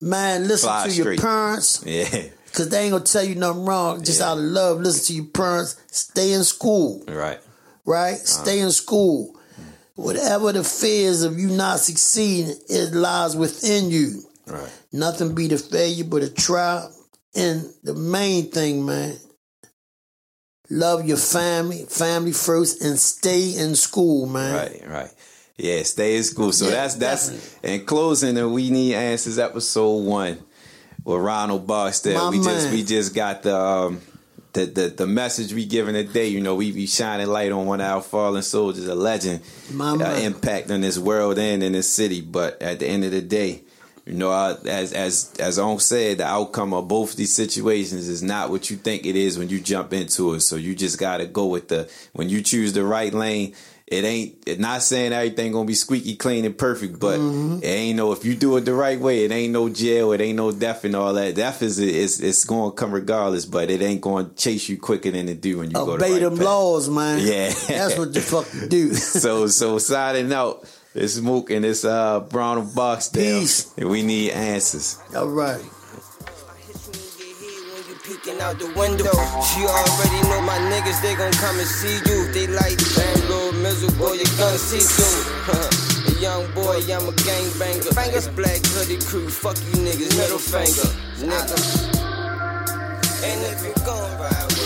man, 0.00 0.48
listen 0.48 0.68
to 0.68 0.90
your 0.90 1.04
straight. 1.04 1.20
parents. 1.20 1.82
yeah 1.86 2.24
Cause 2.52 2.68
they 2.68 2.82
ain't 2.82 2.92
gonna 2.92 3.04
tell 3.04 3.24
you 3.24 3.34
nothing 3.34 3.64
wrong. 3.64 4.04
Just 4.04 4.20
Yeah. 4.20 4.32
out 4.32 4.38
of 4.38 4.44
love, 4.44 4.80
listen 4.80 5.04
to 5.06 5.12
your 5.14 5.30
parents. 5.32 5.76
Stay 5.90 6.32
in 6.32 6.44
school. 6.44 7.02
right 7.08 7.40
right? 7.84 8.18
Stay 8.18 8.58
uh-huh. 8.58 8.66
in 8.66 8.72
school. 8.72 9.38
Whatever 9.94 10.52
the 10.52 10.64
fears 10.64 11.22
of 11.22 11.38
you 11.38 11.48
not 11.48 11.80
succeeding, 11.80 12.54
it 12.68 12.92
lies 12.94 13.36
within 13.36 13.90
you. 13.90 14.22
right 14.46 14.70
Nothing 14.92 15.34
be 15.34 15.48
the 15.48 15.58
failure 15.58 16.04
but 16.04 16.22
a 16.22 16.30
try. 16.32 16.88
And 17.34 17.72
the 17.82 17.94
main 17.94 18.50
thing, 18.50 18.84
man, 18.84 19.16
love 20.70 21.06
your 21.06 21.16
family, 21.16 21.84
family 21.88 22.32
first, 22.32 22.82
and 22.82 22.98
stay 22.98 23.54
in 23.56 23.74
school, 23.74 24.26
man. 24.26 24.54
Right, 24.54 24.82
right. 24.88 25.10
Yeah, 25.56 25.82
stay 25.82 26.16
in 26.16 26.24
school. 26.24 26.52
So 26.52 26.66
Yeah, 26.66 26.70
that's 26.72 26.94
that's 26.94 27.28
definitely. 27.28 27.74
in 27.74 27.86
closing. 27.86 28.36
And 28.38 28.52
we 28.52 28.70
need 28.70 28.94
answers. 28.94 29.38
Episode 29.38 30.04
one. 30.04 30.38
with 31.04 31.20
Ronald 31.20 31.66
Barksdale. 31.66 32.18
My 32.18 32.30
we 32.30 32.42
just 32.44 32.70
we 32.70 32.82
just 32.84 33.14
got 33.14 33.42
the 33.42 33.56
um, 33.56 34.00
the, 34.54 34.66
the 34.66 34.88
the 34.88 35.06
message 35.06 35.52
we 35.52 35.64
giving 35.66 35.94
today. 35.94 36.28
You 36.28 36.40
know, 36.40 36.54
we 36.54 36.72
be 36.72 36.86
shining 36.86 37.26
light 37.28 37.52
on 37.52 37.66
one 37.66 37.80
of 37.80 37.86
our 37.86 38.02
fallen 38.02 38.42
soldiers, 38.42 38.86
a 38.86 38.94
legend, 38.94 39.40
My 39.70 39.92
uh, 39.92 40.16
impact 40.18 40.70
on 40.70 40.80
this 40.80 40.98
world 40.98 41.38
and 41.38 41.62
in 41.62 41.72
this 41.72 41.92
city. 41.92 42.20
But 42.22 42.60
at 42.62 42.78
the 42.80 42.86
end 42.86 43.04
of 43.04 43.10
the 43.12 43.20
day, 43.22 43.62
you 44.06 44.14
know, 44.14 44.30
I, 44.30 44.56
as 44.66 44.92
as 44.92 45.32
as 45.38 45.58
On 45.58 45.78
said, 45.80 46.18
the 46.18 46.26
outcome 46.26 46.72
of 46.74 46.88
both 46.88 47.14
these 47.14 47.34
situations 47.34 48.08
is 48.08 48.22
not 48.22 48.50
what 48.50 48.68
you 48.70 48.76
think 48.76 49.06
it 49.06 49.16
is 49.16 49.38
when 49.38 49.48
you 49.48 49.60
jump 49.60 49.92
into 49.92 50.34
it. 50.34 50.40
So 50.40 50.56
you 50.56 50.74
just 50.74 50.98
got 50.98 51.18
to 51.18 51.26
go 51.26 51.46
with 51.46 51.68
the 51.68 51.90
when 52.14 52.28
you 52.28 52.42
choose 52.42 52.72
the 52.72 52.84
right 52.84 53.12
lane. 53.14 53.54
It 53.92 54.04
ain't 54.04 54.42
it 54.46 54.58
not 54.58 54.82
saying 54.82 55.12
everything 55.12 55.52
gonna 55.52 55.66
be 55.66 55.74
squeaky 55.74 56.16
clean 56.16 56.44
and 56.46 56.56
perfect, 56.56 56.98
but 56.98 57.18
Mm-hmm. 57.20 57.62
it 57.62 57.66
ain't 57.66 57.96
no 57.96 58.12
if 58.12 58.24
you 58.24 58.34
do 58.34 58.56
it 58.56 58.62
the 58.64 58.72
right 58.74 58.98
way, 58.98 59.24
it 59.24 59.30
ain't 59.30 59.52
no 59.52 59.68
jail, 59.68 60.12
it 60.12 60.20
ain't 60.20 60.36
no 60.36 60.50
death 60.50 60.84
and 60.84 60.96
all 60.96 61.12
that. 61.14 61.34
Death 61.34 61.62
is 61.62 61.78
it's 61.78 62.18
it's 62.20 62.44
gonna 62.44 62.72
come 62.72 62.92
regardless, 62.92 63.44
but 63.44 63.70
it 63.70 63.82
ain't 63.82 64.00
gonna 64.00 64.30
chase 64.34 64.68
you 64.68 64.78
quicker 64.78 65.10
than 65.10 65.28
it 65.28 65.40
do 65.42 65.58
when 65.58 65.68
you 65.68 65.74
go 65.74 65.84
the 65.86 65.92
Obey 66.04 66.12
right 66.12 66.20
them 66.22 66.36
path. 66.36 66.44
laws, 66.46 66.88
man. 66.88 67.18
Yeah. 67.20 67.52
That's 67.68 67.98
what 67.98 68.14
the 68.14 68.20
fuck 68.32 68.46
you 68.54 68.66
do. 68.68 68.94
so 68.94 69.46
so 69.46 69.78
signing 69.78 70.32
out. 70.32 70.64
It's 70.94 71.18
Mook 71.20 71.50
and 71.50 71.64
it's 71.64 71.84
uh 71.84 72.20
Brown 72.20 72.72
Barksdale. 72.74 73.40
Peace. 73.40 73.72
And 73.76 73.88
we 73.90 74.02
need 74.02 74.30
answers. 74.32 74.98
All 75.14 75.28
right. 75.28 75.60
Peeking 78.04 78.40
out 78.40 78.58
the 78.58 78.66
window, 78.74 79.14
she 79.46 79.62
already 79.62 80.28
know 80.28 80.40
my 80.42 80.58
niggas, 80.74 81.00
they 81.02 81.14
gon' 81.14 81.30
come 81.34 81.56
and 81.56 81.68
see 81.68 81.94
you. 82.10 82.32
They 82.32 82.48
like, 82.48 82.76
damn, 82.76 83.28
little 83.72 83.88
miserable, 83.88 84.14
you 84.16 84.24
gon' 84.38 84.58
see 84.58 84.80
through. 84.80 86.16
A 86.16 86.20
young 86.20 86.46
boy, 86.52 86.76
I'm 86.92 87.08
a 87.08 87.12
gangbanger. 87.12 88.14
It's 88.14 88.28
black 88.28 88.60
hoodie 88.66 88.98
crew, 89.04 89.28
fuck 89.28 89.56
you 89.58 89.82
niggas, 89.82 90.16
middle 90.16 90.38
finger, 90.38 90.88
nigga. 91.18 91.56
And 93.24 93.42
if 93.44 93.64
you 93.64 93.74
gon' 93.84 94.18
ride 94.18 94.61